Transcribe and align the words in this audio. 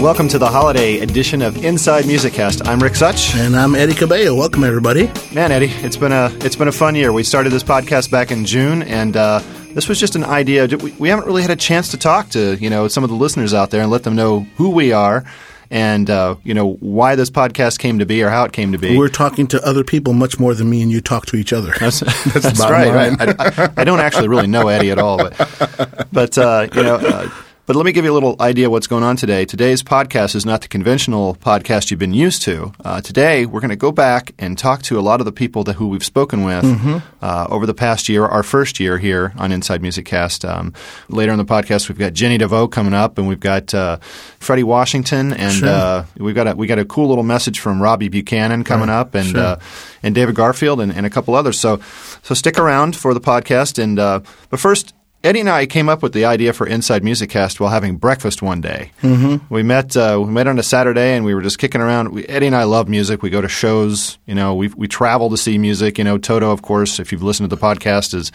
Welcome 0.00 0.28
to 0.30 0.38
the 0.38 0.48
holiday 0.50 0.98
edition 0.98 1.42
of 1.42 1.64
Inside 1.64 2.06
Music 2.06 2.32
Cast. 2.32 2.66
I'm 2.66 2.80
Rick 2.80 2.96
Such. 2.96 3.36
And 3.36 3.54
I'm 3.54 3.76
Eddie 3.76 3.94
Cabello. 3.94 4.34
Welcome, 4.34 4.64
everybody. 4.64 5.12
Man, 5.32 5.52
Eddie, 5.52 5.70
it's 5.84 5.96
been 5.96 6.10
a 6.10 6.30
it's 6.40 6.56
been 6.56 6.66
a 6.66 6.72
fun 6.72 6.96
year. 6.96 7.12
We 7.12 7.22
started 7.22 7.50
this 7.50 7.62
podcast 7.62 8.10
back 8.10 8.32
in 8.32 8.44
June, 8.44 8.82
and 8.82 9.16
uh, 9.16 9.42
this 9.74 9.88
was 9.88 10.00
just 10.00 10.16
an 10.16 10.24
idea. 10.24 10.66
We, 10.66 10.90
we 10.92 11.08
haven't 11.08 11.26
really 11.26 11.42
had 11.42 11.52
a 11.52 11.56
chance 11.56 11.92
to 11.92 11.96
talk 11.96 12.30
to 12.30 12.56
you 12.56 12.68
know 12.68 12.88
some 12.88 13.04
of 13.04 13.10
the 13.10 13.16
listeners 13.16 13.54
out 13.54 13.70
there 13.70 13.82
and 13.82 13.92
let 13.92 14.02
them 14.02 14.16
know 14.16 14.40
who 14.56 14.70
we 14.70 14.92
are 14.92 15.24
and 15.70 16.08
uh, 16.08 16.36
you 16.44 16.54
know 16.54 16.74
why 16.74 17.14
this 17.14 17.30
podcast 17.30 17.78
came 17.78 17.98
to 17.98 18.06
be 18.06 18.22
or 18.22 18.30
how 18.30 18.44
it 18.44 18.52
came 18.52 18.72
to 18.72 18.78
be. 18.78 18.96
We're 18.96 19.08
talking 19.08 19.46
to 19.48 19.64
other 19.66 19.84
people 19.84 20.12
much 20.12 20.38
more 20.38 20.54
than 20.54 20.70
me 20.70 20.82
and 20.82 20.90
you 20.90 21.00
talk 21.00 21.26
to 21.26 21.36
each 21.36 21.52
other. 21.52 21.72
That's, 21.78 22.00
that's, 22.00 22.32
that's 22.32 22.60
right. 22.60 22.92
right. 22.92 23.38
I, 23.38 23.64
I, 23.64 23.72
I, 23.78 23.84
don't 23.84 24.00
actually 24.00 24.28
really 24.28 24.46
know 24.46 24.68
Eddie 24.68 24.90
at 24.90 24.98
all, 24.98 25.18
but 25.18 26.08
but 26.12 26.38
uh, 26.38 26.68
you 26.74 26.82
know. 26.82 26.96
Uh, 26.96 27.30
but 27.68 27.76
let 27.76 27.84
me 27.84 27.92
give 27.92 28.06
you 28.06 28.10
a 28.10 28.14
little 28.14 28.34
idea 28.40 28.70
what's 28.70 28.86
going 28.86 29.04
on 29.04 29.14
today. 29.14 29.44
Today's 29.44 29.82
podcast 29.82 30.34
is 30.34 30.46
not 30.46 30.62
the 30.62 30.68
conventional 30.68 31.34
podcast 31.34 31.90
you've 31.90 32.00
been 32.00 32.14
used 32.14 32.40
to. 32.44 32.72
Uh, 32.82 33.02
today, 33.02 33.44
we're 33.44 33.60
going 33.60 33.68
to 33.68 33.76
go 33.76 33.92
back 33.92 34.32
and 34.38 34.56
talk 34.56 34.80
to 34.84 34.98
a 34.98 35.02
lot 35.02 35.20
of 35.20 35.26
the 35.26 35.32
people 35.32 35.64
that, 35.64 35.74
who 35.74 35.88
we've 35.88 36.02
spoken 36.02 36.44
with 36.44 36.64
mm-hmm. 36.64 36.96
uh, 37.20 37.46
over 37.50 37.66
the 37.66 37.74
past 37.74 38.08
year, 38.08 38.24
our 38.24 38.42
first 38.42 38.80
year 38.80 38.96
here 38.96 39.34
on 39.36 39.52
Inside 39.52 39.82
Music 39.82 40.06
Cast. 40.06 40.46
Um, 40.46 40.72
later 41.10 41.30
in 41.30 41.36
the 41.36 41.44
podcast, 41.44 41.90
we've 41.90 41.98
got 41.98 42.14
Jennie 42.14 42.38
DeVoe 42.38 42.68
coming 42.68 42.94
up, 42.94 43.18
and 43.18 43.28
we've 43.28 43.38
got 43.38 43.74
uh, 43.74 43.98
Freddie 44.38 44.64
Washington, 44.64 45.34
and 45.34 45.52
sure. 45.52 45.68
Uh, 45.68 46.06
we've 46.16 46.34
got 46.34 46.48
a, 46.48 46.56
we 46.56 46.66
got 46.66 46.78
a 46.78 46.86
cool 46.86 47.08
little 47.08 47.22
message 47.22 47.60
from 47.60 47.82
Robbie 47.82 48.08
Buchanan 48.08 48.64
coming 48.64 48.88
right. 48.88 48.98
up, 48.98 49.14
and 49.14 49.28
sure. 49.28 49.40
Uh, 49.40 49.60
and 50.02 50.14
David 50.14 50.36
Garfield, 50.36 50.80
and, 50.80 50.90
and, 50.90 51.04
a 51.04 51.10
couple 51.10 51.34
others. 51.34 51.60
So 51.60 51.82
so 52.22 52.34
stick 52.34 52.58
around 52.58 52.96
for 52.96 53.12
the 53.12 53.20
podcast. 53.20 53.82
And 53.82 53.98
uh, 53.98 54.20
but 54.48 54.58
first, 54.58 54.94
Eddie 55.24 55.40
and 55.40 55.50
I 55.50 55.66
came 55.66 55.88
up 55.88 56.00
with 56.00 56.12
the 56.12 56.24
idea 56.24 56.52
for 56.52 56.64
Inside 56.64 57.02
Music 57.02 57.30
Cast 57.30 57.58
while 57.58 57.70
having 57.70 57.96
breakfast 57.96 58.40
one 58.40 58.60
day. 58.60 58.92
Mm-hmm. 59.02 59.52
We 59.52 59.64
met 59.64 59.96
uh, 59.96 60.22
we 60.24 60.30
met 60.30 60.46
on 60.46 60.58
a 60.60 60.62
Saturday 60.62 61.16
and 61.16 61.24
we 61.24 61.34
were 61.34 61.42
just 61.42 61.58
kicking 61.58 61.80
around. 61.80 62.10
We, 62.10 62.24
Eddie 62.26 62.46
and 62.46 62.54
I 62.54 62.64
love 62.64 62.88
music. 62.88 63.20
We 63.20 63.28
go 63.28 63.40
to 63.40 63.48
shows. 63.48 64.18
You 64.26 64.36
know, 64.36 64.54
we 64.54 64.68
we 64.68 64.86
travel 64.86 65.28
to 65.30 65.36
see 65.36 65.58
music. 65.58 65.98
You 65.98 66.04
know, 66.04 66.18
Toto, 66.18 66.52
of 66.52 66.62
course, 66.62 67.00
if 67.00 67.10
you've 67.10 67.24
listened 67.24 67.50
to 67.50 67.56
the 67.56 67.60
podcast, 67.60 68.14
is 68.14 68.30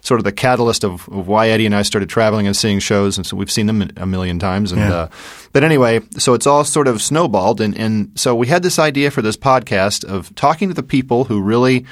sort 0.00 0.18
of 0.18 0.24
the 0.24 0.32
catalyst 0.32 0.84
of, 0.84 1.06
of 1.10 1.28
why 1.28 1.48
Eddie 1.48 1.66
and 1.66 1.74
I 1.74 1.82
started 1.82 2.08
traveling 2.08 2.46
and 2.46 2.56
seeing 2.56 2.80
shows. 2.80 3.18
And 3.18 3.26
so 3.26 3.36
we've 3.36 3.50
seen 3.50 3.66
them 3.66 3.90
a 3.96 4.06
million 4.06 4.38
times. 4.38 4.72
And 4.72 4.80
yeah. 4.80 4.94
uh, 4.94 5.08
but 5.52 5.62
anyway, 5.64 6.00
so 6.18 6.34
it's 6.34 6.46
all 6.46 6.64
sort 6.64 6.88
of 6.88 7.02
snowballed. 7.02 7.60
And 7.60 7.76
and 7.76 8.18
so 8.18 8.34
we 8.34 8.46
had 8.46 8.62
this 8.62 8.78
idea 8.78 9.10
for 9.10 9.20
this 9.20 9.36
podcast 9.36 10.02
of 10.02 10.34
talking 10.34 10.68
to 10.68 10.74
the 10.74 10.82
people 10.82 11.24
who 11.24 11.42
really 11.42 11.84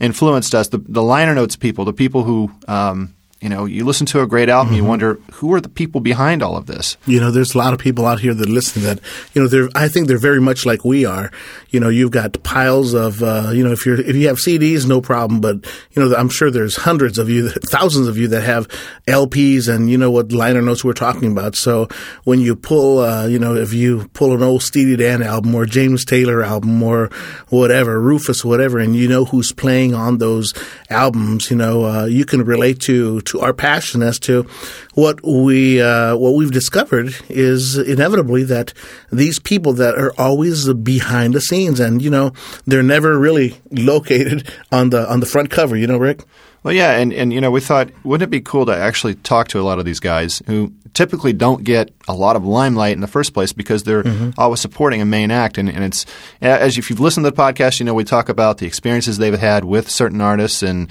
influenced 0.00 0.54
us, 0.54 0.68
the 0.68 0.78
the 0.78 1.02
liner 1.02 1.34
notes 1.34 1.56
people, 1.56 1.84
the 1.84 1.92
people 1.92 2.22
who. 2.22 2.50
Um, 2.66 3.14
you 3.42 3.48
know, 3.48 3.64
you 3.64 3.84
listen 3.84 4.06
to 4.06 4.22
a 4.22 4.26
great 4.26 4.48
album, 4.48 4.68
mm-hmm. 4.68 4.82
you 4.82 4.88
wonder 4.88 5.14
who 5.32 5.52
are 5.52 5.60
the 5.60 5.68
people 5.68 6.00
behind 6.00 6.44
all 6.44 6.56
of 6.56 6.66
this. 6.66 6.96
You 7.06 7.18
know, 7.18 7.32
there's 7.32 7.56
a 7.56 7.58
lot 7.58 7.72
of 7.72 7.80
people 7.80 8.06
out 8.06 8.20
here 8.20 8.32
that 8.32 8.48
listen 8.48 8.82
that, 8.82 9.00
you 9.34 9.42
know, 9.42 9.48
they're, 9.48 9.68
I 9.74 9.88
think 9.88 10.06
they're 10.06 10.16
very 10.16 10.40
much 10.40 10.64
like 10.64 10.84
we 10.84 11.04
are. 11.04 11.32
You 11.70 11.80
know, 11.80 11.88
you've 11.88 12.12
got 12.12 12.40
piles 12.44 12.94
of, 12.94 13.20
uh, 13.20 13.50
you 13.52 13.64
know, 13.64 13.72
if 13.72 13.84
you're, 13.84 14.00
if 14.00 14.14
you 14.14 14.28
have 14.28 14.36
CDs, 14.36 14.86
no 14.86 15.00
problem, 15.00 15.40
but, 15.40 15.56
you 15.90 16.02
know, 16.02 16.14
I'm 16.14 16.28
sure 16.28 16.52
there's 16.52 16.76
hundreds 16.76 17.18
of 17.18 17.28
you, 17.28 17.48
thousands 17.66 18.06
of 18.06 18.16
you 18.16 18.28
that 18.28 18.42
have 18.42 18.68
LPs 19.08 19.68
and 19.68 19.90
you 19.90 19.98
know 19.98 20.10
what 20.12 20.30
liner 20.30 20.62
notes 20.62 20.84
we're 20.84 20.92
talking 20.92 21.32
about. 21.32 21.56
So 21.56 21.88
when 22.22 22.40
you 22.40 22.54
pull, 22.54 23.00
uh, 23.00 23.26
you 23.26 23.40
know, 23.40 23.56
if 23.56 23.72
you 23.72 24.08
pull 24.12 24.34
an 24.34 24.42
old 24.44 24.62
Steely 24.62 24.96
Dan 24.96 25.20
album 25.20 25.52
or 25.54 25.66
James 25.66 26.04
Taylor 26.04 26.44
album 26.44 26.80
or 26.80 27.10
whatever, 27.48 28.00
Rufus, 28.00 28.44
whatever, 28.44 28.78
and 28.78 28.94
you 28.94 29.08
know 29.08 29.24
who's 29.24 29.50
playing 29.50 29.94
on 29.94 30.18
those 30.18 30.54
albums, 30.90 31.50
you 31.50 31.56
know, 31.56 31.84
uh, 31.84 32.04
you 32.04 32.24
can 32.24 32.44
relate 32.44 32.78
to, 32.82 33.20
to 33.22 33.31
our 33.40 33.52
passion 33.52 34.02
as 34.02 34.18
to 34.20 34.42
what 34.94 35.22
we 35.24 35.80
uh, 35.80 36.16
what 36.16 36.34
we've 36.34 36.52
discovered 36.52 37.14
is 37.28 37.76
inevitably 37.76 38.44
that 38.44 38.72
these 39.10 39.38
people 39.38 39.72
that 39.74 39.96
are 39.96 40.12
always 40.18 40.72
behind 40.74 41.34
the 41.34 41.40
scenes 41.40 41.80
and 41.80 42.02
you 42.02 42.10
know 42.10 42.32
they're 42.66 42.82
never 42.82 43.18
really 43.18 43.56
located 43.70 44.50
on 44.70 44.90
the 44.90 45.10
on 45.10 45.20
the 45.20 45.26
front 45.26 45.50
cover. 45.50 45.76
You 45.76 45.86
know, 45.86 45.98
Rick. 45.98 46.24
Well, 46.62 46.72
yeah, 46.72 46.92
and, 46.92 47.12
and 47.12 47.32
you 47.32 47.40
know, 47.40 47.50
we 47.50 47.60
thought, 47.60 47.90
wouldn't 48.04 48.28
it 48.28 48.30
be 48.30 48.40
cool 48.40 48.66
to 48.66 48.76
actually 48.76 49.16
talk 49.16 49.48
to 49.48 49.60
a 49.60 49.62
lot 49.62 49.80
of 49.80 49.84
these 49.84 49.98
guys 49.98 50.42
who 50.46 50.72
typically 50.94 51.32
don't 51.32 51.64
get 51.64 51.92
a 52.06 52.14
lot 52.14 52.36
of 52.36 52.44
limelight 52.44 52.92
in 52.92 53.00
the 53.00 53.08
first 53.08 53.34
place 53.34 53.52
because 53.52 53.82
they're 53.82 54.04
mm-hmm. 54.04 54.30
always 54.38 54.60
supporting 54.60 55.00
a 55.00 55.04
main 55.04 55.32
act, 55.32 55.58
and, 55.58 55.68
and 55.68 55.82
it's 55.82 56.06
as 56.40 56.78
if 56.78 56.88
you've 56.88 57.00
listened 57.00 57.24
to 57.24 57.30
the 57.30 57.36
podcast, 57.36 57.80
you 57.80 57.86
know, 57.86 57.94
we 57.94 58.04
talk 58.04 58.28
about 58.28 58.58
the 58.58 58.66
experiences 58.66 59.18
they've 59.18 59.38
had 59.38 59.64
with 59.64 59.90
certain 59.90 60.20
artists 60.20 60.62
and 60.62 60.88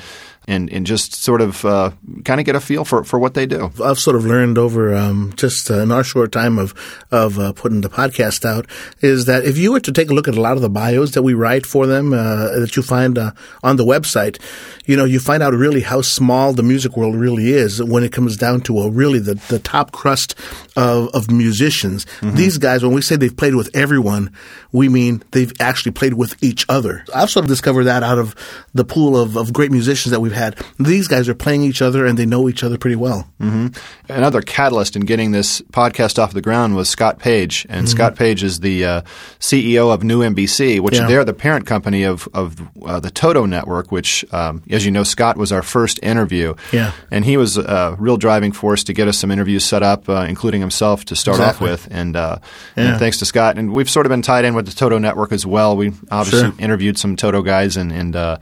and, 0.48 0.72
and 0.72 0.86
just 0.86 1.14
sort 1.14 1.42
of 1.42 1.64
uh, 1.66 1.92
kind 2.26 2.40
of 2.40 2.46
get 2.46 2.56
a 2.56 2.60
feel 2.60 2.84
for, 2.84 3.04
for 3.04 3.20
what 3.20 3.36
they 3.36 3.46
do. 3.46 3.72
I've 3.84 4.00
sort 4.00 4.16
of 4.16 4.26
learned 4.26 4.58
over 4.58 4.96
um, 4.96 5.34
just 5.36 5.70
uh, 5.70 5.80
in 5.80 5.92
our 5.92 6.04
short 6.04 6.32
time 6.32 6.58
of 6.58 6.74
of 7.12 7.38
uh, 7.38 7.54
putting 7.54 7.82
the 7.82 7.90
podcast 7.90 8.46
out 8.46 8.66
is 9.02 9.26
that 9.26 9.44
if 9.44 9.58
you 9.58 9.72
were 9.72 9.80
to 9.80 9.92
take 9.92 10.10
a 10.10 10.14
look 10.14 10.28
at 10.28 10.36
a 10.36 10.42
lot 10.42 10.54
of 10.54 10.62
the 10.62 10.70
bios 10.70 11.12
that 11.12 11.24
we 11.24 11.34
write 11.34 11.66
for 11.66 11.86
them 11.86 12.14
uh, 12.14 12.60
that 12.60 12.76
you 12.76 12.82
find 12.82 13.18
uh, 13.18 13.32
on 13.64 13.76
the 13.76 13.86
website, 13.86 14.40
you 14.86 14.96
know, 14.96 15.06
you 15.06 15.20
find 15.20 15.44
out 15.44 15.54
really 15.54 15.82
how 15.82 16.02
small 16.02 16.54
the 16.54 16.64
music 16.64 16.98
world 16.98 17.16
really 17.16 17.52
is 17.52 17.82
when 17.82 18.04
it 18.04 18.12
comes 18.12 18.36
down 18.38 18.62
to 18.62 18.80
a 18.80 18.90
really 18.90 19.20
the, 19.20 19.36
the 19.50 19.60
top 19.60 19.92
crust 19.92 20.36
of, 20.76 21.10
of 21.14 21.30
musicians. 21.30 22.06
Mm-hmm. 22.06 22.36
These 22.36 22.58
guys, 22.58 22.84
when 22.84 22.94
we 22.94 23.02
say 23.02 23.16
they've 23.16 23.36
played 23.36 23.56
with 23.56 23.70
everyone, 23.76 24.34
we 24.72 24.90
mean 24.90 25.24
they've 25.32 25.54
actually 25.60 25.92
played 25.92 26.16
with 26.16 26.42
each 26.44 26.66
other. 26.70 27.06
I've 27.14 27.30
sort 27.30 27.46
of 27.46 27.50
discovered 27.50 27.86
that 27.86 28.04
out 28.04 28.18
of 28.18 28.36
the 28.74 28.86
pool 28.86 29.18
of, 29.18 29.38
of 29.38 29.54
great 29.54 29.72
musicians 29.72 30.12
that 30.12 30.20
we've 30.20 30.31
had. 30.32 30.58
These 30.80 31.08
guys 31.08 31.30
are 31.30 31.36
playing 31.36 31.64
each 31.64 31.82
other 31.82 32.06
and 32.06 32.18
they 32.18 32.26
know 32.26 32.50
each 32.50 32.64
other 32.64 32.78
pretty 32.78 32.96
well. 32.96 33.28
Mm-hmm. 33.40 33.68
Another 34.12 34.42
catalyst 34.42 34.96
in 34.96 35.04
getting 35.04 35.32
this 35.32 35.62
podcast 35.62 36.20
off 36.20 36.34
the 36.34 36.42
ground 36.42 36.76
was 36.76 36.90
Scott 36.90 37.20
Page. 37.20 37.66
And 37.70 37.86
mm-hmm. 37.86 37.96
Scott 37.96 38.16
Page 38.16 38.44
is 38.44 38.60
the 38.60 38.86
uh, 38.86 39.02
CEO 39.40 39.94
of 39.94 40.04
New 40.04 40.22
NBC, 40.22 40.80
which 40.80 40.96
yeah. 40.96 41.08
they're 41.08 41.26
the 41.26 41.34
parent 41.34 41.66
company 41.66 42.04
of, 42.04 42.28
of 42.34 42.58
uh, 42.84 43.00
the 43.00 43.12
Toto 43.12 43.46
Network, 43.46 43.92
which, 43.92 44.26
um, 44.34 44.64
as 44.70 44.86
you 44.86 44.92
know, 44.92 45.04
Scott 45.04 45.38
was 45.38 45.52
our 45.52 45.62
first 45.62 46.00
interview. 46.04 46.54
Yeah. 46.72 46.92
And 47.10 47.26
he 47.26 47.38
was 47.38 47.58
a 47.58 47.96
real 48.00 48.18
driving 48.18 48.52
force 48.52 48.84
to 48.86 48.94
get 48.94 49.08
us 49.08 49.18
some 49.18 49.32
interviews 49.32 49.66
set 49.66 49.84
up, 49.84 50.08
uh, 50.10 50.26
including 50.28 50.62
himself 50.62 51.06
to 51.06 51.16
start 51.16 51.38
exactly. 51.38 51.70
off 51.70 51.86
with. 51.86 51.94
And, 51.94 52.16
uh, 52.16 52.38
yeah. 52.76 52.92
and, 52.92 53.00
thanks 53.00 53.20
to 53.20 53.26
Scott. 53.26 53.58
And 53.58 53.74
we've 53.74 53.90
sort 53.90 54.06
of 54.06 54.10
been 54.10 54.22
tied 54.22 54.46
in 54.46 54.54
with 54.54 54.66
the 54.66 54.74
Toto 54.74 54.98
Network 54.98 55.32
as 55.32 55.46
well. 55.46 55.76
We 55.76 55.94
obviously 56.10 56.52
sure. 56.52 56.54
interviewed 56.60 56.98
some 56.98 57.16
Toto 57.16 57.42
guys 57.42 57.78
and, 57.78 57.92
and 57.92 58.16
uh, 58.16 58.38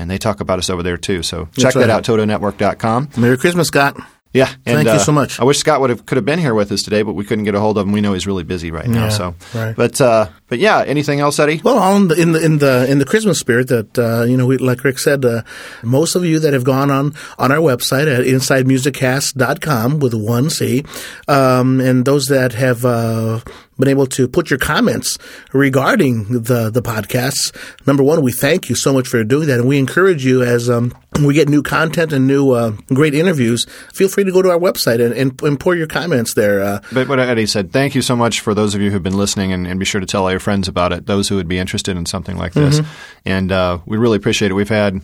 and 0.00 0.10
they 0.10 0.18
talk 0.18 0.40
about 0.40 0.58
us 0.58 0.70
over 0.70 0.82
there 0.82 0.96
too. 0.96 1.22
So 1.22 1.48
check 1.56 1.74
right. 1.74 1.86
that 1.86 1.90
out, 1.90 2.04
TotoNetwork.com. 2.04 3.10
Merry 3.18 3.36
Christmas, 3.36 3.68
Scott. 3.68 3.96
Yeah, 4.32 4.48
and, 4.64 4.76
thank 4.76 4.86
you 4.86 4.92
uh, 4.92 4.98
so 4.98 5.10
much. 5.10 5.40
I 5.40 5.44
wish 5.44 5.58
Scott 5.58 5.80
would 5.80 5.90
have 5.90 6.06
could 6.06 6.16
have 6.16 6.24
been 6.24 6.38
here 6.38 6.54
with 6.54 6.70
us 6.70 6.82
today, 6.82 7.02
but 7.02 7.14
we 7.14 7.24
couldn't 7.24 7.44
get 7.44 7.56
a 7.56 7.60
hold 7.60 7.76
of 7.76 7.86
him. 7.86 7.92
We 7.92 8.00
know 8.00 8.12
he's 8.12 8.28
really 8.28 8.44
busy 8.44 8.70
right 8.70 8.86
now. 8.86 9.04
Yeah, 9.04 9.08
so, 9.08 9.34
right. 9.54 9.74
but 9.74 10.00
uh, 10.00 10.28
but 10.50 10.58
yeah, 10.58 10.82
anything 10.82 11.20
else, 11.20 11.38
Eddie? 11.38 11.60
Well, 11.62 11.96
in 11.96 12.08
the 12.08 12.20
in 12.20 12.32
the 12.32 12.44
in 12.44 12.58
the, 12.58 12.90
in 12.90 12.98
the 12.98 13.04
Christmas 13.04 13.38
spirit, 13.38 13.68
that 13.68 13.96
uh, 13.96 14.24
you 14.24 14.36
know, 14.36 14.46
we, 14.46 14.58
like 14.58 14.82
Rick 14.82 14.98
said, 14.98 15.24
uh, 15.24 15.42
most 15.84 16.16
of 16.16 16.24
you 16.24 16.40
that 16.40 16.52
have 16.52 16.64
gone 16.64 16.90
on 16.90 17.14
on 17.38 17.52
our 17.52 17.58
website 17.58 18.12
at 18.12 18.26
InsideMusicCast.com 18.26 20.00
with 20.00 20.12
one 20.12 20.50
C, 20.50 20.84
um, 21.28 21.80
and 21.80 22.04
those 22.04 22.26
that 22.26 22.52
have 22.54 22.84
uh, 22.84 23.40
been 23.78 23.88
able 23.88 24.06
to 24.06 24.28
put 24.28 24.50
your 24.50 24.58
comments 24.58 25.18
regarding 25.52 26.42
the 26.42 26.68
the 26.68 26.82
podcasts. 26.82 27.54
Number 27.86 28.02
one, 28.02 28.20
we 28.22 28.32
thank 28.32 28.68
you 28.68 28.74
so 28.74 28.92
much 28.92 29.08
for 29.08 29.22
doing 29.24 29.46
that, 29.48 29.60
and 29.60 29.68
we 29.68 29.78
encourage 29.78 30.24
you 30.24 30.42
as 30.42 30.68
um, 30.68 30.92
we 31.18 31.34
get 31.34 31.48
new 31.48 31.62
content 31.62 32.12
and 32.12 32.26
new 32.26 32.52
uh, 32.52 32.72
great 32.88 33.14
interviews. 33.14 33.66
Feel 33.92 34.08
free 34.08 34.24
to 34.24 34.32
go 34.32 34.42
to 34.42 34.50
our 34.50 34.58
website 34.58 35.04
and, 35.04 35.14
and, 35.14 35.42
and 35.42 35.58
pour 35.58 35.74
your 35.74 35.86
comments 35.86 36.34
there. 36.34 36.62
Uh, 36.62 36.80
but 36.92 37.08
what 37.08 37.18
Eddie 37.18 37.46
said, 37.46 37.72
thank 37.72 37.94
you 37.94 38.02
so 38.02 38.14
much 38.14 38.40
for 38.40 38.54
those 38.54 38.74
of 38.74 38.80
you 38.80 38.90
who've 38.90 39.02
been 39.02 39.16
listening, 39.16 39.52
and, 39.52 39.66
and, 39.66 39.80
be 39.80 39.86
sure 39.86 40.00
to 40.00 40.06
tell 40.06 40.28
your 40.40 40.44
friends 40.44 40.68
about 40.68 40.92
it. 40.92 41.06
Those 41.06 41.28
who 41.28 41.36
would 41.36 41.48
be 41.48 41.58
interested 41.58 41.96
in 41.96 42.06
something 42.06 42.36
like 42.36 42.52
this, 42.54 42.80
mm-hmm. 42.80 42.90
and 43.26 43.52
uh, 43.52 43.78
we 43.86 43.98
really 43.98 44.16
appreciate 44.16 44.50
it. 44.50 44.54
We've 44.54 44.68
had. 44.68 45.00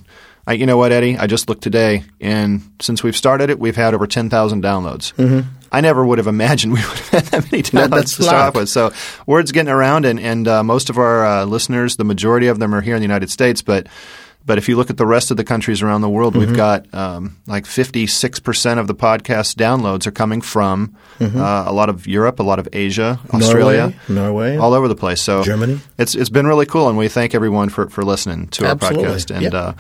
I, 0.49 0.53
you 0.53 0.65
know 0.65 0.77
what, 0.77 0.93
Eddie? 0.93 1.19
I 1.19 1.27
just 1.27 1.49
looked 1.49 1.65
today, 1.65 2.05
and 2.21 2.63
since 2.81 3.03
we've 3.03 3.17
started 3.17 3.51
it, 3.51 3.59
we've 3.59 3.75
had 3.75 3.95
over 3.95 4.07
10,000 4.07 4.63
downloads. 4.63 5.13
Mm-hmm. 5.15 5.41
I 5.73 5.81
never 5.81 6.07
would 6.07 6.19
have 6.19 6.29
imagined 6.29 6.73
we 6.75 6.79
would 6.79 6.99
have 6.99 7.09
had 7.09 7.25
that 7.25 7.51
many 7.51 7.63
downloads 7.65 8.17
to 8.17 8.23
start 8.23 8.55
with. 8.55 8.69
So 8.69 8.93
word's 9.27 9.51
getting 9.51 9.73
around, 9.73 10.05
and, 10.05 10.21
and 10.21 10.47
uh, 10.47 10.63
most 10.63 10.89
of 10.89 10.99
our 10.99 11.27
uh, 11.27 11.45
listeners, 11.47 11.97
the 11.97 12.05
majority 12.05 12.47
of 12.47 12.61
them 12.61 12.77
are 12.77 12.81
here 12.81 12.95
in 12.95 13.01
the 13.01 13.05
United 13.05 13.29
States, 13.29 13.61
but 13.61 13.89
but 14.47 14.59
if 14.59 14.69
you 14.69 14.77
look 14.77 14.91
at 14.91 14.97
the 14.97 15.07
rest 15.07 15.31
of 15.33 15.37
the 15.37 15.45
countries 15.45 15.83
around 15.83 16.01
the 16.01 16.09
world, 16.09 16.35
mm-hmm. 16.35 16.47
we've 16.47 16.57
got 16.57 16.93
um, 16.95 17.37
like 17.47 17.65
56% 17.65 18.79
of 18.79 18.87
the 18.87 18.95
podcast 18.95 19.57
downloads 19.57 20.07
are 20.07 20.13
coming 20.13 20.41
from 20.41 20.97
mm-hmm. 21.19 21.39
uh, 21.39 21.65
a 21.67 21.73
lot 21.73 21.89
of 21.89 22.07
Europe, 22.07 22.39
a 22.39 22.45
lot 22.45 22.61
of 22.61 22.69
Asia, 22.73 23.19
Australia, 23.35 23.93
Norway, 24.09 24.55
Norway, 24.55 24.57
all 24.57 24.73
over 24.73 24.87
the 24.87 24.95
place. 24.95 25.21
So 25.21 25.43
Germany. 25.43 25.81
It's 25.99 26.15
it's 26.15 26.31
been 26.31 26.47
really 26.47 26.67
cool, 26.67 26.89
and 26.89 26.97
we 26.97 27.09
thank 27.09 27.35
everyone 27.35 27.69
for, 27.69 27.91
for 27.91 28.05
listening 28.05 28.47
to 28.49 28.67
Absolutely. 28.67 29.05
our 29.05 29.15
podcast. 29.15 29.35
And 29.35 29.43
yep. 29.43 29.55
uh, 29.55 29.73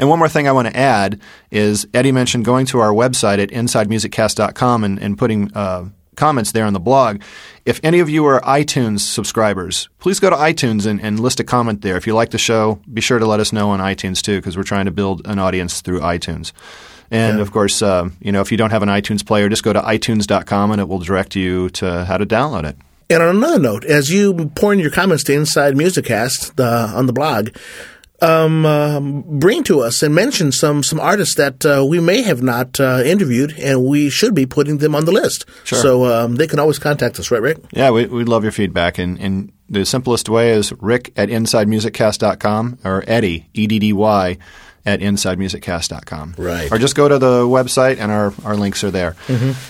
and 0.00 0.08
one 0.08 0.18
more 0.18 0.28
thing 0.28 0.48
I 0.48 0.52
want 0.52 0.68
to 0.68 0.76
add 0.76 1.20
is 1.50 1.86
Eddie 1.94 2.12
mentioned 2.12 2.44
going 2.44 2.66
to 2.66 2.80
our 2.80 2.92
website 2.92 3.38
at 3.38 3.50
insidemusiccast.com 3.50 4.84
and, 4.84 4.98
and 4.98 5.18
putting 5.18 5.52
uh, 5.54 5.86
comments 6.18 6.52
there 6.52 6.66
on 6.66 6.74
the 6.74 6.80
blog. 6.80 7.22
If 7.64 7.80
any 7.82 8.00
of 8.00 8.10
you 8.10 8.26
are 8.26 8.40
iTunes 8.42 9.00
subscribers, 9.00 9.88
please 9.98 10.20
go 10.20 10.28
to 10.28 10.36
iTunes 10.36 10.84
and, 10.84 11.00
and 11.00 11.18
list 11.18 11.40
a 11.40 11.44
comment 11.44 11.80
there. 11.80 11.96
If 11.96 12.06
you 12.06 12.14
like 12.14 12.30
the 12.30 12.38
show, 12.38 12.80
be 12.92 13.00
sure 13.00 13.18
to 13.18 13.26
let 13.26 13.40
us 13.40 13.52
know 13.52 13.70
on 13.70 13.80
iTunes 13.80 14.20
too, 14.20 14.36
because 14.36 14.56
we're 14.56 14.64
trying 14.64 14.84
to 14.84 14.90
build 14.90 15.26
an 15.26 15.38
audience 15.38 15.80
through 15.80 16.00
iTunes. 16.00 16.52
And 17.10 17.40
of 17.40 17.52
course, 17.52 17.80
uh, 17.80 18.10
you 18.20 18.32
know, 18.32 18.42
if 18.42 18.52
you 18.52 18.58
don't 18.58 18.70
have 18.70 18.82
an 18.82 18.90
iTunes 18.90 19.24
player, 19.24 19.48
just 19.48 19.62
go 19.62 19.72
to 19.72 19.80
itunes.com 19.80 20.72
and 20.72 20.80
it 20.80 20.88
will 20.88 20.98
direct 20.98 21.36
you 21.36 21.70
to 21.70 22.04
how 22.04 22.18
to 22.18 22.26
download 22.26 22.64
it. 22.64 22.76
And 23.10 23.22
on 23.22 23.36
another 23.36 23.58
note, 23.58 23.84
as 23.86 24.10
you 24.10 24.50
pour 24.54 24.74
in 24.74 24.78
your 24.78 24.90
comments 24.90 25.24
to 25.24 25.32
Inside 25.32 25.74
Musiccast 25.74 26.56
the, 26.56 26.66
on 26.66 27.06
the 27.06 27.14
blog, 27.14 27.56
um, 28.20 28.66
uh, 28.66 29.00
bring 29.00 29.62
to 29.64 29.80
us 29.80 30.02
and 30.02 30.14
mention 30.14 30.52
some 30.52 30.82
some 30.82 31.00
artists 31.00 31.36
that 31.36 31.64
uh, 31.64 31.84
we 31.88 32.00
may 32.00 32.22
have 32.22 32.42
not 32.42 32.80
uh, 32.80 33.02
interviewed, 33.04 33.54
and 33.58 33.84
we 33.84 34.10
should 34.10 34.34
be 34.34 34.46
putting 34.46 34.78
them 34.78 34.94
on 34.94 35.04
the 35.04 35.12
list. 35.12 35.44
Sure. 35.64 35.78
So 35.78 36.04
um, 36.06 36.36
they 36.36 36.46
can 36.46 36.58
always 36.58 36.78
contact 36.78 37.18
us, 37.18 37.30
right, 37.30 37.42
Rick? 37.42 37.58
Yeah, 37.72 37.90
we, 37.90 38.06
we'd 38.06 38.28
love 38.28 38.42
your 38.42 38.52
feedback. 38.52 38.98
And, 38.98 39.18
and 39.20 39.52
the 39.68 39.84
simplest 39.84 40.28
way 40.28 40.50
is 40.50 40.72
rick 40.80 41.12
at 41.16 41.28
insidemusiccast.com 41.28 42.78
or 42.84 43.04
Eddie, 43.06 43.48
E 43.54 43.66
D 43.66 43.78
D 43.78 43.92
Y, 43.92 44.38
at 44.88 45.00
insidemusiccast.com. 45.00 46.34
Right. 46.38 46.72
Or 46.72 46.78
just 46.78 46.94
go 46.94 47.08
to 47.08 47.18
the 47.18 47.42
website 47.42 47.98
and 47.98 48.10
our, 48.10 48.32
our 48.44 48.56
links 48.56 48.82
are 48.82 48.90
there. 48.90 49.16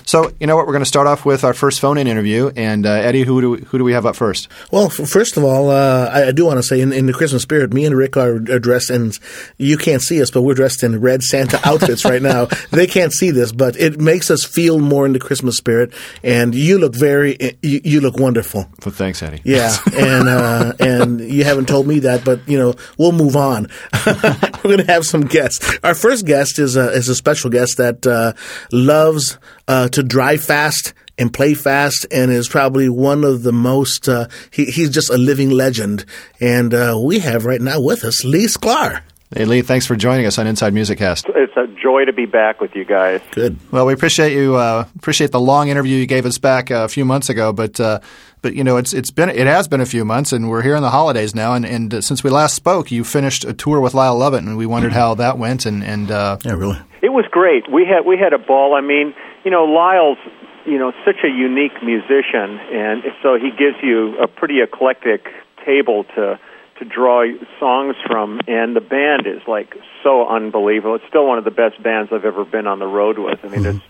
So, 0.07 0.31
you 0.39 0.47
know 0.47 0.57
what? 0.57 0.67
We're 0.67 0.73
going 0.73 0.85
to 0.85 0.87
start 0.87 1.09
off 1.09 1.25
with 1.25 1.43
our 1.43 1.55
first 1.55 1.81
phone 1.81 1.99
in 1.99 2.07
interview. 2.07 2.53
And 2.55 2.87
uh, 2.87 2.91
Eddie, 2.91 3.25
who 3.25 3.41
do, 3.41 3.51
we, 3.51 3.61
who 3.63 3.79
do 3.79 3.85
we 3.85 3.93
have 3.93 4.07
up 4.07 4.15
first? 4.15 4.49
Well, 4.71 4.87
f- 4.87 5.09
first 5.09 5.37
of 5.37 5.43
all, 5.43 5.71
uh, 5.71 6.09
I, 6.13 6.29
I 6.29 6.33
do 6.33 6.47
want 6.47 6.59
to 6.59 6.63
say 6.63 6.81
in, 6.81 6.93
in 6.93 7.07
the 7.07 7.13
Christmas 7.13 7.43
spirit, 7.43 7.73
me 7.75 7.85
and 7.85 7.97
Rick 7.97 8.17
are, 8.17 8.37
are 8.37 8.61
dressed 8.61 8.91
in, 8.91 9.13
you 9.57 9.77
can't 9.77 10.03
see 10.03 10.23
us, 10.23 10.31
but 10.31 10.43
we're 10.43 10.55
dressed 10.55 10.85
in 10.85 11.01
red 11.01 11.23
Santa 11.23 11.61
outfits 11.69 12.05
right 12.05 12.23
now. 12.23 12.47
They 12.71 12.87
can't 12.87 13.13
see 13.13 13.33
this, 13.33 13.51
but 13.51 13.77
it 13.77 14.01
makes 14.01 14.31
us 14.31 14.45
feel 14.45 14.79
more 14.79 15.05
in 15.05 15.13
the 15.13 15.19
Christmas 15.19 15.57
spirit. 15.57 15.93
And 16.23 16.55
you 16.55 16.79
look 16.79 16.95
very, 16.95 17.37
you, 17.63 17.81
you 17.85 18.01
look 18.01 18.19
wonderful. 18.19 18.67
Well, 18.85 18.95
thanks, 18.95 19.23
Eddie. 19.23 19.41
Yeah, 19.45 19.77
and 19.93 20.29
uh, 20.29 20.73
and 20.79 21.21
you 21.21 21.43
haven't 21.45 21.67
told 21.67 21.87
me 21.87 22.01
that, 22.01 22.25
but 22.25 22.47
you 22.49 22.59
know 22.59 22.75
we'll 22.97 23.13
move 23.13 23.37
on. 23.37 23.69
We're 24.07 24.77
going 24.77 24.79
to 24.79 24.93
have 24.93 25.05
some 25.09 25.23
guests. 25.23 25.79
Our 25.83 25.95
first 25.95 26.27
guest 26.27 26.59
is 26.59 26.77
a 26.77 26.91
is 26.91 27.09
a 27.09 27.15
special 27.15 27.51
guest 27.51 27.77
that 27.79 28.07
uh, 28.07 28.33
loves 28.73 29.39
uh, 29.67 29.89
to 29.89 30.03
drive 30.03 30.43
fast 30.43 30.95
and 31.19 31.33
play 31.33 31.55
fast, 31.55 32.07
and 32.11 32.31
is 32.31 32.49
probably 32.49 32.89
one 32.89 33.25
of 33.25 33.43
the 33.43 33.53
most. 33.53 34.09
Uh, 34.09 34.29
he, 34.51 34.67
he's 34.67 34.91
just 34.91 35.11
a 35.11 35.19
living 35.19 35.51
legend, 35.51 36.05
and 36.41 36.73
uh, 36.73 36.99
we 37.03 37.19
have 37.19 37.45
right 37.45 37.61
now 37.61 37.81
with 37.81 38.05
us 38.05 38.25
Lee 38.25 38.47
Sklar. 38.47 39.03
Hey, 39.35 39.45
Lee, 39.45 39.61
thanks 39.61 39.85
for 39.85 39.95
joining 39.95 40.25
us 40.25 40.39
on 40.39 40.47
Inside 40.47 40.73
Music 40.73 40.97
Cast. 40.97 41.27
It's 41.29 41.55
a 41.55 41.67
joy 41.67 42.07
to 42.07 42.15
be 42.15 42.25
back 42.25 42.63
with 42.63 42.75
you 42.75 42.87
guys. 42.87 43.21
Good. 43.33 43.59
Well, 43.71 43.85
we 43.85 43.93
appreciate 43.93 44.33
you. 44.33 44.57
Uh, 44.57 44.87
appreciate 44.97 45.33
the 45.33 45.41
long 45.41 45.69
interview 45.69 45.97
you 45.97 46.07
gave 46.07 46.25
us 46.25 46.39
back 46.39 46.71
uh, 46.71 46.77
a 46.77 46.89
few 46.89 47.05
months 47.05 47.29
ago, 47.29 47.53
but 47.53 47.79
uh, 47.79 48.01
but 48.41 48.55
you 48.55 48.65
know 48.65 48.79
it's 48.79 48.95
it's 48.95 49.11
been 49.11 49.29
it 49.29 49.47
has 49.47 49.69
been 49.69 49.83
a 49.83 49.87
few 49.87 50.07
months, 50.07 50.33
and 50.33 50.49
we're 50.49 50.63
here 50.63 50.77
in 50.77 50.83
the 50.83 50.89
holidays 50.89 51.35
now. 51.35 51.53
And, 51.53 51.67
and 51.67 51.93
uh, 51.93 52.01
since 52.01 52.25
we 52.25 52.31
last 52.31 52.55
spoke, 52.55 52.91
you 52.91 53.05
finished 53.05 53.45
a 53.45 53.53
tour 53.53 53.81
with 53.81 53.93
Lyle 53.93 54.17
Lovett, 54.17 54.45
and 54.45 54.57
we 54.57 54.65
wondered 54.65 54.95
how 54.95 55.15
that 55.17 55.37
went. 55.37 55.67
And 55.67 55.85
and 55.85 56.11
uh, 56.11 56.39
Yeah, 56.43 56.55
really. 56.55 56.79
It 57.03 57.11
was 57.11 57.27
great. 57.31 57.71
We 57.71 57.85
had 57.85 58.07
we 58.07 58.17
had 58.17 58.33
a 58.33 58.39
ball. 58.39 58.75
I 58.75 58.81
mean, 58.81 59.15
you 59.45 59.51
know, 59.51 59.65
Lyle's 59.65 60.19
you 60.65 60.79
know 60.79 60.93
such 61.05 61.23
a 61.23 61.29
unique 61.29 61.83
musician, 61.83 62.59
and 62.73 63.03
so 63.23 63.35
he 63.35 63.51
gives 63.51 63.77
you 63.83 64.17
a 64.23 64.27
pretty 64.27 64.63
eclectic 64.63 65.27
table 65.67 66.05
to 66.17 66.41
to 66.79 66.85
draw 66.85 67.25
songs 67.59 67.97
from, 68.07 68.41
and 68.47 68.75
the 68.77 68.81
band 68.81 69.27
is 69.27 69.43
like 69.47 69.75
so 70.03 70.27
unbelievable. 70.29 70.95
It's 70.97 71.05
still 71.09 71.27
one 71.27 71.39
of 71.39 71.45
the 71.45 71.51
best 71.51 71.83
bands 71.83 72.11
I've 72.13 72.25
ever 72.25 72.45
been 72.45 72.67
on 72.67 72.79
the 72.79 72.87
road 72.87 73.19
with. 73.19 73.45
I 73.45 73.49
mean, 73.49 73.67
it's 73.67 73.81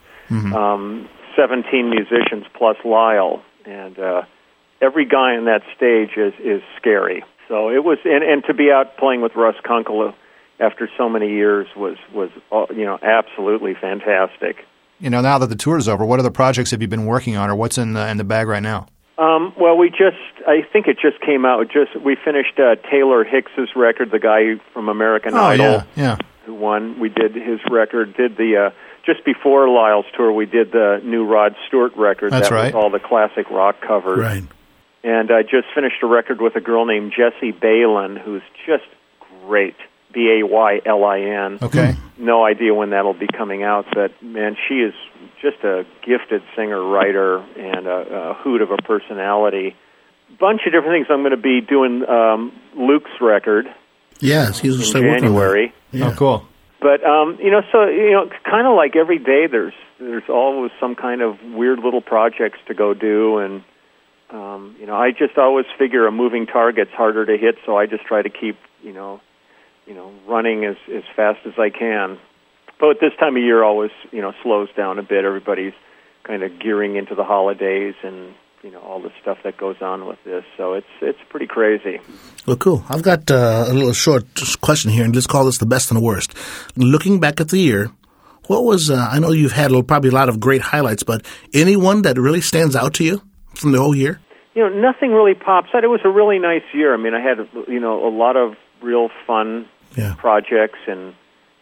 um, 0.54 1.08
17 1.36 1.90
musicians 1.90 2.44
plus 2.54 2.76
Lyle, 2.84 3.42
and 3.64 3.98
uh, 3.98 4.22
every 4.80 5.06
guy 5.06 5.36
on 5.36 5.44
that 5.46 5.62
stage 5.76 6.16
is 6.16 6.34
is 6.42 6.62
scary. 6.76 7.24
So 7.48 7.70
it 7.70 7.82
was, 7.82 7.98
and, 8.04 8.22
and 8.22 8.44
to 8.44 8.54
be 8.54 8.70
out 8.70 8.98
playing 8.98 9.22
with 9.22 9.34
Russ 9.34 9.56
Kunkel 9.66 10.12
after 10.60 10.88
so 10.98 11.08
many 11.08 11.28
years 11.28 11.66
was 11.76 11.96
was 12.12 12.30
uh, 12.52 12.66
you 12.74 12.84
know 12.84 12.98
absolutely 13.02 13.74
fantastic. 13.74 14.64
you 14.98 15.10
know 15.10 15.20
now 15.20 15.38
that 15.38 15.48
the 15.48 15.56
tour 15.56 15.78
is 15.78 15.88
over, 15.88 16.04
what 16.04 16.18
other 16.18 16.30
projects 16.30 16.70
have 16.72 16.82
you 16.82 16.88
been 16.88 17.06
working 17.06 17.36
on, 17.36 17.50
or 17.50 17.54
what's 17.54 17.78
in 17.78 17.92
the 17.92 18.08
in 18.08 18.16
the 18.16 18.24
bag 18.24 18.48
right 18.48 18.62
now? 18.62 18.86
Um, 19.18 19.52
well, 19.58 19.76
we 19.76 19.90
just, 19.90 20.46
I 20.46 20.62
think 20.72 20.86
it 20.86 20.98
just 21.00 21.20
came 21.20 21.44
out. 21.44 21.66
Just 21.68 22.00
we 22.00 22.16
finished 22.24 22.58
uh, 22.58 22.76
Taylor 22.88 23.24
Hicks's 23.24 23.70
record, 23.74 24.12
the 24.12 24.20
guy 24.20 24.62
from 24.72 24.88
American 24.88 25.34
Oh 25.34 25.38
Idol 25.38 25.66
yeah, 25.66 25.84
yeah. 25.96 26.16
who 26.46 26.54
won. 26.54 27.00
We 27.00 27.08
did 27.08 27.34
his 27.34 27.58
record. 27.68 28.16
Did 28.16 28.36
the 28.36 28.68
uh, 28.68 28.70
just 29.04 29.24
before 29.24 29.68
Lyle's 29.68 30.06
tour, 30.16 30.30
we 30.32 30.46
did 30.46 30.70
the 30.70 31.00
new 31.02 31.26
Rod 31.26 31.56
Stewart 31.66 31.96
record. 31.96 32.32
That's 32.32 32.48
that 32.48 32.54
right. 32.54 32.74
was 32.74 32.80
all 32.80 32.90
the 32.90 33.00
classic 33.00 33.50
rock 33.50 33.80
covers. 33.80 34.20
Right. 34.20 34.44
And 35.02 35.30
I 35.32 35.42
just 35.42 35.66
finished 35.74 36.02
a 36.02 36.06
record 36.06 36.40
with 36.40 36.54
a 36.56 36.60
girl 36.60 36.84
named 36.84 37.12
Jessie 37.16 37.52
Baylin, 37.52 38.20
who's 38.20 38.42
just 38.66 38.84
great. 39.46 39.76
B 40.12 40.40
A 40.40 40.46
Y 40.46 40.80
L 40.86 41.04
I 41.04 41.20
N. 41.20 41.58
Okay. 41.60 41.94
No 42.16 42.44
idea 42.44 42.72
when 42.72 42.90
that'll 42.90 43.14
be 43.14 43.26
coming 43.28 43.62
out, 43.62 43.86
but 43.92 44.22
man, 44.22 44.56
she 44.68 44.76
is 44.76 44.94
just 45.40 45.62
a 45.64 45.84
gifted 46.04 46.42
singer, 46.56 46.82
writer, 46.82 47.38
and 47.38 47.86
a, 47.86 48.30
a 48.30 48.34
hoot 48.34 48.62
of 48.62 48.70
a 48.70 48.76
personality. 48.76 49.76
Bunch 50.38 50.62
of 50.66 50.72
different 50.72 50.94
things. 50.94 51.06
I'm 51.10 51.22
going 51.22 51.30
to 51.30 51.36
be 51.36 51.60
doing 51.60 52.04
um, 52.08 52.52
Luke's 52.76 53.10
record 53.20 53.66
Yes, 54.20 54.58
he's 54.58 54.76
in 54.76 54.82
still 54.82 55.02
working 55.02 55.26
on 55.26 55.34
that. 55.34 55.38
January. 55.38 55.74
Yeah. 55.92 56.08
Oh, 56.08 56.14
cool. 56.16 56.48
But 56.80 57.04
um, 57.04 57.38
you 57.40 57.50
know, 57.50 57.62
so 57.72 57.86
you 57.86 58.12
know, 58.12 58.30
kind 58.44 58.66
of 58.66 58.76
like 58.76 58.94
every 58.94 59.18
day, 59.18 59.46
there's 59.50 59.74
there's 59.98 60.28
always 60.28 60.70
some 60.80 60.94
kind 60.94 61.22
of 61.22 61.42
weird 61.42 61.80
little 61.80 62.00
projects 62.00 62.58
to 62.68 62.74
go 62.74 62.94
do, 62.94 63.38
and 63.38 63.64
um, 64.30 64.76
you 64.78 64.86
know, 64.86 64.94
I 64.94 65.10
just 65.10 65.36
always 65.38 65.66
figure 65.76 66.06
a 66.06 66.12
moving 66.12 66.46
target's 66.46 66.92
harder 66.92 67.26
to 67.26 67.36
hit, 67.36 67.56
so 67.66 67.76
I 67.76 67.86
just 67.86 68.04
try 68.04 68.22
to 68.22 68.30
keep 68.30 68.56
you 68.82 68.92
know, 68.92 69.20
you 69.86 69.94
know, 69.94 70.12
running 70.28 70.64
as 70.64 70.76
as 70.94 71.02
fast 71.16 71.40
as 71.46 71.54
I 71.58 71.70
can. 71.70 72.18
But 72.80 72.98
this 73.00 73.12
time 73.18 73.36
of 73.36 73.42
year, 73.42 73.62
always 73.64 73.90
you 74.12 74.20
know 74.22 74.32
slows 74.42 74.68
down 74.76 74.98
a 74.98 75.02
bit. 75.02 75.24
Everybody's 75.24 75.74
kind 76.24 76.42
of 76.42 76.58
gearing 76.58 76.96
into 76.96 77.14
the 77.14 77.24
holidays 77.24 77.94
and 78.02 78.34
you 78.62 78.70
know 78.70 78.80
all 78.80 79.00
the 79.00 79.10
stuff 79.20 79.38
that 79.44 79.56
goes 79.56 79.76
on 79.80 80.06
with 80.06 80.18
this. 80.24 80.44
So 80.56 80.74
it's 80.74 80.86
it's 81.00 81.18
pretty 81.28 81.46
crazy. 81.46 82.00
Well, 82.46 82.56
cool. 82.56 82.84
I've 82.88 83.02
got 83.02 83.30
uh, 83.30 83.64
a 83.68 83.72
little 83.74 83.92
short 83.92 84.24
question 84.60 84.90
here, 84.90 85.04
and 85.04 85.14
let's 85.14 85.26
call 85.26 85.44
this 85.44 85.58
the 85.58 85.66
best 85.66 85.90
and 85.90 85.98
the 86.00 86.04
worst. 86.04 86.34
Looking 86.76 87.18
back 87.20 87.40
at 87.40 87.48
the 87.48 87.58
year, 87.58 87.90
what 88.46 88.64
was, 88.64 88.90
uh, 88.90 89.08
I 89.10 89.18
know 89.18 89.30
you've 89.32 89.52
had 89.52 89.70
probably 89.86 90.10
a 90.10 90.14
lot 90.14 90.28
of 90.28 90.40
great 90.40 90.62
highlights, 90.62 91.02
but 91.02 91.26
anyone 91.52 92.02
that 92.02 92.16
really 92.16 92.40
stands 92.40 92.74
out 92.74 92.94
to 92.94 93.04
you 93.04 93.22
from 93.54 93.72
the 93.72 93.78
whole 93.78 93.94
year? 93.94 94.20
you 94.54 94.62
know, 94.68 94.70
nothing 94.90 95.12
really 95.12 95.34
pops 95.34 95.68
out. 95.74 95.84
It 95.84 95.88
was 95.88 96.00
a 96.04 96.08
really 96.10 96.38
nice 96.40 96.64
year. 96.74 96.92
I 96.92 96.96
mean, 96.96 97.14
I 97.14 97.20
had 97.20 97.38
you 97.68 97.78
know 97.80 98.06
a 98.06 98.10
lot 98.10 98.36
of 98.36 98.54
real 98.82 99.08
fun 99.26 99.66
Yeah. 99.96 100.14
projects, 100.18 100.78
and 100.86 101.14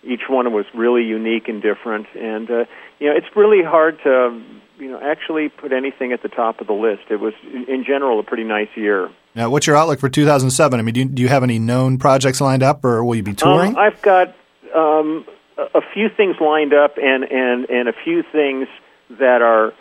each 0.07 0.23
one 0.29 0.53
was 0.53 0.65
really 0.75 1.03
unique 1.03 1.49
and 1.49 1.63
different. 1.63 2.07
And 2.15 2.51
uh, 2.51 2.65
you 2.99 3.09
know, 3.09 3.17
it's 3.17 3.27
really 3.35 3.63
hard 3.63 3.99
to 4.05 4.43
you 4.79 4.91
know 4.91 5.01
actually 5.03 5.49
put 5.49 5.73
anything 5.73 6.13
at 6.13 6.23
the 6.23 6.29
top 6.29 6.61
of 6.61 6.67
the 6.67 6.73
list. 6.73 7.03
It 7.11 7.21
was 7.21 7.35
in 7.45 7.85
general 7.87 8.21
a 8.21 8.23
pretty 8.23 8.45
nice 8.45 8.69
year. 8.75 9.11
Now, 9.35 9.51
what's 9.51 9.67
your 9.67 9.77
outlook 9.77 10.01
for 10.01 10.09
2007? 10.09 10.81
I 10.81 10.83
mean, 10.83 10.95
do 10.95 11.01
you, 11.01 11.07
do 11.07 11.23
you 11.23 11.29
have 11.29 11.43
any 11.43 11.59
known 11.59 11.99
projects 11.99 12.41
lined 12.41 12.63
up, 12.63 12.85
or 12.85 13.05
will 13.05 13.17
you 13.17 13.23
be 13.23 13.35
touring? 13.35 13.73
Um, 13.73 13.79
I've 13.79 14.01
got 14.01 14.29
um, 14.75 15.27
a 15.59 15.79
a 15.79 15.83
few 15.93 16.09
things 16.09 16.37
lined 16.41 16.73
up, 16.73 16.97
and 16.97 17.25
and 17.25 17.69
and 17.69 17.89
a 17.89 17.95
few 18.05 18.23
things 18.23 18.69
that 19.11 19.43
are 19.43 19.73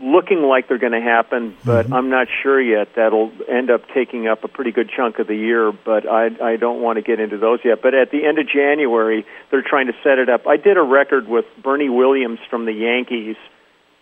looking 0.00 0.42
like 0.42 0.68
they're 0.68 0.78
going 0.78 0.92
to 0.92 1.00
happen, 1.00 1.56
but 1.64 1.92
I'm 1.92 2.10
not 2.10 2.28
sure 2.42 2.60
yet. 2.60 2.88
That'll 2.96 3.32
end 3.48 3.70
up 3.70 3.82
taking 3.94 4.28
up 4.28 4.44
a 4.44 4.48
pretty 4.48 4.72
good 4.72 4.90
chunk 4.94 5.18
of 5.18 5.26
the 5.26 5.36
year, 5.36 5.72
but 5.72 6.06
I 6.08 6.30
I 6.52 6.56
don't 6.56 6.80
want 6.82 6.96
to 6.96 7.02
get 7.02 7.18
into 7.20 7.38
those 7.38 7.60
yet. 7.64 7.80
But 7.82 7.94
at 7.94 8.10
the 8.10 8.26
end 8.26 8.38
of 8.38 8.46
January, 8.48 9.24
they're 9.50 9.62
trying 9.62 9.86
to 9.86 9.94
set 10.04 10.18
it 10.18 10.28
up. 10.28 10.46
I 10.46 10.56
did 10.58 10.76
a 10.76 10.82
record 10.82 11.28
with 11.28 11.46
Bernie 11.62 11.88
Williams 11.88 12.38
from 12.50 12.64
the 12.66 12.72
Yankees. 12.72 13.36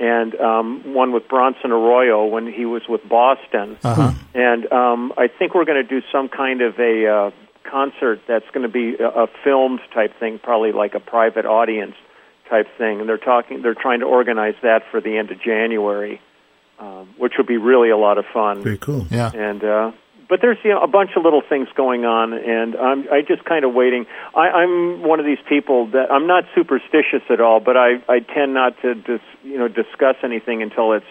And 0.00 0.34
um, 0.40 0.92
one 0.92 1.12
with 1.12 1.28
Bronson 1.28 1.70
Arroyo 1.70 2.26
when 2.26 2.52
he 2.52 2.66
was 2.66 2.82
with 2.88 3.08
Boston, 3.08 3.78
Uh-huh. 3.84 4.10
and 4.34 4.70
um, 4.72 5.12
I 5.16 5.28
think 5.28 5.54
we're 5.54 5.64
going 5.64 5.80
to 5.80 5.88
do 5.88 6.04
some 6.10 6.28
kind 6.28 6.62
of 6.62 6.76
a 6.80 7.06
uh, 7.06 7.30
concert 7.70 8.20
that's 8.26 8.44
going 8.52 8.64
to 8.66 8.68
be 8.68 8.96
a, 9.00 9.06
a 9.08 9.26
filmed 9.44 9.78
type 9.94 10.18
thing, 10.18 10.40
probably 10.42 10.72
like 10.72 10.94
a 10.96 11.00
private 11.00 11.46
audience 11.46 11.94
type 12.48 12.66
thing. 12.78 13.00
And 13.00 13.08
they're 13.08 13.18
talking, 13.18 13.62
they're 13.62 13.74
trying 13.74 14.00
to 14.00 14.06
organize 14.06 14.54
that 14.62 14.82
for 14.90 15.00
the 15.00 15.16
end 15.16 15.30
of 15.30 15.40
January, 15.40 16.20
um, 16.78 17.14
which 17.18 17.34
would 17.38 17.46
be 17.46 17.56
really 17.56 17.90
a 17.90 17.96
lot 17.96 18.18
of 18.18 18.24
fun. 18.32 18.62
Very 18.62 18.78
cool. 18.78 19.06
yeah. 19.10 19.30
And 19.32 19.64
uh, 19.64 19.92
but 20.28 20.40
there's 20.40 20.58
you 20.64 20.70
know 20.70 20.80
a 20.80 20.86
bunch 20.86 21.10
of 21.16 21.22
little 21.22 21.42
things 21.46 21.68
going 21.76 22.04
on, 22.04 22.32
and 22.32 22.76
I'm 22.76 23.06
I 23.12 23.22
just 23.22 23.44
kind 23.44 23.64
of 23.64 23.74
waiting. 23.74 24.06
I, 24.34 24.48
I'm 24.48 25.02
one 25.02 25.20
of 25.20 25.26
these 25.26 25.38
people 25.48 25.86
that 25.88 26.10
I'm 26.10 26.26
not 26.26 26.44
superstitious 26.54 27.22
at 27.30 27.40
all, 27.40 27.60
but 27.60 27.76
I 27.76 28.02
I 28.08 28.20
tend 28.20 28.54
not 28.54 28.80
to 28.82 28.94
dis, 28.94 29.20
you 29.42 29.58
know 29.58 29.68
discuss 29.68 30.16
anything 30.22 30.62
until 30.62 30.92
it's 30.92 31.06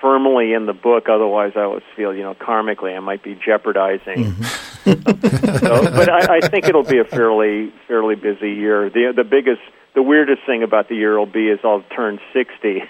firmly 0.00 0.52
in 0.52 0.66
the 0.66 0.72
book. 0.72 1.08
Otherwise, 1.08 1.52
I 1.56 1.60
always 1.62 1.82
feel 1.96 2.14
you 2.14 2.22
know 2.22 2.34
karmically 2.34 2.96
I 2.96 3.00
might 3.00 3.22
be 3.22 3.34
jeopardizing. 3.34 4.34
so, 4.84 5.82
but 5.84 6.08
I, 6.08 6.36
I 6.36 6.48
think 6.48 6.66
it'll 6.66 6.82
be 6.82 6.98
a 6.98 7.04
fairly 7.04 7.72
fairly 7.88 8.14
busy 8.14 8.52
year. 8.52 8.90
The 8.90 9.12
the 9.14 9.24
biggest 9.24 9.62
the 9.94 10.02
weirdest 10.02 10.42
thing 10.46 10.62
about 10.62 10.88
the 10.88 10.94
year 10.96 11.18
will 11.18 11.26
be 11.26 11.48
is 11.48 11.58
I'll 11.64 11.82
turn 11.94 12.18
sixty. 12.32 12.82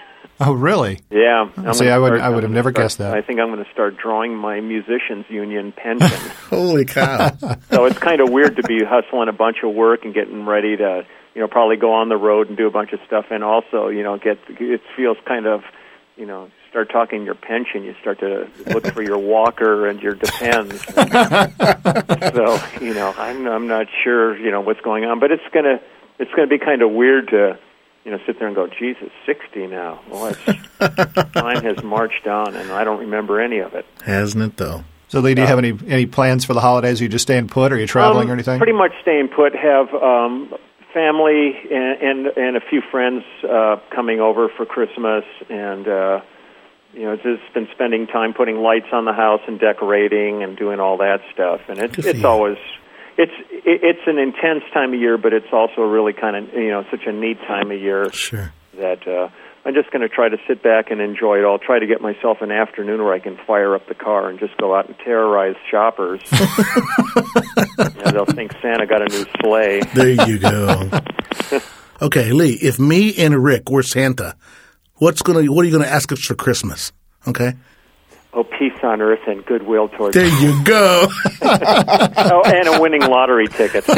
Oh, 0.43 0.53
really? 0.53 0.99
Yeah. 1.11 1.49
I'm 1.57 1.73
See, 1.75 1.87
I 1.87 1.99
would- 1.99 2.07
start- 2.07 2.21
I 2.21 2.29
would 2.29 2.41
have 2.41 2.51
never 2.51 2.71
start- 2.71 2.83
guessed 2.85 2.97
that. 2.97 3.13
I 3.13 3.21
think 3.21 3.39
I'm 3.39 3.51
going 3.51 3.63
to 3.63 3.71
start 3.71 3.95
drawing 3.97 4.35
my 4.35 4.59
musicians 4.59 5.25
union 5.29 5.71
pension. 5.71 6.09
Holy 6.49 6.83
cow. 6.85 7.29
so 7.69 7.85
it's 7.85 7.99
kind 7.99 8.21
of 8.21 8.31
weird 8.31 8.55
to 8.55 8.63
be 8.63 8.83
hustling 8.83 9.29
a 9.29 9.33
bunch 9.33 9.57
of 9.63 9.73
work 9.75 10.03
and 10.03 10.15
getting 10.15 10.45
ready 10.47 10.75
to 10.77 11.05
you 11.35 11.41
know 11.41 11.47
probably 11.47 11.77
go 11.77 11.93
on 11.93 12.09
the 12.09 12.17
road 12.17 12.47
and 12.49 12.57
do 12.57 12.65
a 12.65 12.71
bunch 12.71 12.91
of 12.91 12.99
stuff, 13.05 13.25
and 13.29 13.43
also 13.43 13.87
you 13.89 14.01
know 14.03 14.17
get 14.17 14.39
it 14.49 14.81
feels 14.97 15.17
kind 15.25 15.45
of 15.45 15.61
you 16.17 16.25
know 16.25 16.49
start 16.71 16.89
talking 16.91 17.23
your 17.23 17.35
pension, 17.35 17.83
you 17.83 17.93
start 18.01 18.19
to 18.21 18.47
look 18.73 18.85
for 18.93 19.03
your 19.03 19.17
walker 19.19 19.87
and 19.87 20.01
your 20.01 20.15
depends. 20.15 20.81
so 22.33 22.59
you 22.81 22.93
know 22.93 23.13
I'm 23.17 23.47
I'm 23.47 23.67
not 23.67 23.87
sure 24.03 24.37
you 24.37 24.51
know 24.51 24.61
what's 24.61 24.81
going 24.81 25.05
on, 25.05 25.19
but 25.19 25.31
it's 25.31 25.43
gonna 25.53 25.79
it's 26.21 26.31
gonna 26.31 26.47
be 26.47 26.57
kind 26.59 26.81
of 26.81 26.91
weird 26.91 27.27
to 27.29 27.57
you 28.05 28.11
know 28.11 28.19
sit 28.25 28.39
there 28.39 28.47
and 28.47 28.55
go, 28.55 28.67
Jesus, 28.67 29.09
sixty 29.25 29.67
now. 29.67 29.99
Well, 30.09 30.33
time 30.33 31.63
has 31.63 31.83
marched 31.83 32.27
on, 32.27 32.55
and 32.55 32.71
I 32.71 32.83
don't 32.83 32.99
remember 32.99 33.41
any 33.41 33.59
of 33.59 33.73
it. 33.73 33.85
Hasn't 34.05 34.43
it 34.43 34.57
though? 34.57 34.83
So, 35.07 35.19
Lee, 35.19 35.33
do 35.35 35.41
you 35.41 35.47
have 35.47 35.57
any 35.57 35.77
any 35.87 36.05
plans 36.05 36.45
for 36.45 36.53
the 36.53 36.61
holidays? 36.61 37.01
Are 37.01 37.03
you 37.03 37.09
just 37.09 37.23
staying 37.23 37.49
put? 37.49 37.73
Or 37.73 37.75
are 37.75 37.79
you 37.79 37.87
traveling 37.87 38.27
Um, 38.27 38.31
or 38.31 38.33
anything? 38.33 38.59
Pretty 38.59 38.71
much 38.71 38.93
staying 39.01 39.27
put. 39.27 39.53
Have 39.53 39.93
um, 39.93 40.53
family 40.93 41.53
and, 41.69 42.01
and 42.01 42.27
and 42.37 42.57
a 42.57 42.61
few 42.61 42.81
friends 42.89 43.23
uh, 43.43 43.77
coming 43.93 44.19
over 44.21 44.47
for 44.55 44.65
Christmas, 44.65 45.25
and 45.49 45.87
uh, 45.87 46.21
you 46.93 47.03
know, 47.03 47.15
just 47.17 47.53
been 47.53 47.67
spending 47.73 48.07
time 48.07 48.33
putting 48.33 48.57
lights 48.57 48.87
on 48.93 49.05
the 49.05 49.13
house 49.13 49.41
and 49.47 49.59
decorating 49.59 50.43
and 50.43 50.57
doing 50.57 50.79
all 50.79 50.97
that 50.97 51.19
stuff. 51.33 51.61
And 51.67 51.77
it's 51.79 51.97
it's 51.97 52.23
always 52.23 52.57
it's 53.17 53.31
it's 53.65 54.01
an 54.07 54.17
intense 54.17 54.63
time 54.73 54.93
of 54.93 54.99
year, 54.99 55.17
but 55.17 55.33
it's 55.33 55.51
also 55.51 55.81
really 55.81 56.13
kind 56.13 56.35
of 56.35 56.53
you 56.53 56.69
know 56.69 56.83
such 56.91 57.05
a 57.05 57.11
neat 57.11 57.37
time 57.47 57.71
of 57.71 57.79
year 57.79 58.11
Sure. 58.13 58.51
that 58.77 59.07
uh, 59.07 59.29
I'm 59.63 59.73
just 59.75 59.91
going 59.91 60.01
to 60.01 60.09
try 60.09 60.27
to 60.29 60.37
sit 60.47 60.63
back 60.63 60.89
and 60.89 60.99
enjoy 60.99 61.39
it. 61.39 61.45
I'll 61.45 61.59
try 61.59 61.77
to 61.77 61.85
get 61.85 62.01
myself 62.01 62.41
an 62.41 62.51
afternoon 62.51 63.03
where 63.03 63.13
I 63.13 63.19
can 63.19 63.37
fire 63.45 63.75
up 63.75 63.87
the 63.87 63.93
car 63.93 64.27
and 64.29 64.39
just 64.39 64.57
go 64.57 64.73
out 64.75 64.87
and 64.87 64.97
terrorize 64.99 65.55
shoppers. 65.69 66.21
they'll 68.11 68.25
think 68.25 68.53
Santa 68.61 68.87
got 68.87 69.01
a 69.01 69.05
new 69.09 69.25
sleigh. 69.41 69.81
There 69.93 70.27
you 70.27 70.39
go. 70.39 70.89
okay, 72.01 72.31
Lee. 72.31 72.53
If 72.53 72.79
me 72.79 73.13
and 73.17 73.43
Rick 73.43 73.69
were 73.69 73.83
Santa, 73.83 74.35
what's 74.95 75.21
gonna 75.21 75.51
what 75.51 75.63
are 75.63 75.67
you 75.67 75.77
gonna 75.77 75.89
ask 75.89 76.11
us 76.11 76.21
for 76.21 76.35
Christmas? 76.35 76.91
Okay. 77.27 77.53
Oh, 78.33 78.45
peace 78.45 78.71
on 78.81 79.01
earth 79.01 79.19
and 79.27 79.45
goodwill 79.45 79.89
towards 79.89 80.15
There 80.15 80.25
you 80.25 80.63
go. 80.63 81.07
oh, 81.41 82.41
and 82.45 82.67
a 82.69 82.79
winning 82.81 83.01
lottery 83.01 83.47
ticket. 83.47 83.83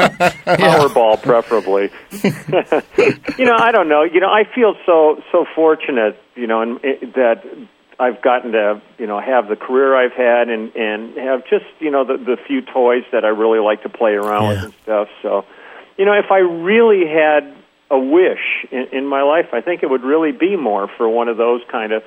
Powerball, 0.00 1.22
preferably. 1.22 1.90
you 3.38 3.44
know, 3.44 3.56
I 3.58 3.72
don't 3.72 3.88
know. 3.88 4.02
You 4.02 4.20
know, 4.20 4.28
I 4.28 4.44
feel 4.54 4.74
so 4.84 5.22
so 5.32 5.46
fortunate. 5.54 6.20
You 6.34 6.46
know, 6.46 6.60
and 6.60 6.80
it, 6.84 7.14
that 7.14 7.44
I've 7.98 8.20
gotten 8.22 8.52
to 8.52 8.82
you 8.98 9.06
know 9.06 9.18
have 9.20 9.48
the 9.48 9.56
career 9.56 9.96
I've 9.96 10.12
had 10.12 10.50
and 10.50 10.74
and 10.76 11.16
have 11.16 11.44
just 11.48 11.64
you 11.78 11.90
know 11.90 12.04
the 12.04 12.18
the 12.18 12.36
few 12.46 12.60
toys 12.60 13.04
that 13.12 13.24
I 13.24 13.28
really 13.28 13.60
like 13.60 13.82
to 13.84 13.88
play 13.88 14.12
around 14.12 14.42
Yeah. 14.42 14.48
with 14.50 14.64
and 14.64 14.74
stuff. 14.82 15.08
So, 15.22 15.44
you 15.96 16.04
know, 16.04 16.12
if 16.12 16.30
I 16.30 16.38
really 16.38 17.06
had 17.06 17.54
a 17.90 17.98
wish 17.98 18.66
in, 18.70 18.88
in 18.92 19.06
my 19.06 19.22
life, 19.22 19.46
I 19.54 19.62
think 19.62 19.82
it 19.82 19.88
would 19.88 20.02
really 20.02 20.32
be 20.32 20.56
more 20.56 20.88
for 20.96 21.08
one 21.08 21.28
of 21.28 21.36
those 21.38 21.62
kind 21.70 21.92
of 21.92 22.02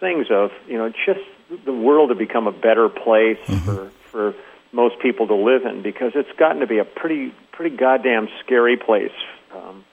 things 0.00 0.26
of 0.30 0.50
you 0.66 0.78
know 0.78 0.90
just 1.06 1.20
the 1.64 1.72
world 1.72 2.08
to 2.10 2.14
become 2.14 2.46
a 2.46 2.52
better 2.52 2.88
place 2.88 3.38
for 3.64 3.90
for 4.10 4.34
most 4.72 4.98
people 5.00 5.26
to 5.28 5.34
live 5.34 5.64
in 5.64 5.82
because 5.82 6.12
it's 6.14 6.32
gotten 6.38 6.60
to 6.60 6.66
be 6.66 6.78
a 6.78 6.84
pretty 6.84 7.32
pretty 7.52 7.76
goddamn 7.76 8.28
scary 8.44 8.76
place 8.76 9.12
um, 9.54 9.84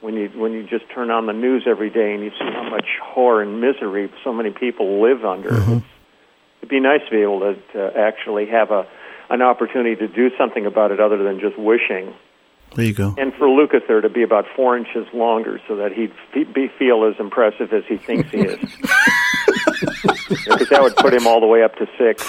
when 0.00 0.14
you 0.14 0.28
when 0.34 0.52
you 0.52 0.62
just 0.66 0.88
turn 0.94 1.10
on 1.10 1.26
the 1.26 1.32
news 1.32 1.64
every 1.66 1.90
day 1.90 2.14
and 2.14 2.22
you 2.24 2.30
see 2.30 2.50
how 2.52 2.68
much 2.70 2.86
horror 3.02 3.42
and 3.42 3.60
misery 3.60 4.10
so 4.24 4.32
many 4.32 4.50
people 4.50 5.02
live 5.02 5.24
under. 5.24 5.50
It's, 5.54 5.84
it'd 6.58 6.68
be 6.70 6.80
nice 6.80 7.00
to 7.04 7.10
be 7.10 7.22
able 7.22 7.40
to, 7.40 7.54
to 7.74 7.92
actually 7.98 8.46
have 8.46 8.70
a 8.70 8.86
an 9.30 9.42
opportunity 9.42 9.96
to 9.96 10.08
do 10.08 10.30
something 10.36 10.66
about 10.66 10.90
it 10.92 11.00
other 11.00 11.22
than 11.22 11.40
just 11.40 11.58
wishing 11.58 12.12
There 12.74 12.84
you 12.84 12.92
go. 12.94 13.14
and 13.18 13.32
for 13.34 13.46
Lukather 13.46 14.02
to 14.02 14.08
be 14.10 14.22
about 14.22 14.44
four 14.54 14.76
inches 14.76 15.06
longer 15.14 15.60
so 15.68 15.76
that 15.76 15.92
he'd 15.92 16.12
be, 16.54 16.68
feel 16.78 17.04
as 17.04 17.18
impressive 17.18 17.72
as 17.72 17.84
he 17.88 17.96
thinks 17.96 18.30
he 18.30 18.40
is. 18.40 18.58
Because 19.82 20.68
that 20.68 20.80
would 20.82 20.96
put 20.96 21.12
him 21.14 21.26
all 21.26 21.40
the 21.40 21.46
way 21.46 21.62
up 21.62 21.74
to 21.76 21.86
six. 21.98 22.28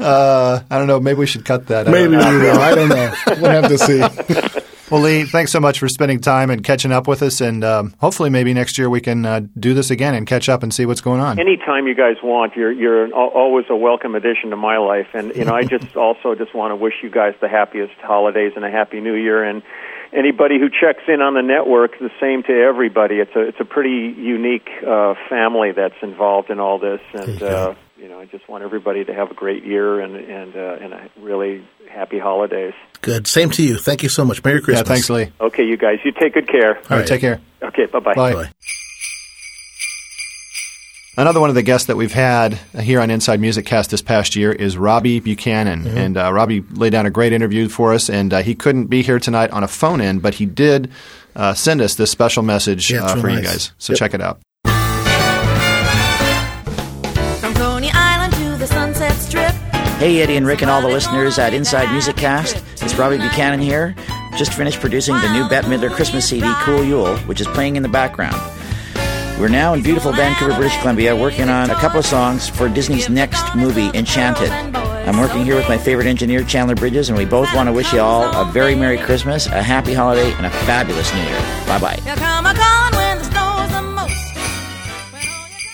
Uh, 0.00 0.62
I 0.70 0.78
don't 0.78 0.86
know. 0.86 1.00
Maybe 1.00 1.18
we 1.18 1.26
should 1.26 1.44
cut 1.44 1.66
that. 1.66 1.88
I 1.88 1.90
Maybe 1.90 2.16
we 2.16 2.22
don't 2.22 2.40
will. 2.40 2.58
I 2.60 2.74
don't 2.74 2.88
know. 2.88 3.14
We'll 3.26 3.62
have 3.62 3.68
to 3.68 3.78
see. 3.78 4.64
Well, 4.90 5.02
Lee, 5.02 5.24
thanks 5.24 5.52
so 5.52 5.60
much 5.60 5.80
for 5.80 5.86
spending 5.86 6.18
time 6.18 6.48
and 6.48 6.64
catching 6.64 6.92
up 6.92 7.06
with 7.06 7.22
us, 7.22 7.42
and 7.42 7.62
um, 7.62 7.94
hopefully, 8.00 8.30
maybe 8.30 8.54
next 8.54 8.78
year 8.78 8.88
we 8.88 9.02
can 9.02 9.26
uh, 9.26 9.42
do 9.58 9.74
this 9.74 9.90
again 9.90 10.14
and 10.14 10.26
catch 10.26 10.48
up 10.48 10.62
and 10.62 10.72
see 10.72 10.86
what's 10.86 11.02
going 11.02 11.20
on. 11.20 11.38
Anytime 11.38 11.86
you 11.86 11.94
guys 11.94 12.16
want, 12.22 12.56
you're 12.56 12.72
you're 12.72 13.04
an, 13.04 13.12
always 13.12 13.66
a 13.68 13.76
welcome 13.76 14.14
addition 14.14 14.48
to 14.48 14.56
my 14.56 14.78
life. 14.78 15.08
And 15.12 15.36
you 15.36 15.44
know, 15.44 15.52
I 15.54 15.64
just 15.64 15.94
also 15.96 16.34
just 16.34 16.54
want 16.54 16.70
to 16.72 16.76
wish 16.76 16.94
you 17.02 17.10
guys 17.10 17.34
the 17.42 17.50
happiest 17.50 17.92
holidays 18.00 18.52
and 18.56 18.64
a 18.64 18.70
happy 18.70 19.00
New 19.00 19.12
Year. 19.12 19.44
And 19.44 19.62
anybody 20.12 20.58
who 20.58 20.68
checks 20.68 21.02
in 21.08 21.20
on 21.20 21.34
the 21.34 21.42
network, 21.42 21.98
the 21.98 22.10
same 22.20 22.42
to 22.44 22.52
everybody. 22.52 23.16
It's 23.16 23.34
a 23.34 23.40
it's 23.40 23.60
a 23.60 23.64
pretty 23.64 24.14
unique 24.18 24.68
uh, 24.86 25.14
family 25.28 25.72
that's 25.72 26.00
involved 26.02 26.50
in 26.50 26.60
all 26.60 26.78
this. 26.78 27.00
And 27.14 27.40
you 27.40 27.46
uh, 27.46 27.74
you 27.96 28.08
know, 28.08 28.20
I 28.20 28.26
just 28.26 28.48
want 28.48 28.64
everybody 28.64 29.04
to 29.04 29.14
have 29.14 29.30
a 29.30 29.34
great 29.34 29.64
year 29.64 30.00
and 30.00 30.16
and 30.16 30.56
uh, 30.56 30.84
and 30.84 30.92
a 30.94 31.10
really 31.20 31.66
happy 31.90 32.18
holidays. 32.18 32.74
Good. 33.00 33.26
Same 33.26 33.50
to 33.50 33.62
you. 33.62 33.76
Thank 33.76 34.02
you 34.02 34.08
so 34.08 34.24
much. 34.24 34.42
Merry 34.44 34.60
Christmas. 34.60 34.88
yeah, 34.88 34.94
Christmas. 34.94 35.06
thanks, 35.08 35.30
Lee. 35.40 35.46
Okay, 35.46 35.64
you 35.64 35.76
guys, 35.76 35.98
you 36.04 36.12
take 36.12 36.34
good 36.34 36.48
care. 36.48 36.76
All 36.76 36.82
right, 36.82 36.98
right. 36.98 37.06
take 37.06 37.20
care. 37.20 37.40
Okay, 37.62 37.86
bye-bye. 37.86 38.14
Bye. 38.14 38.34
Bye. 38.34 38.50
Another 41.18 41.40
one 41.40 41.48
of 41.48 41.56
the 41.56 41.64
guests 41.64 41.88
that 41.88 41.96
we've 41.96 42.12
had 42.12 42.54
here 42.78 43.00
on 43.00 43.10
Inside 43.10 43.40
Music 43.40 43.66
Cast 43.66 43.90
this 43.90 44.00
past 44.00 44.36
year 44.36 44.52
is 44.52 44.78
Robbie 44.78 45.18
Buchanan. 45.18 45.82
Mm-hmm. 45.82 45.98
And 45.98 46.16
uh, 46.16 46.32
Robbie 46.32 46.60
laid 46.70 46.90
down 46.90 47.06
a 47.06 47.10
great 47.10 47.32
interview 47.32 47.68
for 47.68 47.92
us, 47.92 48.08
and 48.08 48.32
uh, 48.32 48.40
he 48.40 48.54
couldn't 48.54 48.86
be 48.86 49.02
here 49.02 49.18
tonight 49.18 49.50
on 49.50 49.64
a 49.64 49.68
phone 49.68 50.00
in, 50.00 50.20
but 50.20 50.34
he 50.34 50.46
did 50.46 50.92
uh, 51.34 51.54
send 51.54 51.80
us 51.80 51.96
this 51.96 52.12
special 52.12 52.44
message 52.44 52.88
Yeah, 52.88 53.02
it's 53.02 53.14
uh, 53.14 53.16
real 53.16 53.22
for 53.22 53.30
you 53.30 53.42
guys. 53.42 53.72
So 53.78 53.94
Yep. 53.94 53.98
check 53.98 54.14
it 54.14 54.20
out. 54.20 54.38
From 57.40 57.52
Coney 57.54 57.90
Island 57.92 58.32
to 58.34 58.56
the 58.56 58.68
Sunset 58.68 59.14
Strip. 59.14 59.50
Hey, 59.98 60.22
Eddie 60.22 60.36
and 60.36 60.46
Rick, 60.46 60.62
and 60.62 60.70
all 60.70 60.80
the 60.82 60.86
listeners 60.86 61.36
at 61.40 61.52
Inside 61.52 61.90
Music 61.90 62.14
Cast. 62.16 62.62
It's 62.80 62.94
Robbie 62.94 63.18
Buchanan 63.18 63.58
here. 63.58 63.96
Just 64.36 64.52
finished 64.54 64.78
producing 64.78 65.16
the 65.16 65.32
new 65.32 65.48
Bette 65.48 65.66
Midler 65.66 65.90
Christmas 65.90 66.28
CD, 66.28 66.48
Cool 66.60 66.84
Yule, 66.84 67.16
which 67.26 67.40
is 67.40 67.48
playing 67.48 67.74
in 67.74 67.82
the 67.82 67.88
background. 67.88 68.36
We're 69.38 69.48
now 69.48 69.72
in 69.72 69.82
beautiful 69.82 70.12
Vancouver, 70.12 70.52
British 70.56 70.76
Columbia, 70.80 71.14
working 71.14 71.48
on 71.48 71.70
a 71.70 71.74
couple 71.76 72.00
of 72.00 72.04
songs 72.06 72.48
for 72.48 72.68
Disney's 72.68 73.08
next 73.08 73.54
movie, 73.54 73.88
Enchanted. 73.94 74.50
I'm 74.50 75.16
working 75.20 75.44
here 75.44 75.54
with 75.54 75.68
my 75.68 75.78
favorite 75.78 76.08
engineer, 76.08 76.42
Chandler 76.42 76.74
Bridges, 76.74 77.08
and 77.08 77.16
we 77.16 77.24
both 77.24 77.54
want 77.54 77.68
to 77.68 77.72
wish 77.72 77.92
you 77.92 78.00
all 78.00 78.24
a 78.34 78.44
very 78.50 78.74
Merry 78.74 78.98
Christmas, 78.98 79.46
a 79.46 79.62
happy 79.62 79.94
holiday, 79.94 80.32
and 80.32 80.44
a 80.44 80.50
fabulous 80.50 81.12
New 81.14 81.20
Year. 81.20 81.38
Bye 81.68 81.78
bye. 81.78 82.00
Here 82.02 82.16
come 82.16 82.46
a 82.46 82.52
calling 82.52 82.94
when 82.96 83.18
the 83.18 83.24
snow's 83.24 83.70
the 83.70 83.82
most. 83.82 84.34
When 85.12 85.28
all 85.28 85.48
you 85.48 85.68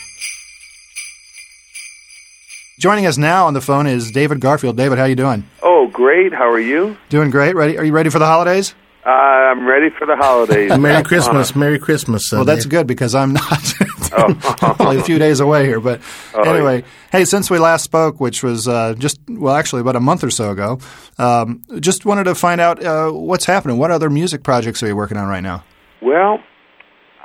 Joining 2.79 3.07
us 3.07 3.17
now 3.17 3.47
on 3.47 3.55
the 3.55 3.63
phone 3.63 3.87
is 3.87 4.11
David 4.11 4.41
Garfield. 4.41 4.77
David, 4.77 4.99
how 4.99 5.05
you 5.07 5.17
doing? 5.17 5.49
Oh, 5.63 5.87
great. 5.87 6.35
How 6.35 6.51
are 6.51 6.61
you? 6.61 6.99
Doing 7.09 7.31
great. 7.31 7.57
Ready? 7.57 7.79
Are 7.79 7.85
you 7.85 7.93
ready 7.93 8.11
for 8.11 8.19
the 8.19 8.27
holidays? 8.27 8.75
Uh, 9.05 9.11
I'm 9.11 9.67
ready 9.67 9.91
for 9.91 10.07
the 10.07 10.17
holidays. 10.17 10.71
Merry 10.79 11.03
Christmas. 11.03 11.55
Merry 11.55 11.79
Christmas. 11.79 12.33
Well, 12.33 12.45
that's 12.45 12.65
good 12.65 12.87
because 12.87 13.15
I'm 13.15 13.35
not. 13.35 13.75
Only 14.81 14.99
a 14.99 15.03
few 15.03 15.19
days 15.19 15.41
away 15.41 15.67
here, 15.67 15.81
but 15.81 16.01
anyway. 16.35 16.85
Hey, 17.13 17.25
since 17.25 17.51
we 17.51 17.59
last 17.59 17.85
spoke, 17.85 18.19
which 18.19 18.43
was 18.43 18.67
uh, 18.67 18.95
just 18.95 19.21
well, 19.29 19.55
actually 19.55 19.83
about 19.83 19.97
a 19.97 20.01
month 20.01 20.25
or 20.25 20.31
so 20.31 20.51
ago, 20.51 20.79
um, 21.19 21.63
just 21.81 22.07
wanted 22.07 22.25
to 22.25 22.35
find 22.35 22.61
out 22.61 22.83
uh, 22.83 23.11
what's 23.11 23.45
happening. 23.45 23.77
What 23.77 23.91
other 23.91 24.09
music 24.09 24.43
projects 24.43 24.83
are 24.83 24.87
you 24.87 24.97
working 24.97 25.19
on 25.19 25.29
right 25.29 25.43
now? 25.43 25.65
Well, 26.01 26.39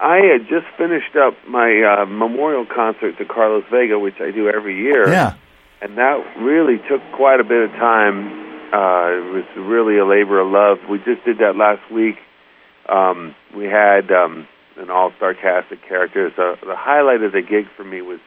I 0.01 0.17
had 0.17 0.47
just 0.49 0.65
finished 0.77 1.15
up 1.15 1.33
my 1.47 1.81
uh, 1.83 2.05
memorial 2.05 2.65
concert 2.65 3.17
to 3.19 3.25
Carlos 3.25 3.63
Vega, 3.71 3.99
which 3.99 4.19
I 4.19 4.31
do 4.31 4.49
every 4.49 4.77
year. 4.77 5.09
Yeah. 5.09 5.35
And 5.81 5.97
that 5.97 6.17
really 6.39 6.77
took 6.89 7.01
quite 7.13 7.39
a 7.39 7.43
bit 7.43 7.69
of 7.69 7.71
time. 7.71 8.49
Uh, 8.71 9.09
it 9.17 9.33
was 9.33 9.45
really 9.57 9.97
a 9.97 10.05
labor 10.05 10.39
of 10.39 10.47
love. 10.51 10.77
We 10.89 10.97
just 10.99 11.23
did 11.25 11.37
that 11.39 11.55
last 11.55 11.81
week. 11.91 12.17
Um, 12.87 13.35
we 13.55 13.65
had 13.65 14.11
um, 14.11 14.47
an 14.77 14.89
all-star 14.89 15.33
cast 15.33 15.71
of 15.71 15.79
characters. 15.87 16.33
Uh, 16.37 16.55
the 16.65 16.75
highlight 16.75 17.21
of 17.23 17.31
the 17.31 17.41
gig 17.41 17.65
for 17.75 17.83
me 17.83 18.01
was 18.01 18.19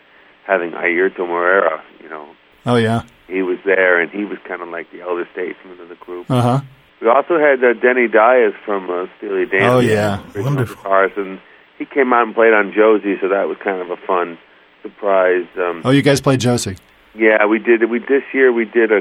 having 0.46 0.70
Airto 0.72 1.20
Moreira. 1.26 1.82
You 2.02 2.08
know, 2.08 2.28
Oh 2.66 2.76
yeah. 2.76 3.02
he 3.28 3.42
was 3.42 3.58
there, 3.64 4.00
and 4.00 4.10
he 4.10 4.24
was 4.24 4.38
kind 4.46 4.62
of 4.62 4.68
like 4.68 4.90
the 4.92 5.00
elder 5.00 5.26
statesman 5.32 5.80
of 5.80 5.88
the 5.88 5.96
group. 5.96 6.30
Uh 6.30 6.40
huh. 6.42 6.60
We 7.00 7.08
also 7.08 7.36
had 7.38 7.62
uh, 7.64 7.72
Denny 7.80 8.06
Dias 8.06 8.54
from 8.64 8.88
uh, 8.88 9.06
Steely 9.18 9.46
Dan. 9.46 9.62
Oh, 9.64 9.80
yeah. 9.80 10.22
Wonderful. 10.36 10.88
and 11.16 11.40
he 11.76 11.84
came 11.84 12.12
out 12.12 12.22
and 12.26 12.34
played 12.34 12.52
on 12.52 12.72
Josie, 12.72 13.16
so 13.20 13.28
that 13.28 13.48
was 13.48 13.56
kind 13.62 13.80
of 13.82 13.90
a 13.90 13.96
fun 14.06 14.38
surprise. 14.82 15.46
Um, 15.56 15.82
Oh, 15.84 15.90
you 15.90 16.02
guys 16.02 16.20
played 16.20 16.38
Josie. 16.40 16.76
yeah, 17.14 17.44
we 17.46 17.58
did. 17.58 17.90
We 17.90 17.98
this 17.98 18.22
year 18.32 18.52
we 18.52 18.64
did 18.66 18.92
a. 18.92 19.00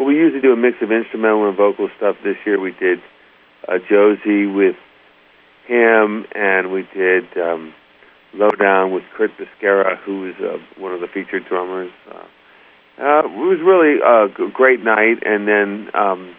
Well, 0.00 0.08
we 0.08 0.14
usually 0.14 0.40
do 0.40 0.54
a 0.54 0.56
mix 0.56 0.78
of 0.80 0.90
instrumental 0.90 1.46
and 1.46 1.54
vocal 1.54 1.90
stuff. 1.98 2.16
This 2.24 2.36
year 2.46 2.58
we 2.58 2.72
did 2.72 3.00
uh, 3.68 3.76
Josie 3.86 4.46
with 4.46 4.76
him, 5.66 6.24
and 6.34 6.72
we 6.72 6.88
did 6.94 7.24
um, 7.36 7.74
Lowdown 8.32 8.92
with 8.92 9.02
Kurt 9.14 9.30
Bisquera, 9.36 9.98
who 9.98 10.26
is 10.26 10.36
uh, 10.40 10.56
one 10.80 10.94
of 10.94 11.02
the 11.02 11.06
featured 11.06 11.44
drummers. 11.46 11.92
Uh, 12.10 12.14
uh, 12.16 13.18
it 13.26 13.36
was 13.44 13.60
really 13.60 14.00
a 14.00 14.28
g- 14.34 14.50
great 14.54 14.82
night, 14.82 15.18
and 15.22 15.46
then 15.46 15.90
um, 15.92 16.34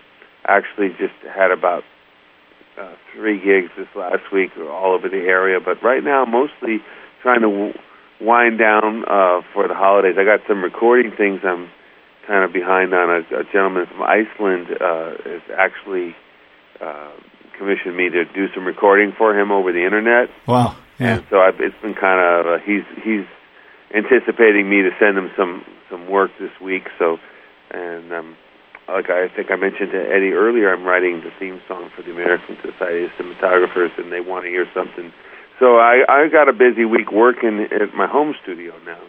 actually 0.47 0.89
just 0.97 1.13
had 1.31 1.51
about 1.51 1.83
uh, 2.81 2.95
three 3.13 3.37
gigs 3.37 3.69
this 3.77 3.87
last 3.95 4.23
week 4.33 4.49
all 4.57 4.95
over 4.95 5.07
the 5.07 5.17
area. 5.29 5.59
But 5.63 5.83
right 5.83 6.03
now, 6.03 6.25
mostly 6.25 6.79
trying 7.21 7.41
to 7.41 7.51
w- 7.51 7.73
wind 8.21 8.57
down 8.57 9.03
uh, 9.05 9.41
for 9.53 9.67
the 9.67 9.75
holidays. 9.75 10.15
I 10.17 10.23
got 10.23 10.39
some 10.47 10.63
recording 10.63 11.11
things 11.15 11.41
I'm 11.43 11.69
kind 12.31 12.45
of 12.45 12.53
behind 12.53 12.93
on. 12.93 13.09
A, 13.11 13.43
a 13.43 13.43
gentleman 13.51 13.85
from 13.91 14.01
Iceland 14.03 14.71
uh, 14.79 15.19
has 15.27 15.43
actually 15.51 16.15
uh, 16.79 17.11
commissioned 17.59 17.97
me 17.97 18.07
to 18.07 18.23
do 18.23 18.47
some 18.55 18.63
recording 18.63 19.11
for 19.17 19.37
him 19.37 19.51
over 19.51 19.73
the 19.73 19.83
internet. 19.83 20.29
Wow. 20.47 20.77
Yeah. 20.97 21.15
And 21.15 21.25
so 21.29 21.41
I've, 21.41 21.59
it's 21.59 21.75
been 21.81 21.93
kind 21.93 22.23
of 22.23 22.47
uh, 22.47 22.63
he's 22.63 22.87
he's 23.03 23.27
anticipating 23.93 24.69
me 24.69 24.81
to 24.87 24.91
send 24.97 25.17
him 25.17 25.29
some 25.35 25.65
some 25.89 26.09
work 26.09 26.31
this 26.39 26.55
week. 26.63 26.87
So, 26.97 27.17
and 27.69 28.13
um, 28.13 28.37
like 28.87 29.09
I 29.09 29.27
think 29.27 29.51
I 29.51 29.57
mentioned 29.57 29.91
to 29.91 29.99
Eddie 29.99 30.31
earlier, 30.31 30.71
I'm 30.71 30.85
writing 30.85 31.19
the 31.19 31.31
theme 31.37 31.59
song 31.67 31.91
for 31.93 32.01
the 32.01 32.11
American 32.11 32.55
Society 32.63 33.05
of 33.05 33.11
Cinematographers, 33.19 33.91
and 33.99 34.09
they 34.09 34.21
want 34.21 34.45
to 34.45 34.49
hear 34.49 34.67
something. 34.73 35.11
So 35.59 35.75
I 35.75 36.07
I 36.07 36.29
got 36.31 36.47
a 36.47 36.53
busy 36.53 36.85
week 36.85 37.11
working 37.11 37.67
at 37.75 37.93
my 37.93 38.07
home 38.07 38.35
studio 38.41 38.71
now. 38.85 39.03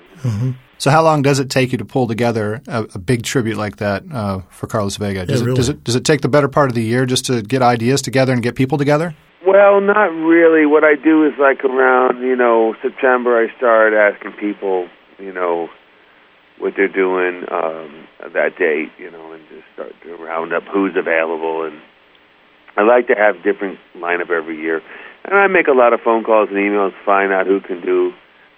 So 0.82 0.90
how 0.90 1.04
long 1.04 1.22
does 1.22 1.38
it 1.38 1.48
take 1.48 1.70
you 1.70 1.78
to 1.78 1.84
pull 1.84 2.08
together 2.08 2.60
a, 2.66 2.82
a 2.94 2.98
big 2.98 3.22
tribute 3.22 3.56
like 3.56 3.76
that 3.76 4.02
uh, 4.10 4.40
for 4.50 4.66
Carlos 4.66 4.96
Vega? 4.96 5.24
Does, 5.24 5.40
Yeah, 5.40 5.52
it, 5.52 5.54
does 5.54 5.68
it 5.68 5.84
does 5.84 5.94
it 5.94 6.04
take 6.04 6.22
the 6.22 6.28
better 6.28 6.48
part 6.48 6.70
of 6.70 6.74
the 6.74 6.82
year 6.82 7.06
just 7.06 7.24
to 7.26 7.40
get 7.40 7.62
ideas 7.62 8.02
together 8.02 8.32
and 8.32 8.42
get 8.42 8.56
people 8.56 8.78
together? 8.78 9.14
Well, 9.46 9.80
not 9.80 10.10
really. 10.10 10.66
What 10.66 10.82
I 10.82 10.96
do 10.96 11.24
is 11.24 11.34
like 11.38 11.64
around, 11.64 12.22
you 12.22 12.34
know, 12.34 12.74
September, 12.82 13.38
I 13.38 13.56
start 13.56 13.94
asking 13.94 14.32
people, 14.40 14.88
you 15.20 15.32
know, 15.32 15.68
what 16.58 16.72
they're 16.76 16.88
doing 16.88 17.44
um, 17.52 18.08
that 18.18 18.58
date, 18.58 18.90
you 18.98 19.08
know, 19.08 19.30
and 19.34 19.44
just 19.50 19.62
start 19.74 19.94
to 20.02 20.16
round 20.16 20.52
up 20.52 20.64
who's 20.64 20.96
available. 20.96 21.62
And 21.62 21.80
I 22.76 22.82
like 22.82 23.06
to 23.06 23.14
have 23.14 23.36
different 23.44 23.78
lineup 23.94 24.30
every 24.30 24.60
year. 24.60 24.82
And 25.26 25.36
I 25.36 25.46
make 25.46 25.68
a 25.68 25.78
lot 25.78 25.92
of 25.92 26.00
phone 26.00 26.24
calls 26.24 26.48
and 26.48 26.58
emails, 26.58 26.90
to 26.90 27.04
find 27.06 27.32
out 27.32 27.46
who 27.46 27.60
can 27.60 27.80
do 27.82 28.12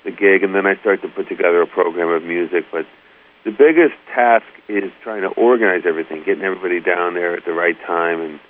the 0.05 0.11
gig, 0.11 0.43
and 0.43 0.55
then 0.55 0.67
I 0.67 0.77
start 0.81 1.03
to 1.03 1.09
put 1.09 1.29
together 1.29 1.63
a 1.63 1.67
program 1.67 2.09
of 2.09 2.23
music. 2.23 2.65
But 2.71 2.87
the 3.45 3.51
biggest 3.51 3.97
task 4.15 4.47
is 4.69 4.93
trying 5.03 5.23
to 5.23 5.29
organize 5.29 5.83
everything, 5.87 6.23
getting 6.25 6.45
everybody 6.45 6.81
down 6.81 7.15
there 7.15 7.37
at 7.37 7.45
the 7.45 7.53
right 7.53 7.77
time, 7.87 8.21
and 8.21 8.41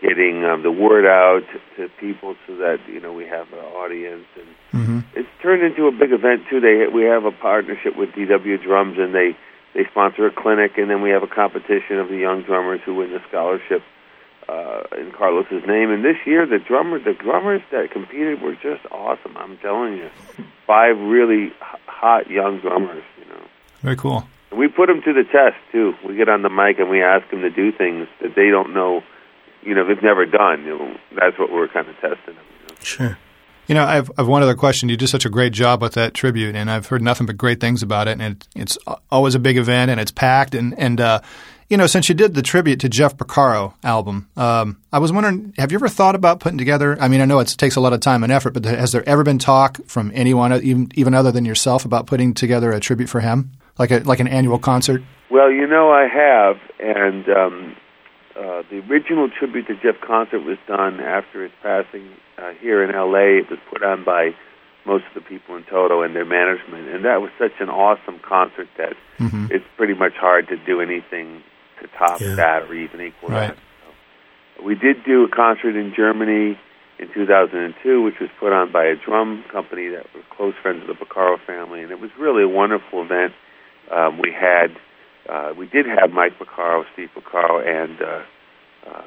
getting 0.00 0.44
um, 0.44 0.62
the 0.62 0.70
word 0.72 1.04
out 1.04 1.42
to 1.76 1.88
people 2.00 2.36
so 2.46 2.56
that 2.56 2.78
you 2.88 3.00
know 3.00 3.12
we 3.12 3.24
have 3.26 3.52
an 3.52 3.64
audience. 3.76 4.26
And 4.36 4.48
Mm-hmm. 4.70 5.18
it's 5.18 5.28
turned 5.42 5.64
into 5.64 5.88
a 5.88 5.90
big 5.90 6.12
event 6.12 6.46
too. 6.48 6.60
They 6.60 6.86
we 6.86 7.02
have 7.02 7.24
a 7.24 7.32
partnership 7.32 7.96
with 7.96 8.10
DW 8.10 8.62
Drums, 8.62 8.98
and 8.98 9.12
they 9.12 9.36
they 9.74 9.82
sponsor 9.90 10.26
a 10.26 10.30
clinic, 10.30 10.78
and 10.78 10.88
then 10.88 11.02
we 11.02 11.10
have 11.10 11.24
a 11.24 11.26
competition 11.26 11.98
of 11.98 12.08
the 12.08 12.16
young 12.16 12.42
drummers 12.42 12.80
who 12.84 12.94
win 12.94 13.10
the 13.10 13.18
scholarship 13.28 13.82
uh, 14.50 14.82
in 14.98 15.12
Carlos's 15.12 15.62
name. 15.66 15.90
And 15.90 16.04
this 16.04 16.16
year, 16.26 16.46
the 16.46 16.58
drummer 16.58 16.98
the 16.98 17.14
drummers 17.14 17.62
that 17.70 17.90
competed 17.92 18.42
were 18.42 18.54
just 18.54 18.84
awesome. 18.90 19.36
I'm 19.36 19.56
telling 19.58 19.96
you, 19.96 20.10
five 20.66 20.98
really 20.98 21.46
h- 21.46 21.80
hot 21.86 22.28
young 22.28 22.60
drummers. 22.60 23.04
You 23.18 23.26
know. 23.32 23.42
Very 23.82 23.96
cool. 23.96 24.26
And 24.50 24.58
We 24.58 24.68
put 24.68 24.88
them 24.88 25.00
to 25.02 25.12
the 25.12 25.24
test 25.24 25.56
too. 25.70 25.94
We 26.06 26.16
get 26.16 26.28
on 26.28 26.42
the 26.42 26.50
mic 26.50 26.78
and 26.78 26.90
we 26.90 27.02
ask 27.02 27.30
them 27.30 27.42
to 27.42 27.50
do 27.50 27.70
things 27.70 28.08
that 28.20 28.34
they 28.34 28.50
don't 28.50 28.74
know, 28.74 29.02
you 29.62 29.74
know, 29.74 29.86
they've 29.86 30.02
never 30.02 30.26
done. 30.26 30.64
You 30.64 30.78
know, 30.78 30.96
that's 31.18 31.38
what 31.38 31.52
we're 31.52 31.68
kind 31.68 31.88
of 31.88 31.94
testing 31.96 32.34
them. 32.34 32.44
You 32.60 32.68
know? 32.68 32.74
Sure. 32.82 33.18
You 33.68 33.74
know, 33.74 33.84
I've, 33.84 34.10
I've 34.18 34.26
one 34.26 34.42
other 34.42 34.56
question. 34.56 34.88
You 34.88 34.96
did 34.96 35.06
such 35.06 35.24
a 35.24 35.30
great 35.30 35.52
job 35.52 35.80
with 35.80 35.94
that 35.94 36.12
tribute, 36.12 36.56
and 36.56 36.68
I've 36.68 36.88
heard 36.88 37.02
nothing 37.02 37.26
but 37.28 37.36
great 37.36 37.60
things 37.60 37.84
about 37.84 38.08
it. 38.08 38.20
And 38.20 38.22
it, 38.22 38.48
it's 38.56 38.78
always 39.12 39.36
a 39.36 39.38
big 39.38 39.58
event, 39.58 39.92
and 39.92 40.00
it's 40.00 40.10
packed. 40.10 40.56
And 40.56 40.76
and 40.76 41.00
uh, 41.00 41.20
you 41.70 41.76
know, 41.76 41.86
since 41.86 42.08
you 42.08 42.16
did 42.16 42.34
the 42.34 42.42
tribute 42.42 42.80
to 42.80 42.88
Jeff 42.88 43.16
Porcaro 43.16 43.74
album, 43.84 44.28
um, 44.36 44.78
I 44.92 44.98
was 44.98 45.12
wondering, 45.12 45.54
have 45.56 45.70
you 45.70 45.78
ever 45.78 45.88
thought 45.88 46.16
about 46.16 46.40
putting 46.40 46.58
together? 46.58 47.00
I 47.00 47.06
mean, 47.06 47.20
I 47.20 47.26
know 47.26 47.38
it 47.38 47.46
takes 47.56 47.76
a 47.76 47.80
lot 47.80 47.92
of 47.92 48.00
time 48.00 48.24
and 48.24 48.32
effort, 48.32 48.54
but 48.54 48.64
has 48.64 48.90
there 48.90 49.08
ever 49.08 49.22
been 49.22 49.38
talk 49.38 49.78
from 49.86 50.10
anyone, 50.12 50.52
even 50.52 50.90
even 50.96 51.14
other 51.14 51.30
than 51.30 51.44
yourself, 51.44 51.84
about 51.84 52.08
putting 52.08 52.34
together 52.34 52.72
a 52.72 52.80
tribute 52.80 53.08
for 53.08 53.20
him, 53.20 53.52
like 53.78 53.92
a 53.92 54.00
like 54.00 54.18
an 54.18 54.26
annual 54.26 54.58
concert? 54.58 55.02
Well, 55.30 55.50
you 55.52 55.68
know, 55.68 55.92
I 55.92 56.08
have, 56.08 56.56
and 56.80 57.28
um, 57.28 57.76
uh, 58.36 58.62
the 58.68 58.82
original 58.90 59.30
tribute 59.30 59.68
to 59.68 59.74
Jeff 59.74 60.00
concert 60.04 60.40
was 60.40 60.58
done 60.66 60.98
after 60.98 61.44
his 61.44 61.52
passing 61.62 62.10
uh, 62.36 62.50
here 62.60 62.82
in 62.82 62.92
L.A. 62.92 63.38
It 63.38 63.48
was 63.48 63.60
put 63.72 63.84
on 63.84 64.02
by 64.04 64.30
most 64.84 65.04
of 65.14 65.22
the 65.22 65.28
people 65.28 65.54
in 65.54 65.62
Toto 65.64 66.02
and 66.02 66.16
their 66.16 66.24
management, 66.24 66.88
and 66.88 67.04
that 67.04 67.20
was 67.20 67.30
such 67.38 67.52
an 67.60 67.68
awesome 67.68 68.18
concert 68.26 68.66
that 68.76 68.94
it's 69.52 69.64
pretty 69.76 69.94
much 69.94 70.14
hard 70.14 70.48
to 70.48 70.56
do 70.56 70.80
anything 70.80 71.44
to 71.80 71.86
top 71.98 72.20
Yeah. 72.20 72.34
that 72.36 72.62
or 72.64 72.74
even 72.74 73.00
equal 73.00 73.30
Right. 73.30 73.48
that. 73.48 73.56
So, 74.56 74.62
we 74.64 74.74
did 74.74 75.04
do 75.04 75.24
a 75.24 75.28
concert 75.28 75.76
in 75.76 75.92
Germany 75.94 76.58
in 76.98 77.08
2002, 77.14 78.02
which 78.02 78.20
was 78.20 78.28
put 78.38 78.52
on 78.52 78.70
by 78.70 78.84
a 78.84 78.94
drum 78.96 79.44
company 79.50 79.88
that 79.88 80.06
were 80.14 80.20
close 80.30 80.54
friends 80.62 80.82
of 80.82 80.86
the 80.88 80.94
Porcaro 81.04 81.38
family, 81.40 81.82
and 81.82 81.90
it 81.90 82.00
was 82.00 82.10
really 82.18 82.42
a 82.42 82.48
wonderful 82.48 83.02
event. 83.02 83.32
Um, 83.90 84.18
we 84.18 84.30
had, 84.32 84.76
uh, 85.28 85.52
we 85.56 85.66
did 85.66 85.86
have 85.86 86.12
Mike 86.12 86.38
Porcaro, 86.38 86.84
Steve 86.92 87.10
Porcaro, 87.14 87.60
and 87.66 88.00
uh, 88.02 88.22
um, 88.86 89.02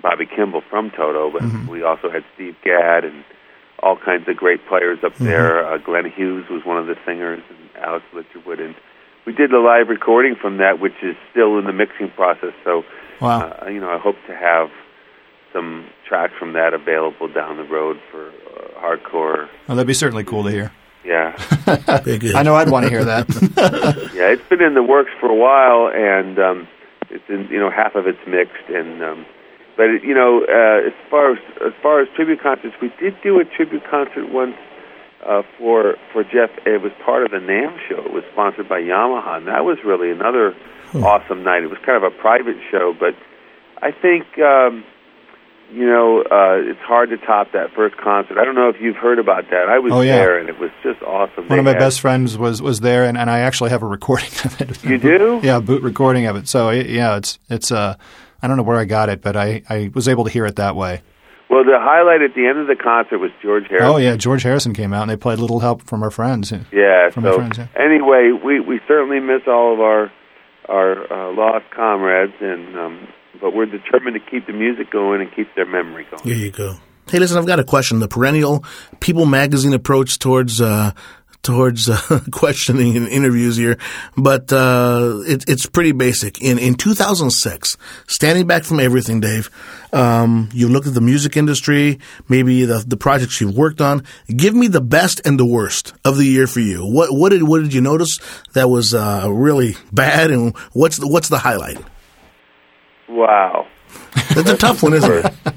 Bobby 0.00 0.26
Kimball 0.26 0.62
from 0.70 0.90
Toto, 0.90 1.30
but 1.30 1.42
we 1.68 1.82
also 1.82 2.08
had 2.10 2.24
Steve 2.34 2.56
Gadd 2.64 3.04
and 3.04 3.24
all 3.82 3.96
kinds 3.96 4.28
of 4.28 4.36
great 4.36 4.64
players 4.66 4.98
up 5.04 5.14
there. 5.16 5.66
Uh, 5.66 5.76
Glenn 5.78 6.10
Hughes 6.10 6.48
was 6.48 6.64
one 6.64 6.78
of 6.78 6.86
the 6.86 6.96
singers, 7.04 7.42
and 7.50 7.84
Alex 7.84 8.04
Ligertwood, 8.14 8.60
and 8.64 8.74
we 9.26 9.32
did 9.32 9.50
the 9.50 9.58
live 9.58 9.88
recording 9.88 10.34
from 10.40 10.58
that, 10.58 10.80
which 10.80 10.94
is 11.02 11.16
still 11.30 11.58
in 11.58 11.64
the 11.64 11.72
mixing 11.72 12.10
process. 12.10 12.52
So, 12.64 12.84
Wow. 13.20 13.40
uh, 13.62 13.68
you 13.68 13.80
know, 13.80 13.88
I 13.90 13.98
hope 13.98 14.16
to 14.26 14.34
have 14.36 14.68
some 15.52 15.86
tracks 16.06 16.32
from 16.38 16.52
that 16.54 16.74
available 16.74 17.28
down 17.28 17.56
the 17.56 17.64
road 17.64 17.98
for 18.10 18.28
uh, 18.28 18.80
hardcore. 18.80 19.48
Well, 19.68 19.76
that'd 19.76 19.86
be 19.86 19.94
certainly 19.94 20.24
cool 20.24 20.44
to 20.44 20.50
hear. 20.50 20.72
Yeah, 21.04 21.36
good. 22.04 22.34
I 22.34 22.42
know 22.42 22.54
I'd 22.54 22.70
want 22.70 22.84
to 22.86 22.90
hear 22.90 23.04
that. 23.04 23.28
yeah, 24.14 24.32
it's 24.32 24.48
been 24.48 24.62
in 24.62 24.72
the 24.74 24.82
works 24.82 25.10
for 25.20 25.28
a 25.28 25.34
while, 25.36 25.92
and 25.94 26.38
um, 26.38 26.68
it's 27.10 27.24
in 27.28 27.46
you 27.50 27.60
know 27.60 27.70
half 27.70 27.94
of 27.94 28.06
it's 28.06 28.18
mixed, 28.26 28.70
and 28.70 29.02
um, 29.04 29.26
but 29.76 29.90
it, 29.90 30.02
you 30.02 30.14
know 30.14 30.40
uh, 30.48 30.86
as 30.86 30.94
far 31.10 31.32
as 31.32 31.38
as 31.60 31.72
far 31.82 32.00
as 32.00 32.08
tribute 32.16 32.40
concerts, 32.42 32.74
we 32.80 32.90
did 32.98 33.14
do 33.22 33.38
a 33.38 33.44
tribute 33.44 33.82
concert 33.90 34.32
once 34.32 34.56
uh, 35.26 35.42
for 35.58 35.94
for 36.12 36.22
Jeff. 36.24 36.50
It 36.66 36.82
was 36.82 36.92
part 37.04 37.24
of 37.24 37.30
the 37.30 37.38
NAMM 37.38 37.76
show. 37.88 37.98
It 38.04 38.12
was 38.12 38.24
sponsored 38.32 38.68
by 38.68 38.80
Yamaha, 38.80 39.38
and 39.38 39.46
that 39.48 39.64
was 39.64 39.78
really 39.84 40.10
another 40.10 40.54
awesome 40.94 41.42
night. 41.42 41.62
It 41.64 41.68
was 41.70 41.78
kind 41.84 41.96
of 42.02 42.04
a 42.04 42.14
private 42.16 42.56
show, 42.70 42.94
but 42.98 43.14
I 43.82 43.90
think. 43.92 44.38
Um, 44.38 44.84
you 45.72 45.86
know, 45.86 46.20
uh, 46.20 46.60
it's 46.70 46.78
hard 46.80 47.08
to 47.08 47.16
top 47.16 47.52
that 47.52 47.72
first 47.74 47.96
concert. 47.96 48.38
I 48.38 48.44
don't 48.44 48.54
know 48.54 48.68
if 48.68 48.76
you've 48.80 48.96
heard 48.96 49.18
about 49.18 49.44
that. 49.50 49.68
I 49.70 49.78
was 49.78 49.92
Oh, 49.94 50.02
yeah. 50.02 50.18
there, 50.18 50.38
and 50.38 50.48
it 50.50 50.58
was 50.60 50.70
just 50.82 51.02
awesome. 51.02 51.44
One 51.44 51.48
They 51.48 51.58
of 51.58 51.64
my 51.64 51.70
had- 51.72 51.78
best 51.80 52.00
friends 52.02 52.36
was 52.36 52.60
was 52.60 52.80
there, 52.80 53.04
and, 53.04 53.16
and 53.16 53.30
I 53.30 53.40
actually 53.40 53.70
have 53.70 53.82
a 53.82 53.86
recording 53.86 54.28
of 54.44 54.60
it. 54.60 54.84
You 54.84 54.98
do? 54.98 55.40
Yeah, 55.42 55.56
a 55.56 55.60
boot 55.62 55.82
recording 55.82 56.26
of 56.26 56.36
it. 56.36 56.48
So 56.48 56.68
yeah, 56.70 57.16
it's 57.16 57.38
it's 57.48 57.72
uh, 57.72 57.96
I 58.42 58.46
don't 58.46 58.58
know 58.58 58.62
where 58.62 58.76
I 58.76 58.84
got 58.84 59.08
it, 59.08 59.22
but 59.22 59.36
I, 59.36 59.62
I 59.68 59.90
was 59.94 60.06
able 60.06 60.24
to 60.24 60.30
hear 60.30 60.44
it 60.44 60.56
that 60.56 60.76
way. 60.76 61.00
Well, 61.50 61.64
the 61.64 61.78
highlight 61.78 62.22
at 62.22 62.34
the 62.34 62.46
end 62.46 62.58
of 62.58 62.66
the 62.66 62.76
concert 62.76 63.18
was 63.18 63.30
George 63.42 63.64
Harrison. 63.68 63.88
Oh 63.88 63.96
yeah, 63.98 64.16
George 64.16 64.42
Harrison 64.42 64.72
came 64.72 64.92
out, 64.92 65.02
and 65.02 65.10
they 65.10 65.16
played 65.16 65.38
"Little 65.38 65.60
Help 65.60 65.82
from 65.82 66.02
Our 66.02 66.10
Friends." 66.10 66.52
Yeah. 66.72 67.10
From 67.10 67.24
my 67.24 67.30
so 67.30 67.36
friends, 67.36 67.58
yeah. 67.58 67.68
anyway, 67.76 68.32
we 68.32 68.60
we 68.60 68.80
certainly 68.88 69.20
miss 69.20 69.42
all 69.46 69.74
of 69.74 69.80
our 69.80 70.10
our 70.68 71.12
uh, 71.12 71.32
lost 71.32 71.66
comrades, 71.70 72.32
and 72.40 72.76
um, 72.76 73.08
but 73.40 73.54
we're 73.54 73.66
determined 73.66 74.14
to 74.14 74.30
keep 74.30 74.46
the 74.46 74.52
music 74.52 74.90
going 74.90 75.20
and 75.20 75.34
keep 75.34 75.54
their 75.54 75.66
memory 75.66 76.06
going. 76.10 76.22
There 76.24 76.34
you 76.34 76.50
go. 76.50 76.76
Hey, 77.10 77.18
listen, 77.18 77.36
I've 77.36 77.46
got 77.46 77.60
a 77.60 77.64
question. 77.64 77.98
The 77.98 78.08
perennial 78.08 78.64
People 79.00 79.26
Magazine 79.26 79.74
approach 79.74 80.18
towards 80.18 80.60
uh, 80.60 80.92
towards 81.44 81.88
uh, 81.88 82.20
questioning 82.32 82.96
and 82.96 83.06
interviews 83.06 83.56
here, 83.56 83.78
but 84.16 84.52
uh, 84.52 85.20
it, 85.26 85.44
it's 85.46 85.66
pretty 85.66 85.92
basic. 85.92 86.40
In 86.42 86.58
in 86.58 86.74
2006, 86.74 87.76
standing 88.08 88.46
back 88.46 88.64
from 88.64 88.80
everything, 88.80 89.20
Dave, 89.20 89.50
um, 89.92 90.48
you 90.52 90.68
looked 90.68 90.88
at 90.88 90.94
the 90.94 91.00
music 91.00 91.36
industry, 91.36 92.00
maybe 92.28 92.64
the 92.64 92.84
the 92.86 92.96
projects 92.96 93.40
you've 93.40 93.56
worked 93.56 93.80
on. 93.80 94.02
Give 94.26 94.54
me 94.54 94.66
the 94.66 94.80
best 94.80 95.20
and 95.24 95.38
the 95.38 95.46
worst 95.46 95.92
of 96.04 96.16
the 96.16 96.24
year 96.24 96.46
for 96.46 96.60
you. 96.60 96.84
What 96.84 97.12
what 97.12 97.28
did 97.28 97.44
what 97.44 97.62
did 97.62 97.72
you 97.72 97.80
notice 97.80 98.18
that 98.54 98.68
was 98.68 98.94
uh, 98.94 99.28
really 99.30 99.76
bad, 99.92 100.30
and 100.30 100.56
what's 100.72 100.96
the, 100.96 101.06
what's 101.06 101.28
the 101.28 101.38
highlight? 101.38 101.78
Wow. 103.08 103.68
That's 104.34 104.50
a 104.50 104.56
tough 104.56 104.82
one, 104.82 104.94
isn't 104.94 105.12
it? 105.24 105.34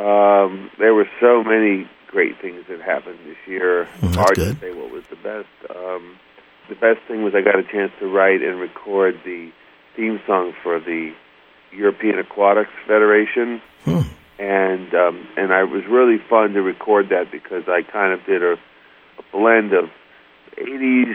Um, 0.00 0.70
there 0.78 0.94
were 0.94 1.08
so 1.20 1.44
many 1.44 1.86
great 2.10 2.40
things 2.40 2.64
that 2.68 2.80
happened 2.80 3.18
this 3.24 3.36
year. 3.46 3.88
that's 4.02 4.16
Hard 4.16 4.34
good. 4.36 4.54
to 4.54 4.60
say 4.60 4.72
what 4.74 4.90
was 4.90 5.04
the 5.10 5.16
best. 5.16 5.48
Um, 5.74 6.18
the 6.68 6.74
best 6.74 6.98
thing 7.06 7.22
was 7.22 7.34
I 7.34 7.40
got 7.40 7.58
a 7.58 7.62
chance 7.62 7.92
to 8.00 8.06
write 8.06 8.42
and 8.42 8.58
record 8.60 9.20
the 9.24 9.50
theme 9.96 10.20
song 10.26 10.52
for 10.62 10.80
the 10.80 11.12
European 11.72 12.18
Aquatics 12.18 12.70
Federation, 12.86 13.62
Hmm. 13.84 14.00
and 14.38 14.92
um, 14.94 15.26
and 15.36 15.52
I 15.52 15.62
was 15.64 15.82
really 15.88 16.18
fun 16.28 16.52
to 16.54 16.60
record 16.62 17.08
that 17.10 17.30
because 17.30 17.64
I 17.68 17.82
kind 17.82 18.12
of 18.12 18.24
did 18.26 18.42
a, 18.42 18.54
a 18.54 19.22
blend 19.32 19.72
of 19.72 19.84
'80s 20.58 21.14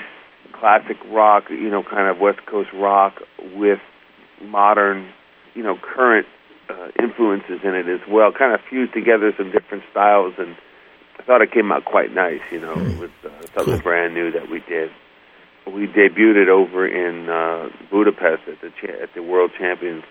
classic 0.54 0.98
rock, 1.12 1.50
you 1.50 1.70
know, 1.70 1.84
kind 1.84 2.08
of 2.10 2.20
West 2.20 2.40
Coast 2.46 2.70
rock 2.74 3.22
with 3.54 3.80
modern, 4.42 5.10
you 5.54 5.62
know, 5.64 5.78
current 5.78 6.26
uh, 6.70 6.88
influences 7.02 7.60
in 7.64 7.76
it 7.76 7.88
as 7.88 8.00
well. 8.10 8.32
Kind 8.32 8.54
of 8.54 8.62
fused 8.70 8.94
together 8.94 9.34
some 9.38 9.52
different 9.52 9.84
styles, 9.92 10.34
and 10.38 10.56
I 11.20 11.24
thought 11.24 11.42
it 11.42 11.52
came 11.52 11.72
out 11.72 11.86
quite 11.86 12.14
nice. 12.14 12.42
You 12.52 12.62
know, 12.62 12.74
it 12.74 13.00
was 13.00 13.10
uh, 13.24 13.30
something 13.56 13.80
brand 13.80 14.14
new 14.14 14.32
that 14.32 14.50
we 14.50 14.60
did. 14.62 14.92
We 15.66 15.88
debuted 15.88 16.36
it 16.44 16.50
over 16.50 16.86
in 16.88 17.28
uh, 17.28 17.70
Budapest 17.90 18.48
at 18.48 18.62
the 18.62 18.72
cha- 18.80 19.02
at 19.02 19.14
the 19.16 19.24
World 19.24 19.52
Champions, 19.58 20.04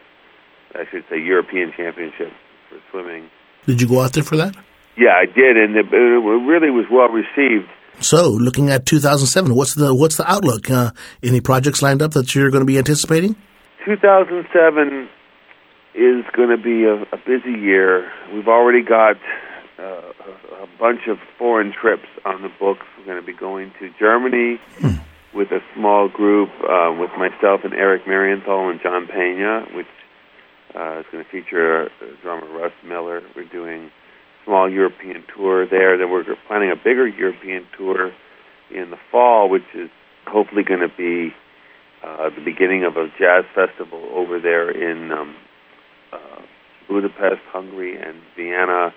I 0.74 0.84
should 0.90 1.04
say 1.08 1.20
European 1.20 1.72
Championship 1.76 2.32
for 2.68 2.78
swimming. 2.90 3.30
Did 3.66 3.80
you 3.80 3.86
go 3.86 4.00
out 4.00 4.12
there 4.12 4.24
for 4.24 4.36
that? 4.36 4.56
Yeah, 4.96 5.14
I 5.14 5.26
did, 5.26 5.56
and 5.56 5.76
it, 5.76 5.86
it 5.92 5.96
really 5.96 6.70
was 6.70 6.86
well 6.90 7.08
received. 7.08 7.68
So, 8.00 8.28
looking 8.28 8.70
at 8.70 8.86
2007, 8.86 9.54
what's 9.54 9.74
the 9.74 9.94
what's 9.94 10.16
the 10.16 10.28
outlook? 10.30 10.70
Uh, 10.70 10.90
any 11.22 11.40
projects 11.40 11.82
lined 11.82 12.02
up 12.02 12.12
that 12.12 12.34
you're 12.34 12.50
going 12.50 12.62
to 12.62 12.66
be 12.66 12.78
anticipating? 12.78 13.36
2007 13.84 15.08
is 15.94 16.24
going 16.36 16.48
to 16.50 16.56
be 16.56 16.84
a, 16.84 17.02
a 17.14 17.18
busy 17.24 17.52
year. 17.58 18.10
We've 18.32 18.48
already 18.48 18.82
got 18.82 19.16
uh, 19.78 20.12
a, 20.62 20.68
bunch 20.78 21.00
of 21.08 21.18
foreign 21.38 21.72
trips 21.72 22.08
on 22.24 22.42
the 22.42 22.50
books. 22.60 22.86
We're 22.98 23.06
going 23.06 23.20
to 23.20 23.26
be 23.26 23.32
going 23.32 23.72
to 23.80 23.90
Germany 23.98 24.60
with 25.34 25.50
a 25.50 25.60
small 25.74 26.08
group 26.08 26.50
uh, 26.62 26.94
with 26.98 27.10
myself 27.18 27.62
and 27.64 27.74
Eric 27.74 28.06
Marienthal 28.06 28.70
and 28.70 28.80
John 28.82 29.06
Pena, 29.06 29.66
which 29.74 29.86
uh, 30.74 31.00
is 31.00 31.06
going 31.10 31.24
to 31.24 31.30
feature 31.30 31.84
uh, 31.84 31.88
drummer 32.22 32.46
Russ 32.46 32.72
Miller. 32.84 33.22
We're 33.34 33.44
doing 33.44 33.86
a 33.86 34.44
small 34.44 34.70
European 34.70 35.24
tour 35.34 35.66
there. 35.66 35.98
Then 35.98 36.10
we're 36.10 36.24
planning 36.46 36.70
a 36.70 36.76
bigger 36.76 37.06
European 37.06 37.66
tour 37.76 38.12
in 38.70 38.90
the 38.90 38.98
fall, 39.10 39.48
which 39.48 39.64
is 39.74 39.90
hopefully 40.26 40.62
going 40.62 40.80
to 40.80 40.94
be 40.96 41.34
uh, 42.02 42.30
the 42.30 42.44
beginning 42.44 42.84
of 42.84 42.96
a 42.96 43.08
jazz 43.18 43.44
festival 43.54 44.04
over 44.12 44.38
there 44.38 44.70
in 44.70 45.10
um, 45.10 45.34
uh, 46.12 46.42
Budapest, 46.88 47.40
Hungary, 47.50 47.96
and 47.96 48.20
Vienna, 48.36 48.92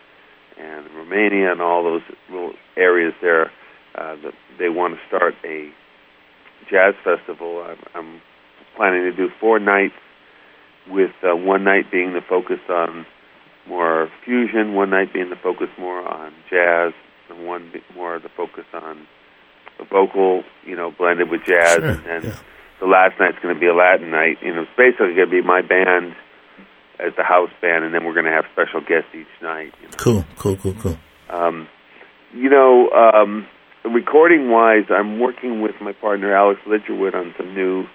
and 0.60 0.86
Romania, 0.96 1.52
and 1.52 1.62
all 1.62 1.84
those 1.84 2.02
little 2.30 2.54
areas 2.76 3.14
there. 3.22 3.52
Uh, 3.96 4.16
that 4.24 4.34
they 4.60 4.70
want 4.70 4.94
to 4.94 5.00
start 5.08 5.34
a 5.44 5.72
jazz 6.70 6.94
festival. 7.04 7.66
I'm, 7.66 7.80
I'm 7.96 8.22
planning 8.76 9.02
to 9.04 9.12
do 9.12 9.30
four 9.40 9.58
nights, 9.58 9.96
with 10.90 11.12
uh, 11.24 11.36
one 11.36 11.64
night 11.64 11.92
being 11.92 12.14
the 12.14 12.22
focus 12.22 12.60
on 12.70 13.06
more 13.68 14.10
fusion, 14.24 14.74
one 14.74 14.90
night 14.90 15.12
being 15.14 15.30
the 15.30 15.36
focus 15.36 15.68
more 15.78 16.08
on 16.08 16.32
jazz, 16.50 16.94
and 17.30 17.46
one 17.46 17.72
more 17.96 18.20
the 18.20 18.30
focus 18.30 18.66
on 18.74 19.08
the 19.78 19.86
vocal, 19.86 20.44
you 20.66 20.76
know, 20.76 20.92
blended 20.92 21.30
with 21.30 21.42
jazz, 21.46 21.76
Sure, 21.76 21.86
and 21.90 22.06
then 22.06 22.24
yeah. 22.24 22.40
the 22.80 22.86
last 22.86 23.20
night's 23.20 23.38
going 23.42 23.54
to 23.54 23.60
be 23.60 23.68
a 23.68 23.74
Latin 23.74 24.12
night. 24.12 24.38
You 24.42 24.54
know, 24.54 24.62
it's 24.62 24.72
basically 24.78 25.14
going 25.16 25.30
to 25.30 25.42
be 25.42 25.42
my 25.42 25.62
band 25.62 26.16
as 27.00 27.14
the 27.16 27.24
house 27.24 27.50
band, 27.62 27.84
and 27.86 27.94
then 27.94 28.06
we're 28.06 28.14
going 28.14 28.26
to 28.26 28.32
have 28.32 28.46
special 28.52 28.82
guests 28.82 29.10
each 29.14 29.28
night. 29.42 29.74
You 29.82 29.88
know, 29.88 29.94
Cool, 29.98 30.26
cool, 30.38 30.56
cool, 30.58 30.74
cool. 30.82 30.98
um, 31.30 31.68
you 32.34 32.50
know 32.50 32.90
um, 32.92 33.48
recording 33.86 34.50
wise, 34.50 34.86
I'm 34.90 35.20
working 35.20 35.62
with 35.62 35.76
my 35.82 35.94
partner 35.94 36.36
Alex 36.36 36.60
Ligertwood 36.68 37.14
on 37.16 37.34
some 37.38 37.54
new 37.54 37.86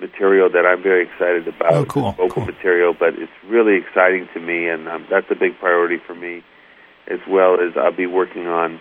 material 0.00 0.48
that 0.50 0.64
I'm 0.66 0.82
very 0.82 1.04
excited 1.04 1.46
about. 1.46 1.72
Oh, 1.74 1.84
cool, 1.84 2.08
It's 2.10 2.16
vocal 2.18 2.30
cool. 2.44 2.46
material, 2.46 2.94
but 2.98 3.14
it's 3.14 3.32
really 3.48 3.76
exciting 3.76 4.28
to 4.34 4.40
me, 4.40 4.68
and 4.68 4.88
um, 4.88 5.06
that's 5.10 5.26
a 5.30 5.34
big 5.36 5.58
priority 5.58 5.98
for 6.06 6.14
me. 6.14 6.42
As 7.08 7.18
well 7.28 7.54
as 7.60 7.76
I'll 7.76 7.90
be 7.96 8.06
working 8.06 8.46
on. 8.46 8.80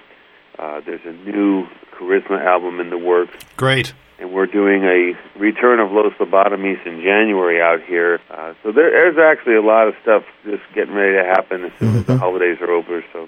Uh, 0.60 0.80
there's 0.86 1.02
a 1.06 1.12
new 1.12 1.66
Karizma 1.98 2.40
album 2.46 2.80
in 2.80 2.90
the 2.92 2.98
works 2.98 3.34
Great. 3.58 3.94
And 4.22 4.32
we're 4.32 4.46
doing 4.46 4.84
a 4.84 5.14
return 5.40 5.80
of 5.80 5.92
Los 5.92 6.14
Lobotomys 6.20 6.86
in 6.86 7.02
January 7.02 7.60
out 7.60 7.82
here. 7.88 8.20
Uh, 8.30 8.54
so 8.62 8.72
there, 8.72 8.92
there's 8.92 9.18
actually 9.18 9.56
a 9.56 9.62
lot 9.64 9.88
of 9.88 9.96
stuff 10.04 10.24
just 10.46 10.62
getting 10.76 10.94
ready 10.94 11.18
to 11.18 11.24
happen 11.24 11.66
as 11.66 11.72
soon 11.80 11.98
as 11.98 12.06
the 12.06 12.18
holidays 12.18 12.58
are 12.62 12.70
over. 12.70 13.04
So 13.12 13.28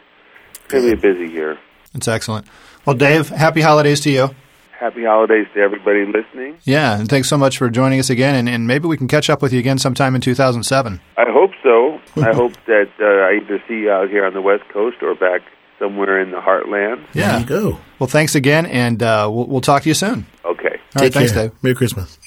it's 0.51 0.67
going 0.67 0.83
to 0.83 0.95
be 0.95 0.97
a 1.07 1.13
busy 1.13 1.33
year. 1.33 1.57
That's 1.93 2.07
excellent. 2.07 2.45
Well, 2.85 2.95
Dave, 2.95 3.29
happy 3.29 3.61
holidays 3.61 4.01
to 4.01 4.11
you. 4.11 4.29
Happy 4.79 5.03
holidays 5.03 5.47
to 5.55 5.61
everybody 5.61 6.05
listening. 6.05 6.57
Yeah, 6.63 6.99
and 6.99 7.09
thanks 7.09 7.27
so 7.29 7.37
much 7.37 7.57
for 7.57 7.69
joining 7.71 7.99
us 7.99 8.09
again. 8.11 8.35
And, 8.35 8.47
and 8.49 8.67
maybe 8.67 8.87
we 8.87 8.97
can 8.97 9.07
catch 9.07 9.29
up 9.31 9.41
with 9.41 9.51
you 9.53 9.59
again 9.59 9.79
sometime 9.79 10.13
in 10.13 10.21
2007. 10.21 10.99
I 11.17 11.23
hope 11.29 11.51
so. 11.63 11.99
I 12.21 12.33
hope 12.35 12.53
that 12.67 12.89
uh, 12.99 13.03
I 13.05 13.39
either 13.43 13.63
see 13.67 13.79
you 13.81 13.91
out 13.91 14.09
here 14.09 14.25
on 14.25 14.33
the 14.33 14.41
West 14.41 14.63
Coast 14.71 14.97
or 15.01 15.15
back 15.15 15.41
somewhere 15.79 16.21
in 16.21 16.29
the 16.31 16.37
heartland. 16.37 17.03
There 17.13 17.23
Yeah. 17.23 17.39
you 17.39 17.45
go. 17.45 17.79
Well, 17.97 18.07
thanks 18.07 18.35
again, 18.35 18.65
and 18.67 19.01
uh, 19.01 19.29
we'll, 19.31 19.47
we'll 19.47 19.61
talk 19.61 19.83
to 19.83 19.89
you 19.89 19.95
soon. 19.95 20.27
Okay. 20.45 20.72
All 20.95 21.01
right, 21.01 21.05
Take 21.05 21.13
thanks, 21.13 21.31
care. 21.31 21.49
Dave. 21.49 21.63
Merry 21.63 21.75
Christmas. 21.75 22.17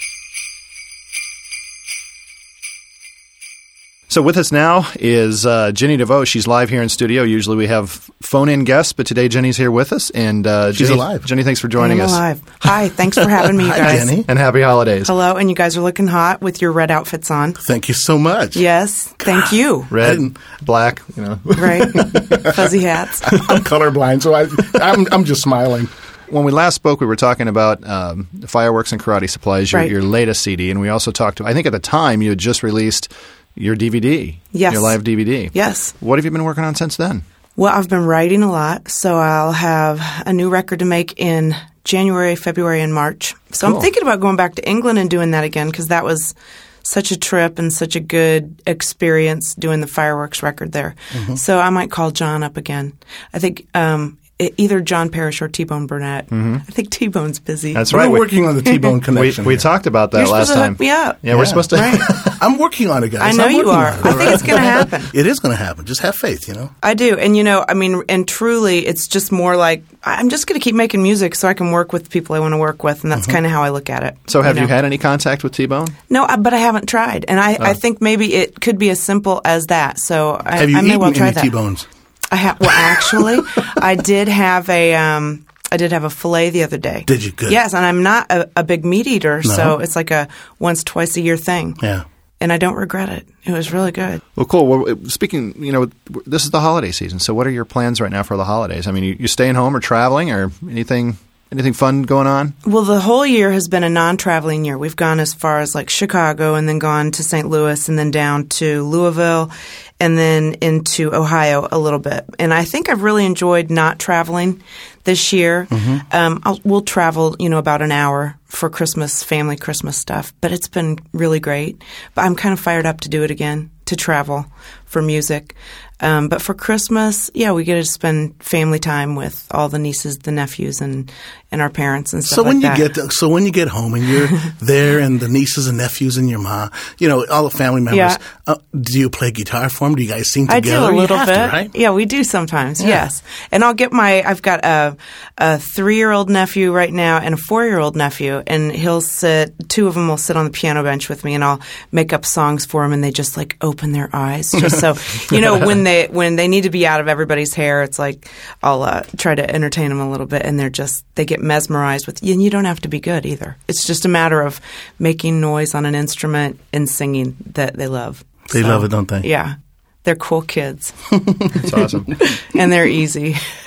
So 4.09 4.23
with 4.23 4.39
us 4.39 4.51
now 4.51 4.91
is 4.99 5.45
uh, 5.45 5.73
Jennie 5.73 5.99
DeVoe. 5.99 6.25
She's 6.25 6.47
live 6.47 6.71
here 6.71 6.81
in 6.81 6.89
studio. 6.89 7.23
Usually 7.23 7.57
we 7.57 7.67
have 7.67 7.91
phone-in 8.23 8.65
guests, 8.65 8.95
but 8.95 9.05
today 9.07 9.29
Jennie's 9.29 9.59
here 9.59 9.71
with 9.71 9.93
us. 9.93 10.09
And 10.11 10.47
uh, 10.47 10.73
She's 10.73 10.89
Jennie, 10.89 10.99
alive. 11.01 11.27
Jennie, 11.27 11.43
thanks 11.43 11.61
for 11.61 11.69
joining 11.69 12.01
I'm 12.01 12.07
us. 12.07 12.13
alive. 12.13 12.43
Hi, 12.61 12.89
thanks 12.89 13.19
for 13.19 13.29
having 13.29 13.59
me, 13.59 13.69
Hi, 13.69 13.77
guys. 13.77 14.09
Jennie. 14.09 14.25
And 14.27 14.39
happy 14.39 14.63
holidays. 14.63 15.07
Hello, 15.09 15.37
and 15.37 15.51
you 15.51 15.57
guys 15.57 15.77
are 15.77 15.83
looking 15.83 16.07
hot 16.07 16.41
with 16.41 16.63
your 16.63 16.73
red 16.73 16.91
outfits 16.91 17.31
on. 17.31 17.53
Thank 17.53 17.89
you 17.89 17.95
so 17.95 18.17
much. 18.19 18.57
Yes, 18.57 19.07
thank 19.19 19.53
you. 19.53 19.87
Red, 19.91 20.17
And- 20.19 20.39
black, 20.63 21.03
you 21.15 21.23
know. 21.23 21.39
Right, 21.45 21.87
fuzzy 22.55 22.81
hats. 22.85 23.21
I'm 23.25 23.65
colorblind, 23.65 24.23
so 24.23 24.33
I, 24.35 24.47
I'm, 24.83 25.07
I'm 25.13 25.25
just 25.25 25.43
smiling. 25.43 25.89
When 26.29 26.45
we 26.45 26.53
last 26.53 26.75
spoke, 26.75 27.01
we 27.01 27.07
were 27.07 27.17
talking 27.17 27.49
about 27.49 27.87
um, 27.87 28.27
fireworks 28.47 28.93
and 28.93 29.01
karate 29.01 29.29
supplies, 29.31 29.71
your, 29.73 29.81
Right. 29.83 29.91
your 29.91 30.03
latest 30.03 30.43
CD, 30.43 30.71
and 30.71 30.81
we 30.81 30.89
also 30.89 31.11
talked 31.11 31.39
to. 31.39 31.47
I 31.47 31.53
think 31.53 31.67
at 31.67 31.73
the 31.73 31.79
time 31.79 32.23
you 32.23 32.31
had 32.31 32.39
just 32.39 32.62
released 32.62 33.12
your 33.55 33.77
DVD, 33.77 34.37
Yes. 34.53 34.73
your 34.73 34.83
live 34.83 35.03
DVD. 35.05 35.51
Yes. 35.55 35.95
What 36.01 36.19
have 36.19 36.25
you 36.25 36.31
been 36.31 36.45
working 36.45 36.65
on 36.65 36.75
since 36.75 36.97
then? 36.97 37.23
Well, 37.57 37.73
I've 37.73 37.89
been 37.89 38.05
writing 38.05 38.43
a 38.43 38.51
lot, 38.51 38.91
so 38.91 39.17
I'll 39.17 39.53
have 39.53 40.01
a 40.27 40.33
new 40.33 40.51
record 40.51 40.81
to 40.81 40.85
make 40.85 41.15
in 41.19 41.55
January, 41.85 42.37
February, 42.37 42.83
and 42.83 42.93
March. 42.93 43.35
So 43.53 43.67
Cool. 43.69 43.77
I'm 43.77 43.83
thinking 43.83 44.03
about 44.03 44.21
going 44.21 44.37
back 44.37 44.57
to 44.57 44.69
England 44.69 44.99
and 44.99 45.09
doing 45.09 45.31
that 45.31 45.45
again 45.45 45.71
because 45.71 45.89
that 45.89 46.05
was 46.05 46.35
such 46.83 47.11
a 47.12 47.19
trip 47.19 47.59
and 47.59 47.73
such 47.73 47.97
a 47.97 48.01
good 48.01 48.61
experience 48.67 49.55
doing 49.55 49.81
the 49.81 49.87
fireworks 49.87 50.43
record 50.43 50.73
there. 50.73 50.95
So 51.37 51.59
I 51.59 51.71
might 51.71 51.91
call 51.91 52.11
John 52.11 52.43
up 52.43 52.57
again. 52.57 52.93
I 53.33 53.39
think 53.39 53.67
um, 53.75 54.19
either 54.38 54.81
John 54.81 55.09
Parish 55.11 55.40
or 55.40 55.49
T 55.49 55.64
Bone 55.64 55.87
Burnett. 55.87 56.27
Mm-hmm. 56.27 56.57
I 56.57 56.72
think 56.72 56.90
T 56.90 57.09
Bone's 57.09 57.38
busy. 57.38 57.72
That's 57.72 57.92
right. 57.92 58.01
We're 58.01 58.05
right. 58.05 58.12
We- 58.12 58.18
working 58.20 58.46
on 58.46 58.55
the 58.57 58.62
T-Bone 58.66 58.94
We, 58.94 59.01
connection. 59.01 59.44
we 59.44 59.55
here. 59.55 59.61
talked 59.61 59.87
about 59.87 60.11
that 60.11 60.20
You're 60.20 60.29
last 60.29 60.49
to 60.49 60.55
time. 60.55 60.72
hook 60.72 60.81
me 60.81 60.90
up. 60.90 61.18
Yeah, 61.22 61.37
we're 61.37 61.46
supposed 61.46 61.70
to. 61.70 61.77
Right. 61.77 61.99
I'm 62.42 62.59
working 62.59 62.90
on 62.90 63.03
it, 63.05 63.11
guys. 63.11 63.38
I 63.38 63.42
know 63.42 63.49
you 63.49 63.70
are. 63.70 63.87
I 63.87 64.12
think 64.12 64.31
it's 64.33 64.42
going 64.42 64.59
to 64.62 64.66
happen. 64.66 65.03
It 65.14 65.27
is 65.27 65.40
going 65.40 65.57
to 65.57 65.62
happen. 65.62 65.87
Just 65.87 66.03
have 66.03 66.14
faith, 66.16 66.49
you 66.49 66.55
know. 66.55 66.70
I 66.83 66.94
do. 66.94 67.16
And, 67.16 67.37
you 67.37 67.44
know, 67.44 67.64
I 67.66 67.75
mean, 67.75 68.03
and 68.09 68.29
truly, 68.29 68.87
it's 68.87 69.09
just 69.09 69.33
more 69.33 69.57
like 69.57 69.85
I'm 70.03 70.29
just 70.29 70.46
going 70.46 70.61
to 70.61 70.64
keep 70.64 70.75
making 70.75 71.03
music 71.03 71.35
so 71.35 71.49
I 71.49 71.55
can 71.55 71.70
work 71.70 71.92
with 71.92 72.11
people 72.11 72.37
I 72.37 72.40
want 72.40 72.53
to 72.53 72.59
work 72.59 72.83
with. 72.83 73.03
And 73.05 73.11
that's 73.12 73.22
mm-hmm. 73.22 73.33
kind 73.33 73.46
of 73.46 73.53
how 73.53 73.62
I 73.62 73.70
look 73.70 73.88
at 73.88 74.03
it. 74.03 74.16
So, 74.27 74.42
have 74.42 74.57
you, 74.57 74.62
know? 74.62 74.68
had 74.68 74.85
any 74.85 74.99
contact 74.99 75.44
with 75.44 75.53
T 75.55 75.66
Bone? 75.66 75.88
No, 76.11 76.25
I- 76.25 76.37
but 76.37 76.53
I 76.53 76.59
haven't 76.59 76.88
tried. 76.88 77.25
And 77.27 77.40
I, 77.40 77.53
I 77.55 77.70
oh. 77.70 77.75
think 77.75 78.01
maybe 78.03 78.35
it 78.35 78.61
could 78.61 78.79
be 78.79 78.90
as 78.90 79.01
simple 79.01 79.40
as 79.44 79.66
that. 79.66 79.99
So 79.99 80.40
I, 80.44 80.59
Have 80.59 80.70
you 80.70 80.77
I 80.77 80.83
may 80.83 80.88
eaten 80.88 81.01
well 81.01 81.12
try 81.12 81.27
any 81.29 81.35
that. 81.35 81.42
T-bones? 81.42 81.87
I 82.31 82.37
ha- 82.37 82.57
well, 82.61 82.71
actually, 82.71 83.39
I 83.77 83.95
did 83.95 84.29
have 84.29 84.69
a. 84.69 84.95
Um, 84.95 85.47
I 85.71 85.77
did 85.79 85.91
have 85.93 86.05
a 86.05 86.11
fillet 86.11 86.51
the 86.51 86.62
other 86.62 86.79
day. 86.79 87.03
Did 87.07 87.25
you? 87.25 87.33
Good. 87.33 87.51
Yes, 87.51 87.75
and 87.75 87.85
I'm 87.85 88.03
not 88.03 88.31
a, 88.31 88.49
a 88.57 88.62
big 88.65 88.85
meat 88.85 89.07
eater, 89.07 89.43
No? 89.45 89.51
so 89.51 89.79
it's 89.81 89.97
like 89.97 90.11
a 90.12 90.29
once, 90.61 90.85
twice 90.85 91.17
a 91.17 91.21
year 91.21 91.37
thing. 91.37 91.77
Yeah. 91.83 92.05
And 92.41 92.53
I 92.53 92.59
don't 92.59 92.75
regret 92.77 93.09
it. 93.09 93.27
It 93.45 93.53
was 93.53 93.73
really 93.73 93.93
good. 93.93 94.21
Well, 94.37 94.47
cool. 94.47 94.67
Well, 94.67 94.97
speaking, 95.09 95.55
you 95.65 95.73
know, 95.73 95.91
this 96.27 96.45
is 96.45 96.51
the 96.51 96.61
holiday 96.61 96.93
season. 96.93 97.19
So, 97.19 97.33
what 97.35 97.47
are 97.47 97.51
your 97.51 97.65
plans 97.65 98.01
right 98.01 98.11
now 98.11 98.23
for 98.23 98.37
the 98.37 98.45
holidays? 98.45 98.87
I 98.87 98.93
mean, 98.93 99.05
you, 99.05 99.17
you 99.19 99.27
staying 99.27 99.55
home 99.55 99.75
or 99.75 99.81
traveling 99.81 100.31
or 100.31 100.53
anything? 100.69 101.17
Anything 101.53 101.75
fun 101.75 102.03
going 102.03 102.27
on? 102.27 102.55
Well, 102.67 102.83
the 102.83 103.01
whole 103.01 103.25
year 103.25 103.53
has 103.53 103.69
been 103.69 103.85
a 103.85 103.89
non-traveling 103.89 104.65
year. 104.65 104.77
We've 104.77 104.97
gone 104.97 105.21
as 105.21 105.33
far 105.33 105.61
as 105.61 105.77
like 105.77 105.89
Chicago 105.89 106.57
and 106.57 106.69
then 106.69 106.81
gone 106.81 107.13
to 107.13 107.23
St. 107.23 107.49
Louis 107.49 107.89
and 107.89 107.97
then 107.97 108.11
down 108.11 108.49
to 108.49 108.83
Louisville 108.83 109.53
and 110.01 110.19
then 110.19 110.55
into 110.55 111.15
Ohio 111.15 111.69
a 111.71 111.79
little 111.79 112.01
bit. 112.01 112.25
And 112.41 112.53
I 112.53 112.65
think 112.65 112.89
I've 112.89 113.03
really 113.03 113.25
enjoyed 113.25 113.71
not 113.71 114.01
traveling 114.01 114.61
this 115.05 115.33
year. 115.33 115.69
Um, 116.11 116.41
I'll, 116.45 116.61
we'll 116.65 116.83
travel, 116.83 117.37
you 117.39 117.49
know, 117.49 117.59
about 117.59 117.81
an 117.81 117.93
hour 117.93 118.37
for 118.47 118.69
Christmas, 118.69 119.23
family 119.23 119.57
Christmas 119.57 119.97
stuff, 119.97 120.33
but 120.41 120.51
it's 120.51 120.69
been 120.69 120.99
really 121.13 121.39
great. 121.39 121.81
But 122.15 122.25
I'm 122.25 122.35
kind 122.35 122.53
of 122.53 122.61
fired 122.61 122.87
up 122.87 123.03
to 123.03 123.09
do 123.09 123.23
it 123.23 123.31
again, 123.31 123.71
to 123.85 123.95
travel 123.95 124.47
for 124.85 125.01
music. 125.01 125.55
Um, 126.01 126.29
but 126.29 126.43
for 126.43 126.53
Christmas, 126.53 127.31
yeah, 127.33 127.53
we 127.53 127.65
get 127.65 127.77
to 127.77 127.85
spend 127.85 128.43
family 128.43 128.79
time 128.79 129.17
with 129.17 129.47
all 129.51 129.69
the 129.69 129.79
nieces, 129.79 130.19
the 130.19 130.31
nephews, 130.31 130.81
and 130.81 131.11
and 131.53 131.63
our 131.63 131.71
parents 131.71 132.13
and 132.13 132.25
stuff. 132.25 132.45
Like 132.45 132.47
that. 132.47 132.53
So 132.53 132.55
when 132.55 132.63
like 132.63 132.79
you 132.79 132.89
that. 132.89 132.95
get 132.95 133.13
so 133.13 133.29
when 133.29 133.45
you 133.45 133.53
get 133.53 133.69
home 133.69 133.95
and 133.95 134.05
you're 134.05 134.29
there 134.61 134.99
and 134.99 135.21
the 135.21 135.29
nieces 135.29 135.69
and 135.69 135.79
nephews 135.79 136.17
and 136.17 136.29
your 136.29 136.41
mom, 136.41 136.71
you 136.99 137.09
know 137.09 137.25
all 137.27 137.45
the 137.45 137.57
family 137.57 137.81
members. 137.81 137.97
Yeah. 137.97 138.17
Uh, 138.47 138.57
do 138.79 138.99
you 138.99 139.11
play 139.11 139.31
guitar 139.31 139.69
for 139.69 139.89
them? 139.89 139.97
Do 139.97 140.03
you 140.03 140.09
guys 140.09 140.31
sing 140.31 140.47
together? 140.47 140.87
I 140.87 140.91
do 140.91 140.95
a 140.95 140.97
little 140.97 141.19
bit. 141.19 141.27
to, 141.27 141.49
right? 141.53 141.71
Yeah, 141.75 141.93
we 141.93 142.05
do 142.05 142.25
sometimes. 142.25 142.83
Yes, 142.83 143.23
and 143.51 143.65
I'll 143.65 143.75
get 143.75 143.93
my. 143.93 144.23
I've 144.23 144.43
got 144.43 144.65
a 144.65 144.97
a 145.39 145.59
three 145.59 145.97
year 145.97 146.11
old 146.11 146.31
nephew 146.31 146.73
right 146.73 146.93
now 146.93 147.19
and 147.19 147.35
a 147.35 147.37
four 147.37 147.65
year 147.65 147.79
old 147.79 147.97
nephew, 147.97 148.43
and 148.47 148.73
he'll 148.73 149.01
sit. 149.01 149.55
Two 149.69 149.87
of 149.87 149.95
them 149.95 150.09
will 150.09 150.17
sit 150.17 150.37
on 150.37 150.45
the 150.45 150.51
piano 150.51 150.83
bench 150.83 151.09
with 151.09 151.25
me, 151.25 151.35
and 151.35 151.45
I'll 151.45 151.61
make 151.93 152.13
up 152.13 152.25
songs 152.25 152.65
for 152.65 152.83
them, 152.83 152.93
and 152.93 153.03
they 153.03 153.11
just 153.11 153.37
like 153.37 153.57
open 153.61 153.93
their 153.93 154.11
eyes, 154.13 154.53
just 154.53 154.81
so 154.81 154.95
you 155.35 155.41
know 155.41 155.59
when 155.67 155.85
they 155.85 156.07
when 156.07 156.37
they 156.37 156.49
need 156.49 156.63
to 156.63 156.71
be 156.71 156.87
out 156.87 157.01
of 157.01 157.09
everybody's 157.09 157.55
hair. 157.55 157.83
It's 157.83 157.99
like 157.99 158.29
I'll 158.63 158.83
uh, 158.83 159.03
try 159.17 159.35
to 159.35 159.49
entertain 159.49 159.89
them 159.91 160.01
a 160.01 160.11
little 160.11 160.27
bit, 160.27 160.43
and 160.43 160.59
they're 160.59 160.71
just 160.71 161.05
they 161.15 161.25
get 161.25 161.41
mesmerized 161.47 162.07
with. 162.07 162.23
And 162.23 162.43
you 162.43 162.51
don't 162.51 162.65
have 162.65 162.81
to 162.81 162.89
be 162.89 163.01
good 163.01 163.27
either. 163.27 163.57
It's 163.69 163.87
just 163.87 164.05
a 164.05 164.09
matter 164.09 164.41
of 164.41 164.61
making 164.99 165.41
noise 165.41 165.75
on 165.75 165.87
an 165.87 165.95
instrument 165.95 166.61
and 166.73 166.89
singing 166.89 167.37
that 167.55 167.75
they 167.75 167.87
love. 167.87 168.25
They 168.53 168.63
love 168.63 168.85
it, 168.85 168.91
don't 168.91 169.09
they? 169.09 169.23
Yeah. 169.23 169.57
They're 170.05 170.15
cool 170.15 170.43
kids 170.43 170.93
It's 171.11 171.73
awesome. 171.73 172.07
and 172.55 172.71
they're 172.71 172.87
easy. 172.87 173.35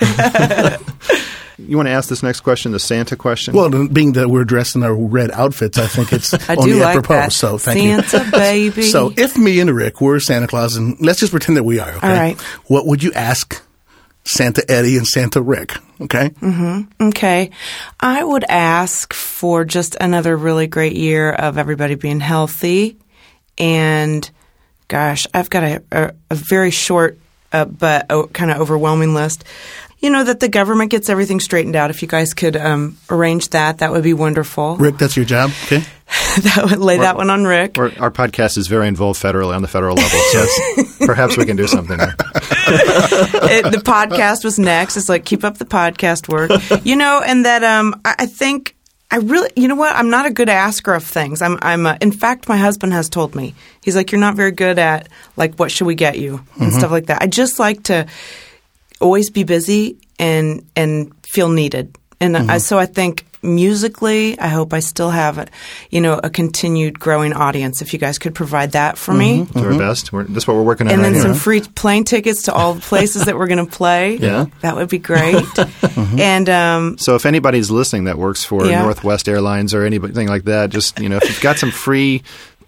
you 1.58 1.76
want 1.76 1.86
to 1.86 1.92
ask 1.92 2.08
this 2.08 2.22
next 2.22 2.40
question, 2.40 2.72
the 2.72 2.78
Santa 2.78 3.14
question? 3.14 3.54
Well, 3.54 3.88
being 3.88 4.12
that 4.12 4.30
we're 4.30 4.44
dressed 4.44 4.74
in 4.74 4.82
our 4.82 4.94
red 4.94 5.30
outfits, 5.32 5.76
I 5.76 5.86
think 5.86 6.12
it's 6.14 6.32
I 6.48 6.54
only 6.54 6.72
do 6.72 6.80
like 6.80 6.96
apropos. 6.96 7.14
that. 7.14 7.32
So 7.32 7.58
thank 7.58 7.78
Santa 7.78 8.02
you, 8.02 8.08
Santa 8.08 8.30
baby. 8.30 8.82
So 8.82 9.12
if 9.16 9.36
me 9.36 9.60
and 9.60 9.70
Rick 9.70 10.00
were 10.00 10.18
Santa 10.18 10.46
Claus, 10.46 10.76
and 10.76 10.98
let's 11.00 11.20
just 11.20 11.32
pretend 11.32 11.58
that 11.58 11.64
we 11.64 11.78
are, 11.78 11.90
okay? 11.90 12.06
All 12.06 12.12
right. 12.14 12.40
What 12.66 12.86
would 12.86 13.02
you 13.02 13.12
ask 13.12 13.62
Santa 14.24 14.64
Eddie 14.68 14.96
and 14.96 15.06
Santa 15.06 15.42
Rick? 15.42 15.76
Okay. 16.00 16.30
Mm-hmm. 16.30 17.08
Okay. 17.08 17.50
I 17.98 18.22
would 18.22 18.44
ask 18.44 19.12
for 19.12 19.64
just 19.64 19.96
another 20.00 20.36
really 20.36 20.66
great 20.66 20.94
year 20.94 21.32
of 21.32 21.58
everybody 21.58 21.94
being 21.94 22.20
healthy. 22.20 22.96
And 23.58 24.28
gosh, 24.88 25.26
I've 25.34 25.50
got 25.50 25.62
a, 25.62 25.82
a, 25.92 26.14
a 26.30 26.34
very 26.34 26.70
short 26.70 27.18
uh, 27.52 27.64
but 27.64 28.06
oh, 28.10 28.26
kind 28.28 28.50
of 28.50 28.60
overwhelming 28.60 29.14
list. 29.14 29.44
You 30.00 30.10
know, 30.10 30.24
that 30.24 30.40
the 30.40 30.48
government 30.48 30.90
gets 30.90 31.08
everything 31.08 31.40
straightened 31.40 31.76
out. 31.76 31.90
If 31.90 32.00
you 32.00 32.08
guys 32.08 32.32
could 32.32 32.56
um, 32.56 32.96
arrange 33.10 33.50
that, 33.50 33.78
that 33.78 33.92
would 33.92 34.02
be 34.02 34.14
wonderful. 34.14 34.76
Rick, 34.76 34.96
that's 34.98 35.14
your 35.14 35.26
job. 35.26 35.50
Okay. 35.64 35.84
that 36.42 36.66
would 36.68 36.78
lay 36.78 36.98
that 36.98 37.16
one 37.16 37.30
on 37.30 37.44
Rick. 37.44 37.78
Our, 37.78 37.92
our 38.00 38.10
podcast 38.10 38.58
is 38.58 38.66
very 38.66 38.88
involved 38.88 39.22
federally 39.22 39.54
on 39.54 39.62
the 39.62 39.68
federal 39.68 39.94
level, 39.94 40.18
so 40.18 40.46
perhaps 41.06 41.36
we 41.36 41.46
can 41.46 41.56
do 41.56 41.68
something 41.68 41.98
there. 41.98 42.14
it, 42.34 43.70
the 43.70 43.82
podcast 43.84 44.42
was 44.42 44.58
next. 44.58 44.96
It's 44.96 45.08
like 45.08 45.24
keep 45.24 45.44
up 45.44 45.58
the 45.58 45.64
podcast 45.64 46.28
work, 46.28 46.50
you 46.84 46.96
know, 46.96 47.22
and 47.24 47.44
that 47.44 47.62
um, 47.62 48.00
I, 48.04 48.16
I 48.20 48.26
think 48.26 48.74
I 49.10 49.16
really, 49.16 49.50
you 49.56 49.66
know 49.66 49.74
what? 49.74 49.94
I'm 49.94 50.10
not 50.10 50.26
a 50.26 50.30
good 50.30 50.48
asker 50.48 50.94
of 50.94 51.04
things. 51.04 51.42
I'm, 51.42 51.58
I'm. 51.62 51.84
A, 51.84 51.98
in 52.00 52.12
fact, 52.12 52.48
my 52.48 52.56
husband 52.56 52.92
has 52.92 53.08
told 53.08 53.34
me 53.34 53.54
he's 53.82 53.96
like, 53.96 54.12
you're 54.12 54.20
not 54.20 54.36
very 54.36 54.52
good 54.52 54.78
at 54.78 55.08
like 55.36 55.56
what 55.56 55.72
should 55.72 55.86
we 55.86 55.96
get 55.96 56.18
you 56.18 56.44
and 56.60 56.72
stuff 56.72 56.90
like 56.90 57.06
that. 57.06 57.22
I 57.22 57.26
just 57.26 57.58
like 57.58 57.84
to 57.84 58.06
always 59.00 59.30
be 59.30 59.44
busy 59.44 59.98
and 60.18 60.66
and 60.76 61.12
feel 61.26 61.48
needed, 61.48 61.96
and 62.20 62.36
I, 62.36 62.40
mm-hmm. 62.40 62.58
so 62.58 62.78
I 62.78 62.86
think 62.86 63.26
musically, 63.42 64.38
I 64.38 64.48
hope 64.48 64.72
I 64.72 64.80
still 64.80 65.10
have, 65.10 65.38
a, 65.38 65.46
you 65.90 66.00
know, 66.00 66.20
a 66.22 66.30
continued 66.30 66.98
growing 66.98 67.32
audience. 67.32 67.82
If 67.82 67.92
you 67.92 67.98
guys 67.98 68.18
could 68.18 68.34
provide 68.34 68.72
that 68.72 68.98
for 68.98 69.14
me. 69.14 69.40
Mm-hmm. 69.40 69.58
Do 69.58 69.64
our 69.64 69.70
mm-hmm. 69.70 69.78
best. 69.78 70.12
We're, 70.12 70.24
that's 70.24 70.46
what 70.46 70.56
we're 70.56 70.62
working 70.62 70.86
on 70.86 70.92
And 70.92 71.02
right 71.02 71.08
then 71.08 71.14
here. 71.14 71.22
some 71.22 71.34
free 71.34 71.60
plane 71.60 72.04
tickets 72.04 72.42
to 72.42 72.52
all 72.52 72.74
the 72.74 72.80
places 72.80 73.24
that 73.24 73.36
we're 73.36 73.46
going 73.46 73.64
to 73.66 73.70
play. 73.70 74.16
Yeah. 74.16 74.46
That 74.60 74.76
would 74.76 74.88
be 74.88 74.98
great. 74.98 75.46
And 76.20 76.48
um, 76.48 76.98
So 76.98 77.14
if 77.14 77.26
anybody's 77.26 77.70
listening 77.70 78.04
that 78.04 78.18
works 78.18 78.44
for 78.44 78.66
Yeah. 78.66 78.82
Northwest 78.82 79.28
Airlines 79.28 79.74
or 79.74 79.84
anything 79.84 80.28
like 80.28 80.44
that, 80.44 80.70
just 80.70 80.98
you 80.98 81.08
know, 81.08 81.16
if 81.16 81.24
you've 81.24 81.40
got 81.40 81.58
some 81.58 81.70
free, 81.70 82.22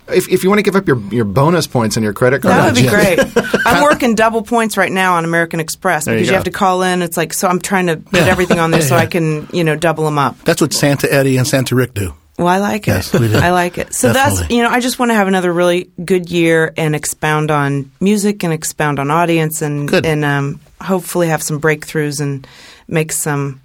if, 0.08 0.28
if 0.28 0.42
you 0.42 0.50
want 0.50 0.58
to 0.58 0.62
give 0.62 0.76
up 0.76 0.86
your 0.86 0.98
your 1.12 1.24
bonus 1.24 1.66
points 1.66 1.96
on 1.96 2.02
your 2.02 2.12
credit 2.12 2.42
card, 2.42 2.54
that 2.54 2.74
would 2.74 2.82
be 2.82 2.88
great. 2.88 3.18
I'm 3.66 3.82
working 3.82 4.14
double 4.14 4.42
points 4.42 4.76
right 4.76 4.90
now 4.90 5.14
on 5.14 5.24
American 5.24 5.60
Express 5.60 6.04
There 6.04 6.14
you 6.14 6.20
because 6.20 6.30
you, 6.30 6.34
have 6.34 6.44
to 6.44 6.50
call 6.50 6.82
in. 6.82 7.02
It's 7.02 7.16
like, 7.16 7.32
so 7.32 7.48
I'm 7.48 7.60
trying 7.60 7.86
to 7.86 7.96
put 7.96 8.22
everything 8.22 8.58
on 8.58 8.70
there 8.70 8.82
so 8.82 8.96
I 8.96 9.06
can, 9.06 9.48
you 9.52 9.64
know, 9.64 9.76
double 9.76 10.04
them 10.04 10.18
up. 10.18 10.38
That's 10.40 10.60
what 10.60 10.72
Santa 10.72 11.12
Eddie 11.12 11.36
and 11.36 11.46
Santa 11.46 11.74
Rick 11.74 11.94
do. 11.94 12.14
Well, 12.38 12.48
I 12.48 12.58
like 12.58 12.88
it. 12.88 12.92
Yes, 12.92 13.12
we 13.12 13.28
do. 13.28 13.36
I 13.36 13.50
like 13.50 13.78
it. 13.78 13.94
So 13.94 14.12
that's, 14.12 14.48
you 14.50 14.62
know, 14.62 14.70
I 14.70 14.80
just 14.80 14.98
want 14.98 15.10
to 15.10 15.14
have 15.14 15.28
another 15.28 15.52
really 15.52 15.90
good 16.02 16.30
year 16.30 16.72
and 16.76 16.96
expound 16.96 17.50
on 17.50 17.90
music 18.00 18.42
and 18.42 18.52
expound 18.52 18.98
on 18.98 19.10
audience 19.10 19.62
and, 19.62 19.88
Good. 19.88 20.06
and 20.06 20.24
um, 20.24 20.60
hopefully 20.80 21.28
have 21.28 21.42
some 21.42 21.60
breakthroughs 21.60 22.20
and 22.20 22.46
make 22.88 23.12
some, 23.12 23.60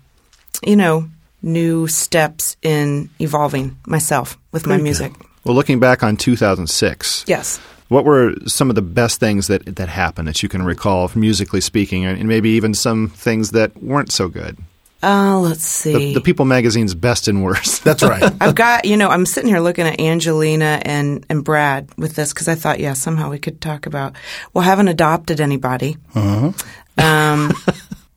you 0.63 0.75
know, 0.75 1.09
new 1.41 1.87
steps 1.87 2.57
in 2.61 3.09
evolving 3.19 3.77
myself 3.87 4.37
with 4.51 4.67
my 4.67 4.77
music. 4.77 5.13
good. 5.13 5.26
Music. 5.47 5.49
Well, 5.49 5.55
looking 5.55 5.79
back 5.79 6.03
on 6.03 6.17
2006, 6.17 7.23
Yes. 7.27 7.59
what 7.89 8.05
were 8.05 8.33
some 8.45 8.69
of 8.69 8.75
the 8.75 8.81
best 8.81 9.19
things 9.19 9.47
that 9.47 9.75
that 9.77 9.89
happened 9.89 10.27
that 10.27 10.43
you 10.43 10.49
can 10.49 10.63
recall, 10.63 11.09
musically 11.15 11.61
speaking, 11.61 12.05
and 12.05 12.27
maybe 12.27 12.49
even 12.51 12.73
some 12.73 13.09
things 13.09 13.51
that 13.51 13.71
weren't 13.81 14.11
so 14.11 14.27
good? 14.27 14.57
Uh, 15.03 15.37
let's 15.39 15.63
see. 15.63 15.93
The, 15.93 16.13
the 16.15 16.21
People 16.21 16.43
magazine's 16.45 16.95
best 16.95 17.27
and 17.27 17.43
worst. 17.43 17.83
That's 17.87 18.01
right. 18.01 18.33
I've 18.41 18.55
got, 18.55 18.85
you 18.85 18.97
know, 18.97 19.09
I'm 19.09 19.27
sitting 19.27 19.47
here 19.47 19.59
looking 19.59 19.85
at 19.85 19.99
Angelina 20.01 20.81
and, 20.83 21.23
and 21.29 21.43
Brad 21.43 21.87
with 21.97 22.15
this 22.15 22.33
because 22.33 22.47
I 22.47 22.55
thought, 22.55 22.79
yeah, 22.79 22.93
somehow 22.93 23.29
we 23.29 23.37
could 23.37 23.61
talk 23.61 23.85
about, 23.85 24.15
well, 24.53 24.63
I 24.63 24.65
haven't 24.65 24.87
adopted 24.87 25.39
anybody. 25.39 25.97
Um, 26.15 26.53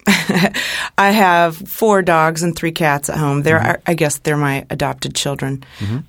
I 0.07 1.11
have 1.11 1.57
four 1.57 2.03
dogs 2.03 2.43
and 2.43 2.57
three 2.57 2.73
cats 2.73 3.11
at 3.11 3.17
home. 3.19 3.43
They're, 3.43 3.61
I, 3.61 3.77
I 3.87 3.95
guess, 3.95 4.19
they're 4.19 4.37
my 4.37 4.67
adopted 4.71 5.15
children. 5.15 5.65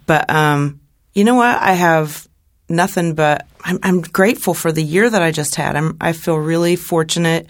But 0.06 0.30
um, 0.30 0.80
you 1.14 1.24
know 1.24 1.36
what? 1.36 1.58
I 1.62 1.74
have 1.74 2.28
nothing 2.70 3.16
but 3.16 3.46
I'm, 3.64 3.80
I'm 3.84 4.02
grateful 4.02 4.54
for 4.54 4.72
the 4.72 4.84
year 4.84 5.10
that 5.10 5.22
I 5.22 5.32
just 5.32 5.56
had. 5.56 5.76
I'm, 5.76 5.98
I 6.02 6.14
feel 6.14 6.36
really 6.38 6.76
fortunate. 6.76 7.48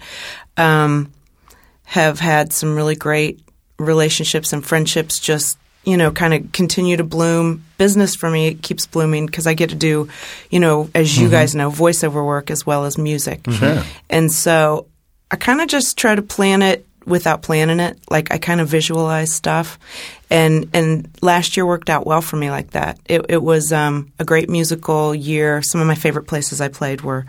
Um, 0.56 1.12
have 1.84 2.18
had 2.20 2.52
some 2.52 2.74
really 2.76 2.94
great 2.96 3.40
relationships 3.78 4.52
and 4.52 4.64
friendships 4.64 5.18
just 5.18 5.58
you 5.84 5.96
know 5.96 6.10
kind 6.12 6.32
of 6.32 6.52
continue 6.52 6.96
to 6.96 7.02
bloom 7.04 7.64
business 7.78 8.14
for 8.14 8.30
me 8.30 8.46
it 8.48 8.62
keeps 8.62 8.86
blooming 8.86 9.26
because 9.26 9.46
i 9.46 9.54
get 9.54 9.70
to 9.70 9.74
do 9.76 10.08
you 10.50 10.60
know 10.60 10.88
as 10.94 11.18
you 11.18 11.28
guys 11.28 11.54
know 11.56 11.68
voiceover 11.70 12.24
work 12.24 12.50
as 12.50 12.64
well 12.64 12.84
as 12.84 12.96
music 12.96 13.40
Sure. 13.50 13.82
and 14.08 14.30
so 14.30 14.86
i 15.32 15.36
kind 15.36 15.60
of 15.60 15.66
just 15.68 15.98
try 15.98 16.14
to 16.14 16.22
plan 16.22 16.62
it 16.62 16.86
without 17.04 17.42
planning 17.42 17.80
it 17.80 17.98
like 18.08 18.32
i 18.32 18.38
kind 18.38 18.60
of 18.60 18.68
visualize 18.68 19.32
stuff 19.32 19.78
and 20.32 20.70
and 20.72 21.08
last 21.20 21.56
year 21.56 21.66
worked 21.66 21.90
out 21.90 22.06
well 22.06 22.22
for 22.22 22.36
me 22.36 22.50
like 22.50 22.70
that. 22.70 22.98
It, 23.06 23.26
it 23.28 23.42
was 23.42 23.72
um, 23.72 24.12
a 24.18 24.24
great 24.24 24.48
musical 24.48 25.14
year. 25.14 25.62
Some 25.62 25.80
of 25.80 25.86
my 25.86 25.94
favorite 25.94 26.26
places 26.26 26.60
i 26.60 26.68
played 26.68 27.02
were 27.02 27.26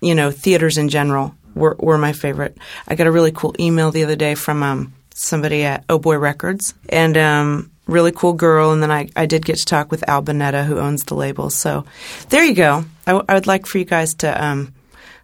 you 0.00 0.14
know 0.14 0.30
theaters 0.30 0.78
in 0.78 0.88
general 0.88 1.34
were, 1.54 1.76
were 1.78 1.98
my 1.98 2.12
favorite. 2.12 2.56
I 2.88 2.94
got 2.94 3.06
a 3.06 3.12
really 3.12 3.32
cool 3.32 3.54
email 3.58 3.90
the 3.90 4.04
other 4.04 4.16
day 4.16 4.34
from 4.34 4.62
um, 4.62 4.94
somebody 5.14 5.64
at 5.64 5.84
oh 5.88 5.98
boy 5.98 6.18
records. 6.18 6.74
And 6.88 7.16
um, 7.16 7.70
really 7.86 8.12
cool 8.12 8.34
girl. 8.34 8.72
And 8.72 8.82
then 8.82 8.90
I, 8.90 9.08
I 9.16 9.26
did 9.26 9.44
get 9.44 9.56
to 9.56 9.64
talk 9.64 9.90
with 9.90 10.08
al 10.08 10.22
Bunetta, 10.22 10.64
who 10.64 10.78
owns 10.78 11.04
the 11.04 11.14
label. 11.14 11.50
So 11.50 11.84
there 12.28 12.44
you 12.44 12.54
go. 12.54 12.84
I, 13.06 13.12
w- 13.12 13.24
I 13.28 13.34
would 13.34 13.46
like 13.46 13.66
for 13.66 13.78
you 13.78 13.84
guys 13.84 14.14
to 14.16 14.44
um, 14.44 14.74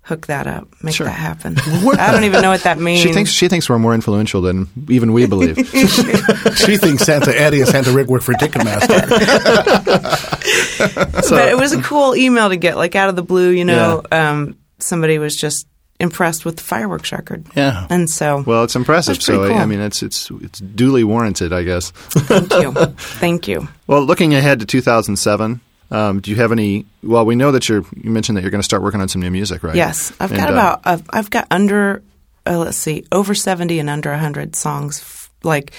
hook 0.04 0.26
that 0.26 0.46
up 0.48 0.66
make 0.82 0.94
Sure. 0.96 1.06
that 1.06 1.12
happen 1.12 1.54
i 1.98 2.10
don't 2.10 2.24
even 2.24 2.42
know 2.42 2.50
what 2.50 2.64
that 2.64 2.76
means 2.78 3.00
She 3.00 3.12
thinks 3.12 3.30
she 3.30 3.46
thinks 3.48 3.68
we're 3.70 3.78
more 3.78 3.94
influential 3.94 4.42
than 4.42 4.68
even 4.88 5.12
we 5.12 5.26
believe. 5.26 5.56
she 6.56 6.76
thinks 6.76 7.04
Santa 7.04 7.38
Eddie 7.38 7.60
and 7.60 7.68
Santa 7.68 7.92
Rick 7.92 8.08
work 8.08 8.22
for 8.22 8.32
Ticketmaster. 8.34 8.88
but 11.30 11.48
it 11.48 11.56
was 11.56 11.72
a 11.72 11.82
cool 11.82 12.14
email 12.16 12.48
to 12.48 12.56
get, 12.56 12.76
like 12.76 12.94
out 12.96 13.08
of 13.08 13.16
the 13.16 13.22
blue. 13.22 13.50
You 13.50 13.64
know, 13.64 14.02
um, 14.10 14.56
somebody 14.78 15.18
was 15.18 15.36
just 15.36 15.66
impressed 16.00 16.44
with 16.44 16.56
the 16.56 16.62
fireworks 16.62 17.12
record. 17.12 17.46
Yeah. 17.54 17.86
and 17.90 18.08
so 18.10 18.42
well, 18.46 18.64
it's 18.64 18.76
impressive. 18.76 19.22
So 19.22 19.44
I- 19.44 19.62
I 19.62 19.66
mean, 19.66 19.80
it's 19.80 20.02
it's 20.02 20.30
it's 20.40 20.58
duly 20.60 21.04
warranted, 21.04 21.52
I 21.52 21.62
guess. 21.62 21.90
thank 21.90 22.52
you, 22.52 22.72
thank 22.96 23.48
you. 23.48 23.68
Well, 23.86 24.02
looking 24.02 24.34
ahead 24.34 24.60
to 24.60 24.66
2007, 24.66 25.60
um, 25.92 26.20
do 26.20 26.30
you 26.30 26.36
have 26.38 26.50
any? 26.52 26.86
Well, 27.02 27.24
we 27.26 27.36
know 27.36 27.52
that 27.52 27.68
you're. 27.68 27.84
You 27.94 28.10
mentioned 28.10 28.36
that 28.36 28.42
you're 28.42 28.50
going 28.50 28.60
to 28.60 28.64
start 28.64 28.82
working 28.82 29.00
on 29.00 29.08
some 29.08 29.20
new 29.22 29.30
music, 29.30 29.62
right? 29.62 29.76
Yes, 29.76 30.12
I've 30.18 30.32
And, 30.32 30.40
got 30.40 30.48
uh, 30.48 30.52
about 30.52 30.80
I've, 30.84 31.02
I've 31.10 31.30
got 31.30 31.46
under 31.50 32.02
uh, 32.46 32.58
let's 32.58 32.76
see 32.78 33.04
over 33.12 33.34
seventy 33.34 33.78
and 33.78 33.88
under 33.90 34.12
hundred 34.16 34.56
songs. 34.56 35.00
f- 35.00 35.30
Like 35.44 35.72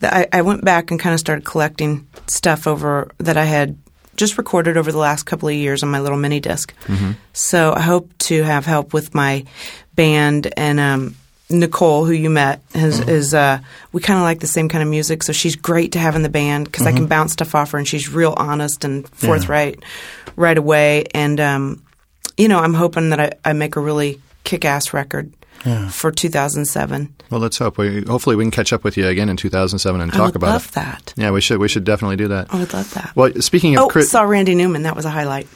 the, 0.00 0.14
I, 0.14 0.26
I 0.32 0.42
went 0.42 0.64
back 0.64 0.90
and 0.90 1.00
kind 1.00 1.14
of 1.14 1.20
started 1.20 1.44
collecting 1.44 2.06
stuff 2.26 2.66
over 2.66 3.10
that 3.18 3.36
I 3.36 3.44
had 3.44 3.76
just 4.16 4.38
recorded 4.38 4.76
over 4.76 4.92
the 4.92 4.98
last 4.98 5.24
couple 5.24 5.48
of 5.48 5.54
years 5.56 5.82
on 5.82 5.88
my 5.90 5.98
little 6.00 6.18
mini 6.18 6.38
disk. 6.40 6.72
So 7.32 7.72
I 7.72 7.80
hope 7.80 8.16
to 8.28 8.42
have 8.44 8.64
help 8.66 8.92
with 8.92 9.12
my 9.14 9.44
band 9.96 10.52
and 10.56 10.78
um, 10.78 11.14
Nicole, 11.50 12.04
who 12.04 12.12
you 12.12 12.30
met, 12.30 12.62
has, 12.74 13.00
is 13.00 13.34
uh, 13.34 13.58
we 13.92 14.00
kind 14.00 14.18
of 14.18 14.22
like 14.22 14.40
the 14.40 14.46
same 14.46 14.68
kind 14.68 14.82
of 14.82 14.88
music. 14.88 15.22
So 15.22 15.32
she's 15.32 15.56
great 15.56 15.92
to 15.92 15.98
have 15.98 16.16
in 16.16 16.22
the 16.22 16.28
band 16.28 16.66
because 16.66 16.86
I 16.86 16.92
can 16.92 17.06
bounce 17.06 17.32
stuff 17.32 17.54
off 17.54 17.72
her, 17.72 17.78
and 17.78 17.86
she's 17.86 18.08
real 18.08 18.34
honest 18.36 18.84
and 18.84 19.08
forthright 19.10 19.82
right 20.36 20.56
away. 20.56 21.04
And 21.14 21.38
um, 21.40 21.82
you 22.36 22.48
know, 22.48 22.58
I'm 22.58 22.74
hoping 22.74 23.10
that 23.10 23.20
I, 23.20 23.32
I 23.44 23.52
make 23.52 23.76
a 23.76 23.80
really 23.80 24.20
kick 24.44 24.64
ass 24.64 24.92
record 24.92 25.32
for 25.90 26.10
2007. 26.10 27.14
Well, 27.30 27.40
let's 27.40 27.58
hope. 27.58 27.78
We, 27.78 28.02
hopefully, 28.02 28.36
we 28.36 28.44
can 28.44 28.50
catch 28.50 28.72
up 28.72 28.84
with 28.84 28.96
you 28.96 29.06
again 29.06 29.28
in 29.28 29.36
2007 29.36 30.00
and 30.00 30.10
I 30.12 30.14
talk 30.14 30.26
would 30.26 30.36
about 30.36 30.48
love 30.48 30.66
it. 30.66 30.72
that. 30.72 31.14
Yeah, 31.16 31.30
we 31.30 31.40
should. 31.40 31.58
We 31.58 31.68
should 31.68 31.84
definitely 31.84 32.16
do 32.16 32.28
that. 32.28 32.52
I 32.52 32.58
would 32.60 32.72
love 32.72 32.92
that. 32.94 33.12
Well, 33.14 33.32
speaking 33.40 33.76
of 33.76 33.84
oh, 33.84 33.88
Chris, 33.88 34.10
saw 34.10 34.22
Randy 34.22 34.54
Newman. 34.54 34.82
That 34.82 34.96
was 34.96 35.04
a 35.04 35.10
highlight. 35.10 35.48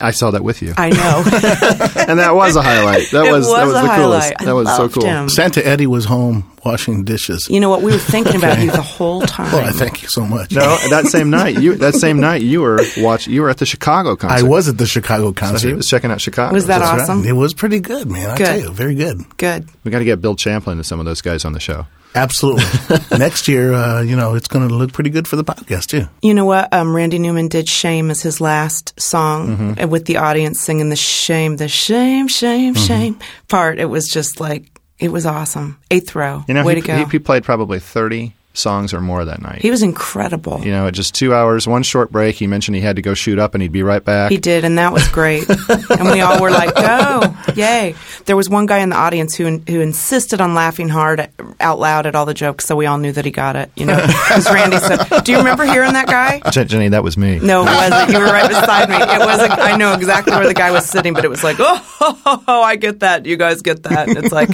I 0.00 0.12
saw 0.12 0.30
that 0.30 0.44
with 0.44 0.62
you, 0.62 0.74
I 0.76 0.90
know. 0.90 1.22
and 2.08 2.20
that 2.20 2.34
was 2.36 2.54
a 2.54 2.62
highlight. 2.62 3.10
That 3.10 3.26
It 3.26 3.32
was, 3.32 3.46
that 3.52 3.64
was 3.64 3.72
was 3.74 3.82
a 3.82 3.82
the 3.82 3.94
coolest. 3.96 4.28
highlight. 4.28 4.40
I 4.40 4.44
That 4.44 4.54
was 4.54 4.76
so 4.76 4.88
cool. 4.88 5.04
him. 5.04 5.28
Santa 5.28 5.66
Eddie 5.66 5.88
was 5.88 6.04
home 6.04 6.52
washing 6.64 7.04
dishes. 7.04 7.50
you 7.50 7.58
know 7.58 7.68
what? 7.68 7.82
We 7.82 7.90
were 7.90 7.98
thinking 7.98 8.36
about 8.36 8.60
you 8.60 8.70
the 8.70 8.80
whole 8.80 9.22
time. 9.22 9.52
Well, 9.52 9.64
I 9.68 9.72
thank 9.72 10.02
you 10.02 10.08
so 10.08 10.24
much. 10.24 10.52
No, 10.52 10.76
that 10.90 11.06
same 11.06 11.30
night, 11.30 11.60
you 11.60 11.74
that 11.76 11.94
same 11.94 12.20
night 12.20 12.42
you 12.42 12.60
were 12.60 12.80
watch. 12.98 13.26
You 13.26 13.42
were 13.42 13.50
at 13.50 13.58
the 13.58 13.66
Chicago 13.66 14.14
concert. 14.14 14.46
I 14.46 14.48
was 14.48 14.68
at 14.68 14.78
the 14.78 14.86
Chicago 14.86 15.32
So 15.34 15.66
he 15.68 15.74
was 15.74 15.88
checking 15.88 16.12
out 16.12 16.20
Chicago. 16.20 16.54
Was 16.54 16.66
that 16.68 16.78
That's 16.78 16.90
right. 16.92 17.00
awesome? 17.00 17.24
It 17.26 17.32
was 17.32 17.52
pretty 17.52 17.80
good, 17.80 18.08
man. 18.08 18.30
I 18.30 18.36
Good. 18.36 18.46
tell 18.46 18.60
you, 18.60 18.70
very 18.70 18.94
good. 18.94 19.36
Good. 19.36 19.68
We 19.82 19.90
got 19.90 19.98
to 19.98 20.04
get 20.04 20.20
Bill 20.20 20.36
Champlin 20.36 20.78
and 20.78 20.86
some 20.86 21.00
of 21.00 21.06
those 21.06 21.20
guys 21.22 21.44
on 21.44 21.54
the 21.54 21.60
show. 21.60 21.86
Absolutely. 22.14 22.64
Next 23.18 23.48
year, 23.48 23.72
uh, 23.72 24.02
you 24.02 24.16
know, 24.16 24.34
it's 24.34 24.48
going 24.48 24.68
to 24.68 24.74
look 24.74 24.92
pretty 24.92 25.10
good 25.10 25.26
for 25.26 25.36
the 25.36 25.44
podcast 25.44 25.86
too. 25.86 26.06
You 26.22 26.34
know 26.34 26.44
what? 26.44 26.72
Um, 26.72 26.94
Randy 26.94 27.18
Newman 27.18 27.48
did 27.48 27.68
"Shame" 27.68 28.10
as 28.10 28.20
his 28.22 28.40
last 28.40 28.98
song, 29.00 29.56
Mm-hmm. 29.56 29.88
with 29.88 30.04
the 30.06 30.18
audience 30.18 30.60
singing 30.60 30.88
the 30.90 30.96
"Shame," 30.96 31.56
the 31.56 31.68
"Shame," 31.68 32.28
"Shame," 32.28 32.74
Mm-hmm. 32.74 32.84
"Shame" 32.86 33.18
part. 33.48 33.78
It 33.78 33.86
was 33.86 34.08
just 34.08 34.40
like 34.40 34.68
it 34.98 35.10
was 35.10 35.24
awesome. 35.26 35.78
Eighth 35.90 36.14
row. 36.14 36.44
You 36.48 36.54
know, 36.54 36.64
way 36.64 36.74
he, 36.76 36.80
to 36.82 36.86
go. 36.86 36.96
he, 36.98 37.04
he 37.12 37.18
played 37.18 37.44
probably 37.44 37.80
thirty 37.80 38.34
songs 38.54 38.92
or 38.92 39.00
more 39.00 39.24
that 39.24 39.40
night. 39.40 39.62
He 39.62 39.70
was 39.70 39.82
incredible. 39.82 40.60
you 40.64 40.70
know, 40.72 40.86
at 40.86 40.94
just 40.94 41.14
two 41.14 41.34
hours, 41.34 41.66
one 41.66 41.82
short 41.82 42.12
break. 42.12 42.36
He 42.36 42.46
mentioned 42.46 42.74
he 42.74 42.80
had 42.82 42.96
to 42.96 43.02
go 43.02 43.14
shoot 43.14 43.38
up, 43.38 43.54
and 43.54 43.62
he'd 43.62 43.72
be 43.72 43.82
right 43.82 44.04
back. 44.04 44.30
He 44.30 44.36
did, 44.38 44.64
and 44.64 44.78
that 44.78 44.92
was 44.92 45.06
great. 45.08 45.48
and 45.90 46.10
we 46.10 46.20
all 46.20 46.40
were 46.40 46.50
like, 46.50 46.74
"Go, 46.74 47.34
yay!" 47.54 47.94
There 48.26 48.36
was 48.36 48.48
one 48.50 48.66
guy 48.66 48.78
in 48.78 48.90
the 48.90 48.96
audience 48.96 49.34
who 49.34 49.58
who 49.66 49.80
insisted 49.80 50.40
on 50.40 50.54
laughing 50.54 50.88
hard 50.88 51.28
out 51.60 51.78
loud 51.78 52.06
at 52.06 52.14
all 52.14 52.26
the 52.26 52.34
jokes, 52.34 52.64
so 52.66 52.76
we 52.76 52.86
all 52.86 52.98
knew 52.98 53.12
that 53.12 53.24
he 53.24 53.30
got 53.30 53.56
it. 53.56 53.70
You 53.76 53.86
know, 53.86 53.96
because 54.06 54.50
Randy 54.52 54.78
said, 54.78 55.24
"Do 55.24 55.32
you 55.32 55.38
remember 55.38 55.64
hearing 55.64 55.92
that 55.94 56.06
guy?" 56.06 56.40
Jen- 56.50 56.68
Jennie, 56.68 56.88
that 56.90 57.02
was 57.02 57.16
me. 57.16 57.38
No, 57.38 57.62
it 57.62 57.66
wasn't. 57.66 58.10
You 58.12 58.18
were 58.18 58.26
right 58.26 58.48
beside 58.48 58.88
me. 58.88 58.96
It 58.96 59.18
wasn't. 59.20 59.52
I 59.58 59.76
know 59.76 59.94
exactly 59.94 60.32
where 60.34 60.46
the 60.46 60.54
guy 60.54 60.70
was 60.70 60.86
sitting, 60.88 61.14
but 61.14 61.24
it 61.24 61.28
was 61.28 61.42
like, 61.42 61.56
"Oh, 61.58 62.44
I 62.48 62.76
get 62.76 63.00
that. 63.00 63.26
You 63.26 63.36
guys 63.36 63.62
get 63.62 63.82
that." 63.84 64.08
And 64.08 64.18
it's 64.18 64.32
like, 64.32 64.50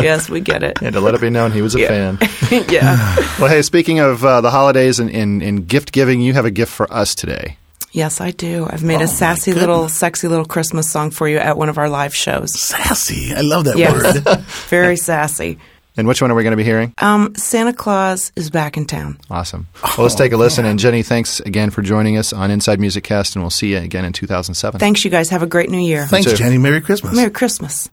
yes, 0.00 0.28
we 0.30 0.40
get 0.40 0.62
it. 0.62 0.80
And 0.82 0.92
to 0.94 1.00
let 1.00 1.14
it 1.14 1.20
be 1.20 1.30
known, 1.30 1.52
he 1.52 1.62
was 1.62 1.74
a 1.74 1.80
Yeah. 1.80 1.88
fan. 2.16 2.18
yeah. 2.70 3.16
Well, 3.42 3.50
hey, 3.50 3.62
speaking 3.62 3.98
of 3.98 4.24
uh, 4.24 4.40
the 4.40 4.50
holidays 4.50 5.00
and, 5.00 5.10
and, 5.10 5.42
and 5.42 5.66
gift 5.66 5.92
giving, 5.92 6.20
you 6.20 6.32
have 6.34 6.44
a 6.44 6.50
gift 6.50 6.72
for 6.72 6.90
us 6.92 7.14
today. 7.14 7.56
Yes, 7.90 8.20
I 8.20 8.30
do. 8.30 8.66
I've 8.70 8.82
made 8.84 9.00
Oh, 9.00 9.04
a 9.04 9.08
sassy 9.08 9.52
little, 9.52 9.88
sexy 9.88 10.28
little 10.28 10.44
Christmas 10.46 10.90
song 10.90 11.10
for 11.10 11.28
you 11.28 11.38
at 11.38 11.58
one 11.58 11.68
of 11.68 11.76
our 11.76 11.88
live 11.90 12.14
shows. 12.14 12.58
Sassy. 12.58 13.34
I 13.34 13.40
love 13.42 13.64
that 13.64 13.76
Yes, 13.76 14.24
word. 14.24 14.38
very 14.70 14.96
sassy. 14.96 15.58
And 15.94 16.08
which 16.08 16.22
one 16.22 16.30
are 16.30 16.34
we 16.34 16.42
going 16.42 16.52
to 16.52 16.56
be 16.56 16.64
hearing? 16.64 16.94
Um, 16.98 17.34
Santa 17.34 17.74
Claus 17.74 18.32
is 18.34 18.48
back 18.48 18.78
in 18.78 18.86
town. 18.86 19.18
Awesome. 19.28 19.66
Well, 19.82 20.04
let's 20.04 20.14
take 20.14 20.32
a 20.32 20.38
listen. 20.38 20.64
And 20.64 20.78
Jennie, 20.78 21.02
thanks 21.02 21.40
again 21.40 21.68
for 21.68 21.82
joining 21.82 22.16
us 22.16 22.32
on 22.32 22.50
Inside 22.50 22.80
Music 22.80 23.04
Cast, 23.04 23.36
and 23.36 23.42
we'll 23.42 23.50
see 23.50 23.72
you 23.72 23.78
again 23.78 24.06
in 24.06 24.14
2007. 24.14 24.78
Thanks, 24.80 25.04
you 25.04 25.10
guys. 25.10 25.28
Have 25.28 25.42
a 25.42 25.46
great 25.46 25.68
New 25.68 25.76
Year. 25.80 26.06
Thanks. 26.06 26.32
Jennie. 26.32 26.56
Merry 26.56 26.80
Christmas. 26.80 27.14
Merry 27.14 27.30
Christmas. 27.30 27.90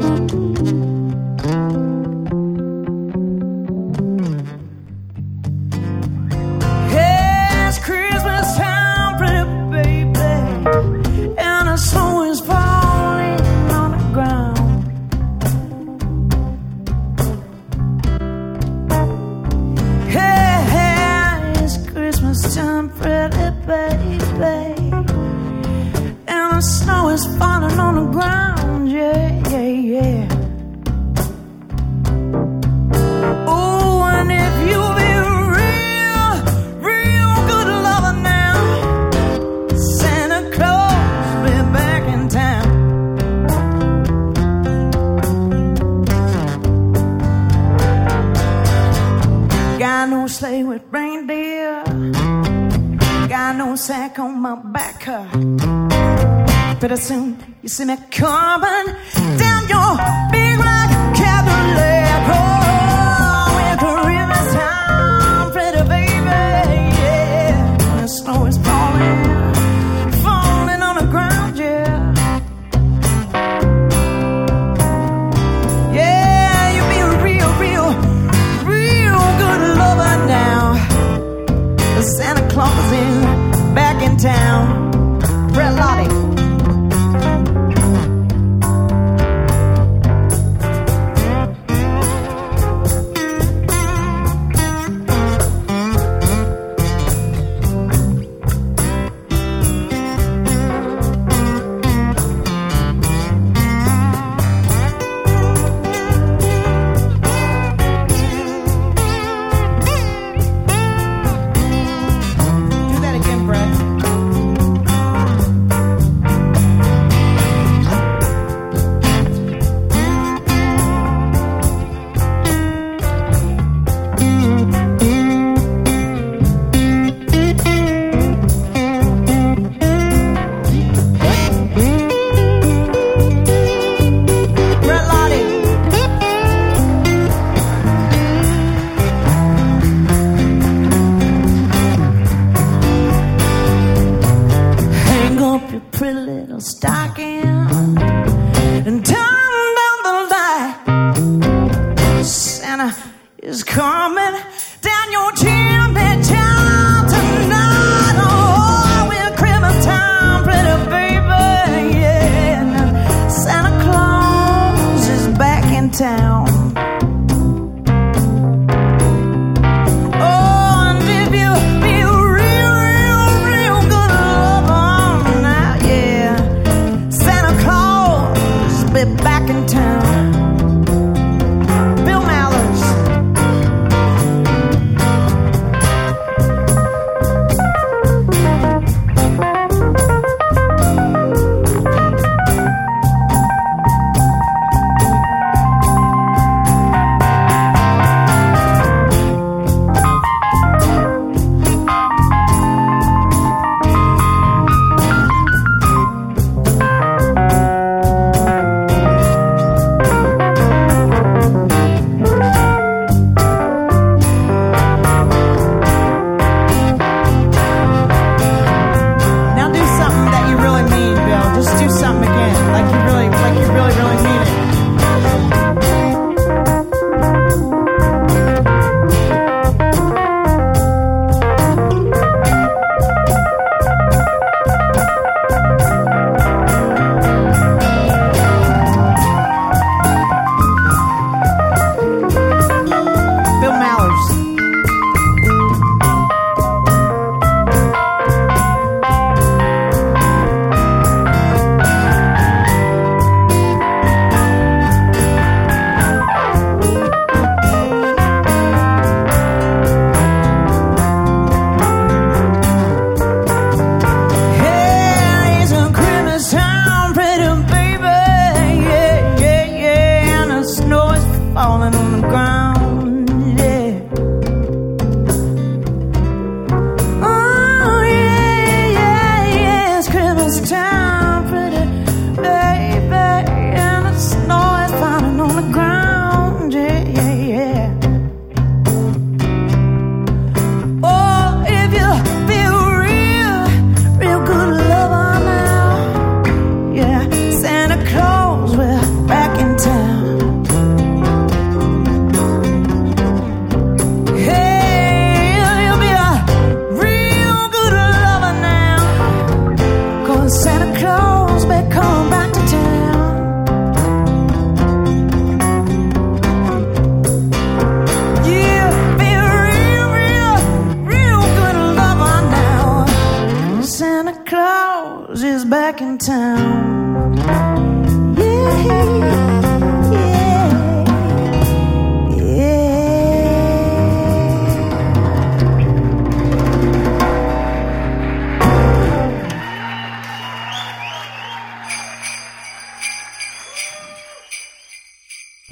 It's 0.00 0.57
my 54.38 54.54
back. 54.54 55.04
Pretty 56.80 56.96
soon 56.96 57.56
you 57.62 57.68
see 57.68 57.84
me 57.84 57.96
coming 58.10 58.94
down 59.36 59.68
your 59.68 60.37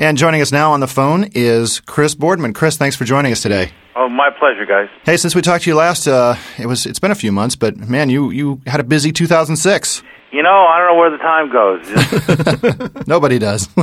And 0.06 0.16
joining 0.16 0.40
us 0.40 0.52
now 0.52 0.70
on 0.70 0.78
the 0.78 0.86
phone 0.86 1.30
is 1.34 1.80
Chris 1.80 2.14
Boardman. 2.14 2.52
Chris, 2.52 2.76
thanks 2.76 2.94
for 2.94 3.04
joining 3.04 3.32
us 3.32 3.42
today. 3.42 3.72
Oh, 3.96 4.08
my 4.08 4.30
pleasure, 4.30 4.64
guys. 4.64 4.88
Hey, 5.02 5.16
since 5.16 5.34
we 5.34 5.42
talked 5.42 5.64
to 5.64 5.70
you 5.70 5.74
last, 5.74 6.06
uh, 6.06 6.36
it 6.58 6.66
was 6.66 6.86
it's 6.86 7.00
been 7.00 7.10
a 7.10 7.16
few 7.16 7.32
months, 7.32 7.56
but 7.56 7.76
man, 7.76 8.08
you 8.08 8.30
you 8.30 8.60
had 8.68 8.78
a 8.78 8.84
busy 8.84 9.10
2006. 9.10 10.04
You 10.30 10.44
know, 10.44 10.48
I 10.48 10.78
don't 10.78 10.86
know 10.86 10.94
where 10.94 11.10
the 11.10 11.18
time 11.18 11.50
goes. 11.50 11.88
Just 12.94 13.08
Nobody 13.08 13.40
does. 13.40 13.66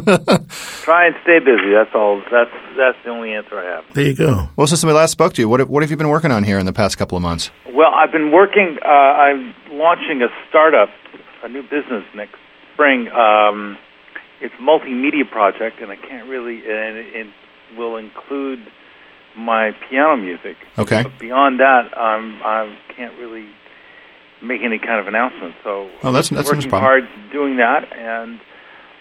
try 0.84 1.08
and 1.08 1.16
stay 1.24 1.40
busy. 1.40 1.74
That's 1.74 1.94
all. 1.94 2.22
That's 2.32 2.52
that's 2.78 2.98
the 3.04 3.10
only 3.10 3.34
answer 3.34 3.60
I 3.60 3.66
have. 3.66 3.84
There 3.94 4.06
you 4.06 4.16
go. 4.16 4.48
well, 4.56 4.68
since 4.68 4.86
we 4.86 4.94
last 4.94 5.12
spoke 5.12 5.34
to 5.34 5.42
you, 5.42 5.50
what 5.50 5.60
have, 5.60 5.68
what 5.68 5.84
have 5.84 5.92
you 5.92 5.98
been 5.98 6.08
working 6.08 6.32
on 6.32 6.46
here 6.46 6.58
in 6.58 6.66
the 6.66 6.72
past 6.72 6.98
couple 6.98 7.18
of 7.18 7.22
months? 7.22 7.52
Well, 7.74 7.92
I've 7.94 8.14
been 8.14 8.32
working. 8.32 8.78
Uh, 8.82 8.88
I'm 8.88 9.54
launching 9.72 10.22
a 10.22 10.30
startup, 10.48 10.88
a 11.44 11.50
new 11.50 11.64
business 11.64 12.06
next 12.16 12.38
spring. 12.74 13.10
Um, 13.10 13.78
it's 14.44 14.54
a 14.60 14.62
multimedia 14.62 15.26
project, 15.30 15.82
and 15.82 15.90
I 15.92 15.96
can't 15.96 16.28
really, 16.30 16.58
and 16.58 16.98
it, 16.98 17.28
will 17.78 17.98
include 17.98 18.60
my 19.36 19.72
piano 19.90 20.16
music. 20.16 20.58
Okay. 20.78 21.02
But 21.04 21.18
beyond 21.20 21.60
that, 21.60 21.90
I'm, 21.98 22.40
I 22.44 22.78
can't 22.96 23.18
really 23.18 23.48
make 24.44 24.62
any 24.62 24.78
kind 24.78 25.00
of 25.00 25.08
announcement. 25.08 25.56
So 25.64 25.90
Oh, 26.04 26.12
that's- 26.12 26.30
that's 26.30 26.52
no 26.52 26.56
working 26.58 26.70
problem. 26.70 26.82
hard 26.84 27.32
doing 27.32 27.58
that, 27.58 27.92
and 27.98 28.40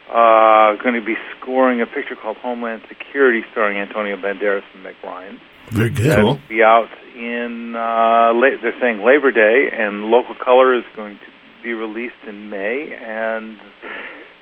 uh, 0.08 0.80
going 0.82 0.94
to 0.94 1.04
be 1.04 1.16
scoring 1.36 1.80
a 1.82 1.86
picture 1.86 2.16
called 2.16 2.36
Homeland 2.38 2.82
Security, 2.88 3.42
starring 3.52 3.76
Antonio 3.78 4.16
Banderas 4.16 4.62
and 4.74 4.82
Meg 4.82 4.94
Ryan. 5.04 5.38
Very 5.70 5.90
good. 5.90 6.06
That'll 6.10 6.40
be 6.48 6.62
out 6.62 6.88
in 7.14 7.74
uh, 7.76 8.32
la- 8.32 8.56
they're 8.62 8.78
saying 8.80 9.04
Labor 9.04 9.32
Day, 9.32 9.68
and 9.72 10.04
Local 10.06 10.34
Color 10.34 10.74
is 10.76 10.84
going 10.96 11.16
to 11.18 11.30
be 11.62 11.72
released 11.72 12.22
in 12.26 12.48
May. 12.50 12.92
And 13.00 13.58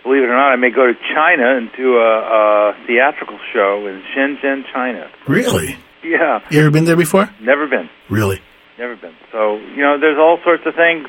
believe 0.03 0.22
it 0.22 0.30
or 0.30 0.36
not, 0.36 0.53
I 0.53 0.57
may 0.57 0.70
go 0.70 0.86
to 0.86 0.94
China 1.14 1.57
and 1.57 1.70
do 1.76 1.96
a, 1.96 2.12
a 2.20 2.72
theatrical 2.86 3.38
show 3.53 3.86
in 3.86 4.03
Shenzhen, 4.16 4.62
China. 4.72 5.11
Really? 5.28 5.76
Yeah, 6.03 6.40
You 6.51 6.61
ever 6.61 6.70
been 6.70 6.84
there 6.86 6.96
before? 6.96 7.28
never 7.40 7.66
been, 7.68 7.88
Really? 8.09 8.40
never 8.78 8.96
been. 8.96 9.12
So 9.32 9.57
you 9.59 9.82
know, 9.82 10.01
there's 10.01 10.16
all 10.18 10.38
sorts 10.42 10.62
of 10.66 10.74
things. 10.74 11.07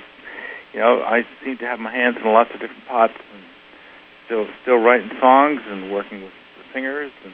You 0.73 0.79
know, 0.79 1.01
I 1.01 1.23
seem 1.43 1.57
to 1.59 1.65
have 1.65 1.79
my 1.79 1.91
hands 1.91 2.17
in 2.21 2.27
lots 2.31 2.49
of 2.53 2.59
different 2.59 2.85
pots, 2.87 3.13
and 3.15 3.43
still 4.25 4.45
still 4.63 4.77
writing 4.83 5.09
songs 5.19 5.61
and 5.67 5.91
working 5.91 6.21
with 6.23 6.31
the 6.59 6.63
singers 6.73 7.11
and 7.23 7.33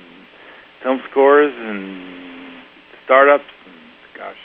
film 0.84 1.02
scores 1.10 1.54
and 1.58 2.62
startups 3.06 3.50
and 3.66 3.76
gosh, 4.18 4.38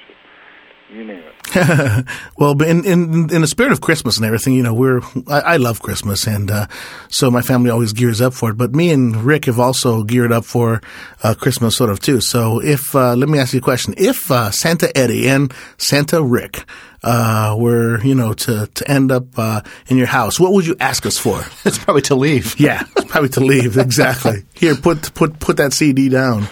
you 0.92 1.04
name 1.04 1.22
it. 1.22 1.32
well, 2.38 2.60
in, 2.62 2.84
in 2.84 3.30
in 3.30 3.40
the 3.40 3.46
spirit 3.46 3.72
of 3.72 3.80
Christmas 3.80 4.16
and 4.16 4.24
everything, 4.24 4.54
you 4.54 4.62
know, 4.62 4.72
we're 4.72 5.00
I, 5.28 5.40
I 5.40 5.56
love 5.56 5.82
Christmas, 5.82 6.26
and 6.26 6.50
uh, 6.50 6.66
so 7.08 7.30
my 7.30 7.42
family 7.42 7.70
always 7.70 7.92
gears 7.92 8.20
up 8.20 8.32
for 8.32 8.50
it. 8.50 8.56
But 8.56 8.74
me 8.74 8.90
and 8.90 9.16
Rick 9.16 9.46
have 9.46 9.58
also 9.58 10.02
geared 10.02 10.32
up 10.32 10.44
for 10.44 10.80
uh, 11.22 11.34
Christmas, 11.34 11.76
sort 11.76 11.90
of 11.90 12.00
too. 12.00 12.20
So, 12.20 12.60
if 12.62 12.94
uh, 12.94 13.14
let 13.16 13.28
me 13.28 13.38
ask 13.38 13.52
you 13.52 13.58
a 13.58 13.62
question: 13.62 13.94
If 13.96 14.30
uh, 14.30 14.50
Santa 14.50 14.96
Eddie 14.96 15.28
and 15.28 15.52
Santa 15.76 16.22
Rick 16.22 16.64
uh, 17.02 17.54
were, 17.58 18.02
you 18.02 18.14
know, 18.14 18.32
to 18.32 18.66
to 18.66 18.90
end 18.90 19.12
up 19.12 19.26
uh, 19.36 19.60
in 19.88 19.98
your 19.98 20.06
house, 20.06 20.40
what 20.40 20.52
would 20.52 20.66
you 20.66 20.76
ask 20.80 21.04
us 21.06 21.18
for? 21.18 21.42
It's 21.64 21.78
probably 21.78 22.02
to 22.02 22.14
leave. 22.14 22.58
Yeah, 22.58 22.84
it's 22.96 23.10
probably 23.10 23.30
to 23.30 23.40
leave. 23.40 23.76
Exactly. 23.76 24.44
Here, 24.54 24.74
put 24.74 25.12
put 25.14 25.38
put 25.38 25.56
that 25.58 25.72
CD 25.72 26.08
down. 26.08 26.46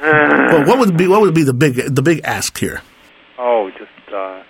well, 0.00 0.66
what 0.66 0.78
would 0.78 0.96
be 0.96 1.08
what 1.08 1.20
would 1.20 1.34
be 1.34 1.42
the 1.42 1.54
big 1.54 1.74
the 1.94 2.02
big 2.02 2.20
ask 2.24 2.58
here? 2.58 2.82
Oh, 3.38 3.70
just 3.70 4.14
uh, 4.14 4.42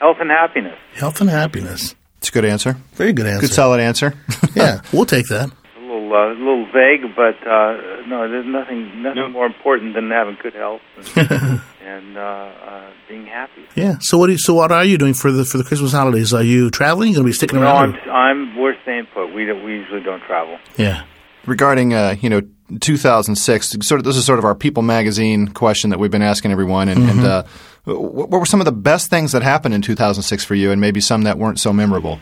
health 0.00 0.16
and 0.20 0.30
happiness. 0.30 0.78
Health 0.94 1.20
and 1.20 1.30
happiness. 1.30 1.94
It's 2.18 2.28
a 2.28 2.32
good 2.32 2.44
answer. 2.44 2.76
Very 2.94 3.12
good 3.12 3.26
answer. 3.26 3.40
Good 3.46 3.52
solid 3.54 3.80
answer. 3.80 4.14
yeah, 4.54 4.80
we'll 4.92 5.06
take 5.06 5.26
that. 5.28 5.50
A 5.76 5.80
little, 5.80 6.12
uh, 6.12 6.28
a 6.32 6.34
little 6.38 6.66
vague, 6.72 7.02
but 7.16 7.36
uh, 7.46 8.06
no, 8.06 8.28
there's 8.30 8.46
nothing, 8.46 9.02
nothing 9.02 9.32
more 9.32 9.46
important 9.46 9.94
than 9.94 10.10
having 10.10 10.36
good 10.42 10.54
health 10.54 10.80
and, 11.16 11.60
and 11.84 12.16
uh, 12.16 12.20
uh, 12.20 12.90
being 13.08 13.26
happy. 13.26 13.62
Yeah. 13.74 13.98
So 14.00 14.18
what? 14.18 14.26
Do 14.26 14.32
you, 14.32 14.38
so 14.38 14.54
what 14.54 14.70
are 14.70 14.84
you 14.84 14.98
doing 14.98 15.14
for 15.14 15.32
the 15.32 15.44
for 15.44 15.58
the 15.58 15.64
Christmas 15.64 15.92
holidays? 15.92 16.32
Are 16.32 16.42
you 16.44 16.70
traveling? 16.70 17.08
You 17.08 17.16
going 17.16 17.24
to 17.26 17.28
be 17.30 17.32
sticking 17.32 17.58
No, 17.60 17.64
around? 17.66 17.96
I'm, 18.04 18.10
I'm, 18.10 18.56
we're 18.56 18.80
staying 18.82 19.06
put. 19.12 19.34
We 19.34 19.52
we 19.52 19.72
usually 19.78 20.02
don't 20.02 20.22
travel. 20.22 20.58
yeah. 20.76 21.04
Regarding 21.44 21.92
uh, 21.92 22.14
you 22.20 22.30
know 22.30 22.42
2006, 22.80 23.76
sort 23.80 24.00
of 24.00 24.04
this 24.04 24.16
is 24.16 24.24
sort 24.24 24.38
of 24.38 24.44
our 24.44 24.54
People 24.54 24.82
magazine 24.82 25.48
question 25.48 25.90
that 25.90 25.98
we've 25.98 26.10
been 26.10 26.22
asking 26.22 26.52
everyone, 26.52 26.88
and, 26.88 27.02
and 27.10 27.20
uh, 27.20 27.42
what, 27.84 28.30
what 28.30 28.40
were 28.40 28.46
some 28.46 28.60
of 28.60 28.64
the 28.64 28.72
best 28.72 29.10
things 29.10 29.32
that 29.32 29.42
happened 29.42 29.74
in 29.74 29.82
2006 29.82 30.44
for 30.44 30.54
you, 30.54 30.70
and 30.70 30.80
maybe 30.80 31.00
some 31.00 31.22
that 31.22 31.38
weren't 31.38 31.58
so 31.60 31.72
memorable? 31.72 32.20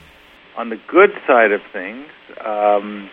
On 0.56 0.68
the 0.68 0.78
good 0.88 1.10
side 1.26 1.52
of 1.52 1.60
things, 1.72 2.06
um, 2.44 3.08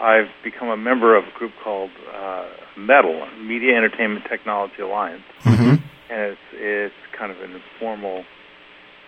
I've 0.00 0.28
become 0.42 0.68
a 0.68 0.76
member 0.76 1.16
of 1.16 1.24
a 1.24 1.38
group 1.38 1.52
called 1.62 1.90
uh, 2.14 2.46
METAL, 2.76 3.44
Media 3.46 3.76
Entertainment 3.76 4.24
Technology 4.28 4.82
Alliance, 4.82 5.22
Mm-hmm. 5.44 5.76
and 6.10 6.32
it's 6.32 6.40
it's 6.54 6.94
kind 7.18 7.30
of 7.30 7.40
an 7.40 7.52
informal 7.52 8.24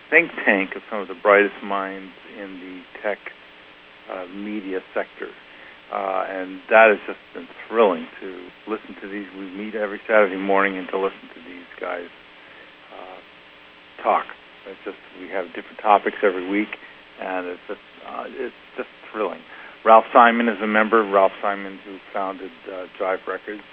think 0.09 0.31
tank 0.45 0.75
of 0.75 0.81
some 0.89 0.99
of 0.99 1.07
the 1.07 1.15
brightest 1.15 1.61
minds 1.63 2.13
in 2.37 2.59
the 2.59 3.01
tech 3.01 3.17
uh, 4.11 4.25
media 4.33 4.79
sector. 4.93 5.29
Uh, 5.87 6.27
and 6.27 6.59
that 6.69 6.91
has 6.91 6.99
just 7.07 7.23
been 7.33 7.47
thrilling 7.67 8.07
to 8.19 8.27
listen 8.67 8.95
to 9.01 9.07
these. 9.07 9.27
We 9.37 9.47
meet 9.47 9.75
every 9.75 10.01
Saturday 10.03 10.35
morning 10.35 10.77
and 10.77 10.87
to 10.89 10.99
listen 10.99 11.31
to 11.33 11.39
these 11.47 11.69
guys 11.79 12.11
uh, 12.91 14.03
talk. 14.03 14.25
It's 14.67 14.79
just 14.83 14.99
we 15.19 15.29
have 15.29 15.47
different 15.55 15.79
topics 15.81 16.17
every 16.23 16.43
week, 16.43 16.67
and 17.21 17.47
it's 17.47 17.63
just 17.67 17.87
uh, 18.03 18.25
it's 18.27 18.55
just 18.75 18.89
thrilling. 19.11 19.39
Ralph 19.85 20.03
Simon 20.11 20.49
is 20.49 20.59
a 20.61 20.67
member. 20.67 21.07
Ralph 21.07 21.31
Simon, 21.41 21.79
who 21.85 21.97
founded 22.11 22.51
uh, 22.67 22.91
Drive 22.97 23.19
Records 23.27 23.63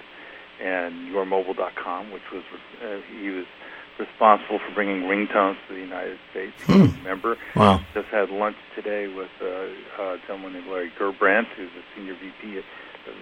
and 0.62 1.10
YourMobile.com, 1.10 2.12
which 2.12 2.22
was 2.32 2.44
uh, 2.78 3.02
he 3.20 3.30
was 3.30 3.46
responsible 3.98 4.58
for 4.58 4.74
bringing 4.74 5.02
ringtones 5.02 5.56
to 5.68 5.74
the 5.74 5.80
United 5.80 6.18
States. 6.30 6.54
He's 6.66 6.94
a 6.94 7.04
member. 7.04 7.36
Wow. 7.54 7.80
Just 7.94 8.08
had 8.08 8.30
lunch 8.30 8.56
today 8.74 9.06
with 9.06 9.30
uh, 9.40 10.02
a 10.02 10.18
gentleman 10.26 10.54
named 10.54 10.66
Larry 10.66 10.92
Gerbrandt, 10.98 11.46
who's 11.56 11.70
a 11.70 11.84
senior 11.96 12.14
VP 12.14 12.58
at 12.58 12.64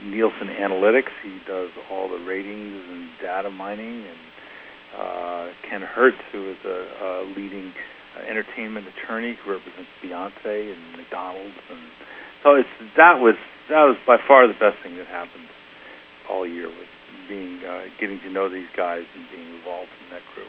Nielsen 0.05 0.49
Analytics. 0.49 1.13
He 1.23 1.39
does 1.47 1.71
all 1.91 2.09
the 2.09 2.25
ratings 2.25 2.83
and 2.89 3.11
data 3.21 3.51
mining, 3.51 4.07
and 4.07 4.19
uh, 4.97 5.49
Ken 5.69 5.83
Hertz, 5.83 6.19
who 6.31 6.51
is 6.51 6.59
a, 6.65 6.69
a 6.69 7.33
leading 7.37 7.73
uh, 8.17 8.21
entertainment 8.29 8.87
attorney 8.89 9.39
who 9.45 9.53
represents 9.53 9.91
Beyonce 10.03 10.73
and 10.73 10.97
McDonald's, 10.97 11.57
and 11.71 11.81
so 12.43 12.55
it's 12.55 12.69
that 12.97 13.21
was 13.21 13.37
that 13.69 13.85
was 13.85 13.97
by 14.07 14.17
far 14.27 14.47
the 14.47 14.55
best 14.55 14.83
thing 14.83 14.97
that 14.97 15.07
happened 15.07 15.49
all 16.29 16.47
year 16.47 16.69
was 16.69 16.89
being 17.29 17.61
uh, 17.65 17.85
getting 18.01 18.21
to 18.21 18.31
know 18.31 18.49
these 18.49 18.69
guys 18.77 19.05
and 19.15 19.25
being 19.31 19.55
involved 19.57 19.91
in 20.05 20.11
that 20.11 20.23
group. 20.35 20.49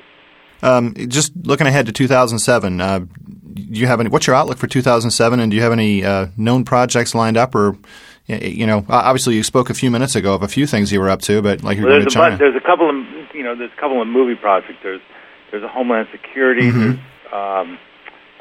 Um, 0.64 0.94
just 1.10 1.34
looking 1.44 1.68
ahead 1.68 1.86
to 1.88 1.92
2007, 1.92 2.82
uh, 2.82 3.00
do 3.00 3.06
you 3.80 3.88
have 3.88 4.00
any? 4.00 4.10
What's 4.10 4.26
your 4.28 4.36
outlook 4.36 4.58
for 4.58 4.68
2007, 4.68 5.40
and 5.40 5.52
do 5.52 5.56
you 5.58 5.64
have 5.64 5.72
any 5.74 6.04
uh, 6.04 6.28
known 6.38 6.64
projects 6.66 7.14
lined 7.14 7.38
up, 7.38 7.54
or 7.56 7.78
you 8.28 8.66
know, 8.66 8.86
obviously 8.90 9.36
you 9.36 9.44
spoke 9.44 9.70
a 9.70 9.74
few 9.74 9.92
minutes 9.92 10.16
ago 10.16 10.34
of 10.34 10.44
a 10.44 10.48
few 10.48 10.66
things 10.66 10.92
you 10.94 11.00
were 11.02 11.10
up 11.10 11.22
to, 11.24 11.42
but 11.42 11.62
like 11.64 11.78
you're 11.78 11.86
Well, 11.86 11.94
going 12.00 12.04
there's 12.04 12.14
to 12.14 12.20
a 12.20 12.22
China. 12.22 12.30
bunch, 12.32 12.40
there's 12.40 12.56
a 12.56 12.66
couple 12.66 12.90
of 12.90 12.96
you 13.36 13.44
know 13.44 13.56
there's 13.56 13.72
a 13.78 13.80
couple 13.82 14.02
of 14.02 14.08
movie 14.08 14.36
projects. 14.40 14.80
There's 14.82 15.02
there's 15.52 15.64
a 15.64 15.68
Homeland 15.68 16.08
Security. 16.12 16.62
Mm-hmm. 16.72 16.80
There's 16.80 16.98
um, 17.34 17.78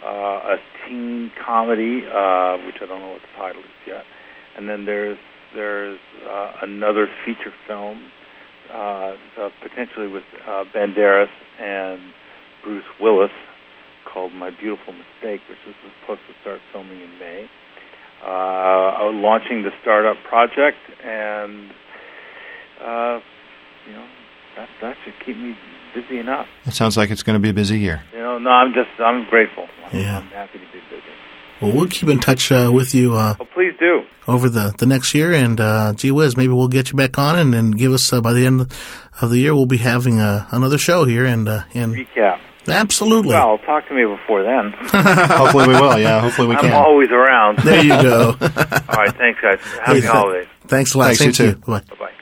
uh, 0.05 0.55
a 0.55 0.57
teen 0.87 1.31
comedy, 1.45 2.05
uh, 2.07 2.59
which 2.67 2.77
I 2.81 2.87
don't 2.87 3.01
know 3.01 3.11
what 3.13 3.23
the 3.23 3.37
title 3.37 3.63
is 3.63 3.87
yet. 3.87 4.05
And 4.57 4.69
then 4.69 4.85
there's 4.85 5.19
there's 5.55 5.99
uh, 6.31 6.53
another 6.63 7.09
feature 7.27 7.53
film, 7.67 8.05
uh, 8.73 9.15
uh, 9.39 9.49
potentially 9.63 10.09
with 10.09 10.25
uh, 10.47 10.65
Banderas 10.75 11.29
and 11.61 12.01
Bruce 12.65 12.85
Willis, 13.01 13.31
called 14.13 14.33
My 14.33 14.51
Beautiful 14.51 14.93
Mistake, 14.93 15.41
which 15.49 15.59
is 15.69 15.75
supposed 16.01 16.21
to 16.29 16.35
start 16.43 16.61
filming 16.73 17.01
in 17.01 17.19
May. 17.19 17.49
Uh, 18.25 18.29
I'm 18.29 19.23
launching 19.23 19.63
the 19.63 19.71
startup 19.83 20.17
project, 20.29 20.79
and 21.05 21.71
uh, 22.81 23.19
you 23.87 23.93
know 23.95 24.07
that 24.57 24.69
that 24.81 24.97
should 25.05 25.15
keep 25.25 25.37
me 25.37 25.57
busy 25.95 26.19
enough. 26.19 26.47
it 26.67 26.73
sounds 26.75 26.97
like 26.97 27.11
it's 27.11 27.23
going 27.23 27.35
to 27.35 27.41
be 27.41 27.51
a 27.51 27.55
busy 27.55 27.79
year. 27.79 28.03
You 28.13 28.21
know, 28.21 28.39
no, 28.39 28.51
I'm 28.51 28.73
just 28.73 28.91
I'm 29.01 29.29
grateful. 29.29 29.67
I'm, 29.85 29.99
Yeah. 30.01 30.19
I'm 30.19 30.29
happy 30.29 30.59
to 30.59 30.67
be 30.73 30.81
busy. 30.91 31.03
Well, 31.63 31.73
we'll 31.73 31.89
keep 31.89 32.09
in 32.09 32.19
touch 32.21 32.51
uh, 32.53 32.71
with 32.73 32.95
you 32.95 33.15
uh, 33.15 33.35
Oh, 33.41 33.45
please 33.55 33.73
do. 33.79 34.03
over 34.29 34.49
the, 34.49 34.75
the 34.79 34.87
next 34.87 35.15
year, 35.15 35.33
and 35.33 35.61
uh, 35.61 35.93
gee 35.95 36.11
whiz, 36.11 36.37
maybe 36.37 36.53
we'll 36.53 36.69
get 36.69 36.91
you 36.91 36.97
back 36.97 37.19
on 37.19 37.39
and, 37.39 37.55
and 37.55 37.77
give 37.79 37.93
us 37.93 38.13
uh, 38.13 38.21
by 38.21 38.33
the 38.33 38.45
end 38.47 38.61
of 39.21 39.31
the 39.31 39.39
year 39.39 39.55
we'll 39.55 39.67
be 39.67 39.77
having 39.79 40.21
uh, 40.21 40.47
another 40.51 40.79
show 40.79 41.05
here, 41.05 41.25
and 41.25 41.49
uh, 41.49 41.63
and 41.75 41.95
Recap. 41.95 42.41
Absolutely. 42.69 43.31
Well, 43.31 43.59
talk 43.59 43.89
to 43.89 43.95
me 43.95 44.05
before 44.05 44.45
then. 44.45 44.73
Hopefully 44.83 45.67
we 45.67 45.75
will. 45.75 45.99
Yeah, 45.99 46.21
hopefully 46.21 46.47
we 46.47 46.55
can. 46.57 46.67
I'm 46.67 46.75
always 46.75 47.11
around. 47.11 47.59
there 47.59 47.83
you 47.83 47.89
go. 48.01 48.27
All 48.41 48.97
right, 48.97 49.13
thanks, 49.17 49.41
guys. 49.41 49.59
Happy 49.85 50.01
Hey, 50.01 50.07
holidays. 50.07 50.47
Thanks 50.69 50.95
a 50.95 50.99
lot. 50.99 51.07
Thanks, 51.17 51.19
Same 51.19 51.29
you 51.49 51.55
to 51.55 51.55
too. 51.55 51.61
Bye. 51.67 51.81
Bye 51.81 51.97
bye. 51.99 52.13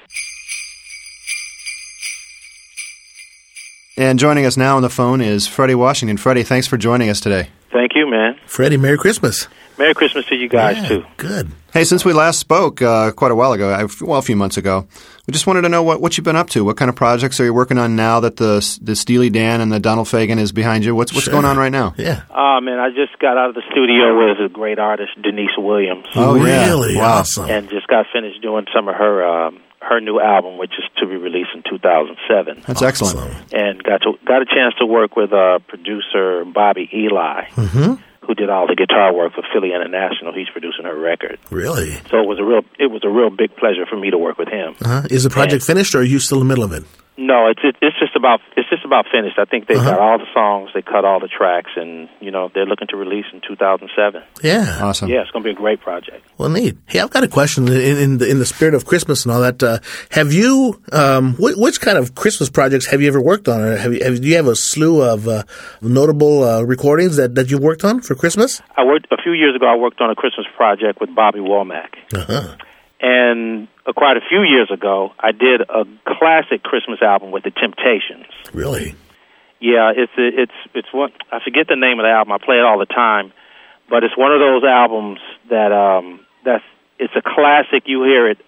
And 3.99 4.19
joining 4.19 4.47
us 4.47 4.57
now 4.57 4.77
on 4.77 4.83
the 4.83 4.89
phone 4.89 5.21
is 5.21 5.47
Freddie 5.47 5.75
Washington. 5.75 6.17
Freddie, 6.17 6.43
thanks 6.43 6.67
for 6.67 6.79
joining 6.79 7.11
us 7.11 7.21
today. 7.21 7.51
Thank 7.73 7.93
you, 7.95 8.11
man. 8.11 8.37
Freddie, 8.47 8.77
Merry 8.77 8.99
Christmas. 8.99 9.47
Merry 9.79 9.95
Christmas 9.95 10.27
to 10.27 10.35
you 10.35 10.49
guys 10.49 10.77
Yeah, 10.77 10.89
too. 10.89 11.05
Good. 11.17 11.53
Hey, 11.73 11.85
since 11.85 12.05
we 12.05 12.13
last 12.13 12.39
spoke 12.41 12.83
uh, 12.83 13.13
quite 13.13 13.31
a 13.31 13.35
while 13.35 13.53
ago, 13.53 13.87
well, 14.03 14.19
a 14.19 14.23
few 14.23 14.35
months 14.37 14.57
ago, 14.57 14.87
we 15.27 15.33
just 15.33 15.47
wanted 15.47 15.63
to 15.63 15.69
know 15.69 15.83
what, 15.83 16.01
what 16.01 16.19
you've 16.19 16.25
been 16.25 16.37
up 16.37 16.51
to. 16.51 16.65
What 16.65 16.77
kind 16.77 16.89
of 16.89 16.97
projects 16.97 17.39
are 17.41 17.45
you 17.45 17.55
working 17.55 17.79
on 17.79 17.95
now 17.97 18.21
that 18.21 18.37
the 18.37 18.79
the 18.83 18.95
Steely 18.97 19.31
Dan 19.31 19.61
and 19.61 19.73
the 19.73 19.79
Donald 19.81 20.09
Fagen 20.09 20.39
is 20.39 20.51
behind 20.53 20.85
you? 20.85 20.95
What's 20.95 21.13
what's 21.15 21.25
Sure. 21.27 21.33
going 21.33 21.45
on 21.47 21.57
right 21.57 21.71
now? 21.73 21.95
Yeah. 21.99 22.23
Oh 22.35 22.59
man, 22.61 22.79
I 22.81 22.89
just 22.91 23.19
got 23.21 23.39
out 23.39 23.51
of 23.51 23.55
the 23.55 23.63
studio 23.71 24.19
with 24.29 24.45
a 24.45 24.53
great 24.53 24.79
artist, 24.81 25.13
Deniece 25.23 25.57
Williams, 25.57 26.05
Oh, 26.17 26.35
yeah. 26.35 26.67
really 26.67 26.97
Wow. 26.97 27.19
awesome. 27.21 27.49
and 27.49 27.71
just 27.71 27.87
got 27.87 28.05
finished 28.13 28.43
doing 28.43 28.67
some 28.75 28.89
of 28.89 28.97
her 28.97 29.25
um, 29.47 29.61
her 29.83 30.01
new 30.01 30.21
album, 30.21 30.59
which 30.59 30.73
is 30.79 30.85
to 30.99 31.07
be 31.07 31.17
released 31.17 31.51
in 31.55 31.63
2007. 31.69 32.63
That's 32.67 32.83
excellent. 32.83 33.19
Awesome. 33.19 33.45
and 33.53 33.83
got 33.83 34.03
to 34.03 34.13
got 34.27 34.43
a 34.43 34.47
chance 34.47 34.75
to 34.79 34.87
work 34.87 35.17
with 35.17 35.33
uh, 35.33 35.59
producer 35.69 36.45
Bobby 36.45 36.89
Eli, 36.93 37.45
who 37.51 38.35
did 38.35 38.51
all 38.51 38.67
the 38.67 38.77
guitar 38.77 39.13
work 39.13 39.33
for 39.35 39.43
Philly 39.53 39.73
International. 39.75 40.33
He's 40.33 40.49
producing 40.51 40.85
her 40.85 40.97
record, 40.97 41.39
Really? 41.51 41.93
so 42.11 42.19
it 42.21 42.27
was 42.27 42.39
a 42.39 42.45
real 42.45 42.61
it 42.79 42.87
was 42.91 43.03
a 43.05 43.09
real 43.09 43.31
big 43.31 43.57
pleasure 43.57 43.87
for 43.89 43.97
me 43.97 44.11
to 44.11 44.19
work 44.19 44.39
with 44.39 44.49
him. 44.49 44.77
Uh-huh. 44.85 45.03
Is 45.11 45.25
the 45.25 45.31
project 45.31 45.65
finished, 45.65 45.95
or 45.95 46.01
are 46.01 46.03
you 46.05 46.19
still 46.21 46.41
in 46.41 46.47
the 46.47 46.53
middle 46.55 46.65
of 46.65 46.73
it? 46.73 46.85
No, 47.17 47.49
it's 47.49 47.61
it, 47.63 47.77
it's 47.83 47.99
just 47.99 48.17
about 48.17 48.41
it's 48.57 48.69
just 48.71 48.85
about 48.85 49.05
finished. 49.13 49.39
I 49.39 49.45
think 49.45 49.67
they've 49.67 49.77
Uh-huh. 49.77 49.91
got 49.91 50.01
all 50.01 50.19
the 50.19 50.27
songs, 50.33 50.71
they 50.73 50.81
cut 50.81 51.05
all 51.05 51.21
the 51.21 51.29
tracks, 51.29 51.71
and 51.77 52.09
you 52.21 52.31
know 52.31 52.51
they're 52.55 52.65
looking 52.65 52.89
to 52.89 52.97
release 52.97 53.27
in 53.33 53.43
2007. 53.47 54.23
Yeah. 54.43 54.79
Awesome. 54.81 55.11
Yeah, 55.11 55.21
it's 55.21 55.31
going 55.31 55.43
to 55.43 55.49
be 55.49 55.53
a 55.53 55.55
great 55.55 55.81
project. 55.83 56.25
Well, 56.39 56.49
neat. 56.49 56.79
Hey, 56.87 57.01
I've 57.01 57.11
got 57.11 57.23
a 57.23 57.29
question 57.29 57.69
in, 57.69 57.75
in, 57.99 58.19
the, 58.19 58.31
in 58.31 58.39
the 58.39 58.47
spirit 58.47 58.73
of 58.75 58.87
Christmas 58.87 59.25
and 59.27 59.33
all 59.35 59.41
that. 59.43 59.63
Uh, 59.63 59.81
have 60.13 60.33
you, 60.33 60.81
um, 60.93 61.35
wh- 61.35 61.59
which 61.59 61.81
kind 61.83 61.99
of 61.99 62.15
Christmas 62.15 62.49
projects 62.49 62.87
have 62.87 63.03
you 63.03 63.09
ever 63.09 63.21
worked 63.21 63.49
on? 63.49 63.61
Or 63.61 63.77
have 63.77 63.93
you, 63.93 64.03
have, 64.03 64.21
do 64.23 64.27
you 64.27 64.37
have 64.37 64.47
a 64.47 64.57
slew 64.57 65.03
of 65.03 65.29
uh, 65.29 65.43
notable 65.83 66.43
uh, 66.45 66.63
recordings 66.63 67.17
that, 67.17 67.35
that 67.35 67.51
you've 67.51 67.61
worked 67.63 67.85
on 67.85 68.01
for 68.01 68.15
Christmas? 68.15 68.63
I 68.79 68.85
worked 68.85 69.07
a 69.13 69.19
few 69.23 69.33
years 69.33 69.55
ago. 69.55 69.67
I 69.67 69.77
worked 69.77 70.01
on 70.01 70.09
a 70.11 70.15
Christmas 70.15 70.47
project 70.57 71.01
with 71.03 71.15
Bobby 71.15 71.41
Womack, 71.41 71.91
Uh-huh. 72.15 72.57
And 73.01 73.69
uh, 73.87 73.93
quite 73.93 74.17
a 74.17 74.21
few 74.29 74.43
years 74.43 74.71
ago, 74.71 75.13
I 75.19 75.33
did 75.33 75.63
a 75.63 75.85
classic 76.07 76.63
Christmas 76.63 77.01
album 77.03 77.31
with 77.31 77.45
the 77.45 77.51
Temptations. 77.51 78.27
Really? 78.53 78.95
Yeah, 79.61 79.93
it's 79.95 80.13
it's 80.17 80.53
it's 80.75 80.89
one. 80.93 81.13
I 81.31 81.41
forget 81.45 81.69
the 81.69 81.77
name 81.77 81.99
of 81.99 82.05
the 82.05 82.11
album. 82.11 82.33
I 82.33 82.39
play 82.39 82.57
it 82.57 82.65
all 82.65 82.79
the 82.79 82.87
time, 82.87 83.33
but 83.91 84.05
it's 84.05 84.17
one 84.17 84.33
of 84.33 84.41
those 84.41 84.65
albums 84.65 85.21
that 85.51 85.73
um 85.73 86.21
that's 86.45 86.65
it's 86.99 87.13
a 87.15 87.23
classic. 87.23 87.85
You 87.87 88.03
hear 88.05 88.31
it, 88.31 88.39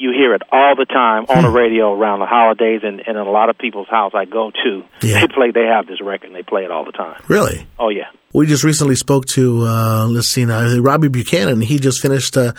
you 0.00 0.12
hear 0.12 0.34
it 0.34 0.42
all 0.50 0.74
the 0.76 0.86
time 0.86 1.26
on 1.28 1.42
the 1.44 1.50
radio 1.50 1.92
around 1.92 2.20
the 2.20 2.26
holidays, 2.26 2.80
and, 2.82 3.00
and 3.06 3.16
in 3.16 3.16
a 3.16 3.30
lot 3.30 3.50
of 3.50 3.58
people's 3.58 3.88
house 3.88 4.12
I 4.14 4.24
go 4.24 4.50
to, 4.64 4.84
Yeah. 5.02 5.20
they 5.20 5.28
play. 5.28 5.50
They 5.52 5.66
have 5.66 5.86
this 5.86 6.00
record, 6.00 6.28
and 6.28 6.34
they 6.34 6.42
play 6.42 6.64
it 6.64 6.70
all 6.70 6.84
the 6.84 6.92
time. 6.92 7.20
Really? 7.28 7.66
Oh 7.78 7.90
yeah. 7.90 8.06
We 8.32 8.46
just 8.46 8.62
recently 8.62 8.94
spoke 8.94 9.26
to, 9.34 9.62
uh, 9.66 10.06
let's 10.08 10.28
see 10.28 10.44
now, 10.44 10.78
Robbie 10.78 11.08
Buchanan. 11.08 11.60
He 11.60 11.80
just 11.80 12.00
finished 12.00 12.36
uh, 12.36 12.52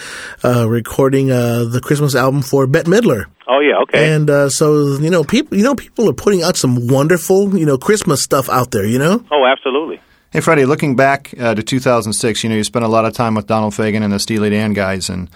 uh, 0.44 0.68
recording 0.70 1.32
uh, 1.32 1.64
the 1.64 1.80
Christmas 1.80 2.14
album 2.14 2.42
for 2.42 2.68
Bette 2.68 2.90
Midler. 2.92 3.26
Oh 3.48 3.60
yeah. 3.62 3.78
Okay. 3.84 4.14
And 4.14 4.30
uh, 4.30 4.50
so, 4.50 4.98
you 4.98 5.10
know, 5.10 5.24
people, 5.24 5.58
you 5.58 5.64
know, 5.64 5.74
people 5.76 6.10
are 6.10 6.14
putting 6.14 6.44
out 6.44 6.58
some 6.58 6.88
wonderful, 6.90 7.58
you 7.58 7.66
know, 7.66 7.78
Christmas 7.78 8.22
stuff 8.22 8.50
out 8.50 8.72
there, 8.72 8.86
you 8.86 9.00
know? 9.00 9.24
oh, 9.32 9.46
absolutely. 9.46 10.02
Hey, 10.32 10.42
Freddie, 10.42 10.66
looking 10.66 10.96
back 10.96 11.34
uh, 11.40 11.56
to 11.56 11.64
2006, 11.64 12.44
you 12.44 12.50
know, 12.50 12.56
you 12.56 12.64
spent 12.66 12.86
a 12.86 12.88
lot 12.90 13.06
of 13.06 13.14
time 13.14 13.34
with 13.36 13.48
Donald 13.48 13.74
Fagen 13.74 14.02
and 14.04 14.12
the 14.14 14.20
Steely 14.20 14.50
Dan 14.50 14.74
guys. 14.74 15.10
And 15.10 15.30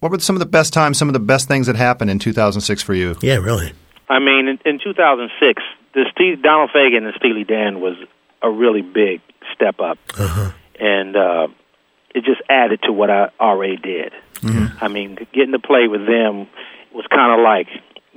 what 0.00 0.10
were 0.10 0.18
some 0.18 0.36
of 0.36 0.40
the 0.40 0.46
best 0.46 0.72
times, 0.72 0.98
some 0.98 1.08
of 1.08 1.12
the 1.12 1.20
best 1.20 1.46
things 1.48 1.66
that 1.66 1.76
happened 1.76 2.10
in 2.10 2.18
2006 2.18 2.82
for 2.82 2.94
you? 2.94 3.16
Yeah, 3.22 3.36
really. 3.36 3.72
I 4.08 4.18
mean, 4.18 4.48
in, 4.48 4.58
in 4.64 4.80
2006, 4.82 5.62
the 5.94 6.06
Steve, 6.12 6.42
Donald 6.42 6.70
Fagen 6.74 7.04
and 7.04 7.14
Steely 7.16 7.44
Dan 7.44 7.80
was 7.80 7.96
a 8.42 8.50
really 8.50 8.82
big 8.82 9.20
step 9.54 9.78
up, 9.80 9.98
uh-huh. 10.18 10.52
and 10.80 11.16
uh, 11.16 11.48
it 12.14 12.24
just 12.24 12.40
added 12.48 12.80
to 12.84 12.92
what 12.92 13.10
I 13.10 13.30
already 13.38 13.76
did. 13.76 14.12
Mm-hmm. 14.36 14.84
I 14.84 14.88
mean, 14.88 15.16
getting 15.32 15.52
to 15.52 15.58
play 15.58 15.86
with 15.86 16.06
them 16.06 16.48
was 16.92 17.06
kind 17.10 17.38
of 17.38 17.44
like 17.44 17.68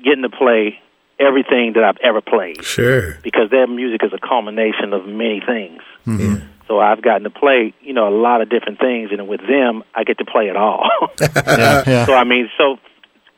getting 0.03 0.23
to 0.23 0.29
play 0.29 0.79
everything 1.19 1.73
that 1.73 1.83
I've 1.83 1.97
ever 2.03 2.21
played 2.21 2.63
Sure. 2.63 3.17
because 3.21 3.49
their 3.51 3.67
music 3.67 4.01
is 4.03 4.11
a 4.13 4.19
culmination 4.19 4.93
of 4.93 5.05
many 5.05 5.41
things. 5.45 5.81
Mm-hmm. 6.07 6.45
So 6.67 6.79
I've 6.79 7.01
gotten 7.01 7.23
to 7.23 7.29
play, 7.29 7.73
you 7.81 7.93
know, 7.93 8.07
a 8.07 8.15
lot 8.15 8.41
of 8.41 8.49
different 8.49 8.79
things, 8.79 9.09
and 9.11 9.27
with 9.27 9.41
them, 9.41 9.83
I 9.93 10.03
get 10.05 10.17
to 10.19 10.25
play 10.25 10.45
it 10.45 10.55
all. 10.55 10.89
Yeah, 11.19 11.83
yeah. 11.85 12.05
So 12.05 12.13
I 12.13 12.23
mean, 12.23 12.49
so 12.57 12.77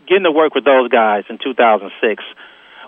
getting 0.07 0.23
to 0.23 0.31
work 0.31 0.53
with 0.55 0.63
those 0.65 0.89
guys 0.89 1.23
in 1.29 1.37
2006 1.43 2.23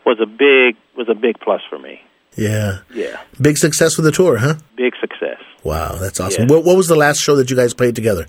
was 0.05 0.19
a 0.21 0.25
big 0.25 0.75
was 0.95 1.07
a 1.09 1.15
big 1.15 1.39
plus 1.39 1.61
for 1.69 1.77
me. 1.79 2.01
Yeah. 2.35 2.79
Yeah, 2.93 3.17
Big 3.41 3.57
success 3.57 3.97
with 3.97 4.05
the 4.05 4.11
tour, 4.11 4.37
huh? 4.37 4.55
big 4.75 4.93
success. 5.01 5.39
Wow, 5.63 5.95
that's 5.95 6.19
awesome. 6.19 6.47
Yeah. 6.47 6.55
What, 6.55 6.65
what 6.65 6.77
was 6.77 6.87
the 6.87 6.95
last 6.95 7.19
show 7.19 7.35
that 7.37 7.49
you 7.49 7.55
guys 7.55 7.73
played 7.73 7.95
together? 7.95 8.27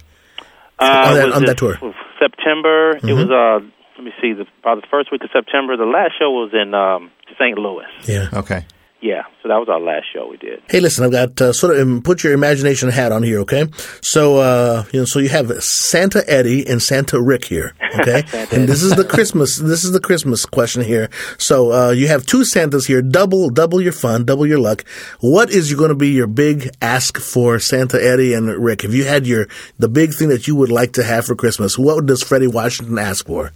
Uh, 0.79 1.05
On 1.09 1.15
that- 1.15 1.33
on 1.33 1.45
that 1.45 1.59
tour. 1.59 1.75
Mm-hmm. 1.75 1.99
September. 2.19 2.97
It 2.97 3.13
was 3.13 3.29
uh, 3.31 3.65
let 3.97 4.05
me 4.05 4.13
see, 4.23 4.33
the 4.33 4.47
probably 4.63 4.81
the 4.81 4.87
first 4.91 5.13
week 5.13 5.23
of 5.25 5.31
September. 5.33 5.77
The 5.77 5.85
last 5.85 6.13
show 6.19 6.31
was 6.31 6.51
in 6.55 6.73
um, 6.75 7.11
St. 7.39 7.59
Louis. 7.59 7.85
Yeah. 8.07 8.29
Okay. 8.33 8.65
Yeah, 9.01 9.23
so 9.43 9.49
that 9.49 9.57
was 9.57 9.69
our 9.69 9.79
last 9.79 10.07
show 10.13 10.27
we 10.29 10.39
did. 10.39 10.61
Hey, 10.69 10.81
listen, 10.81 11.05
I've 11.05 11.13
got 11.13 11.41
uh, 11.41 11.53
sort 11.53 11.77
of 11.77 11.83
um, 11.83 12.03
put 12.03 12.25
your 12.25 12.33
imagination 12.33 12.89
hat 12.89 13.13
on 13.13 13.23
here, 13.23 13.39
okay? 13.41 13.67
So, 14.01 14.39
uh, 14.39 14.85
you 14.93 15.01
know, 15.01 15.05
so 15.05 15.21
you 15.21 15.29
have 15.29 15.63
Santa 15.63 16.29
Eddie 16.29 16.67
and 16.67 16.83
Santa 16.83 17.23
Rick 17.23 17.45
here, 17.45 17.75
okay? 18.01 18.25
and 18.33 18.69
this 18.69 18.83
is 18.83 18.97
the 18.97 19.05
Christmas. 19.05 19.57
This 19.57 19.85
is 19.85 19.93
the 19.93 20.01
Christmas 20.01 20.45
question 20.45 20.83
here. 20.83 21.11
So, 21.39 21.73
uh, 21.73 21.91
you 21.91 22.09
have 22.09 22.27
two 22.27 22.45
Santas 22.45 22.87
here. 22.87 23.01
Double, 23.01 23.51
double 23.51 23.81
your 23.81 23.93
fun, 23.93 24.25
double 24.25 24.47
your 24.47 24.59
luck. 24.59 24.85
What 25.21 25.51
is 25.51 25.73
going 25.75 25.91
to 25.91 25.95
be 25.95 26.09
your 26.09 26.27
big 26.27 26.69
ask 26.83 27.19
for 27.19 27.61
Santa 27.61 28.03
Eddie 28.05 28.35
and 28.35 28.49
Rick? 28.49 28.83
If 28.83 28.95
you 28.95 29.05
had 29.05 29.29
your 29.29 29.47
the 29.79 29.89
big 29.89 30.13
thing 30.13 30.29
that 30.31 30.49
you 30.49 30.57
would 30.57 30.73
like 30.73 30.95
to 30.95 31.05
have 31.05 31.25
for 31.25 31.37
Christmas, 31.37 31.79
what 31.79 32.05
does 32.07 32.25
Freddie 32.25 32.49
Washington 32.49 32.99
ask 32.99 33.27
for? 33.27 33.53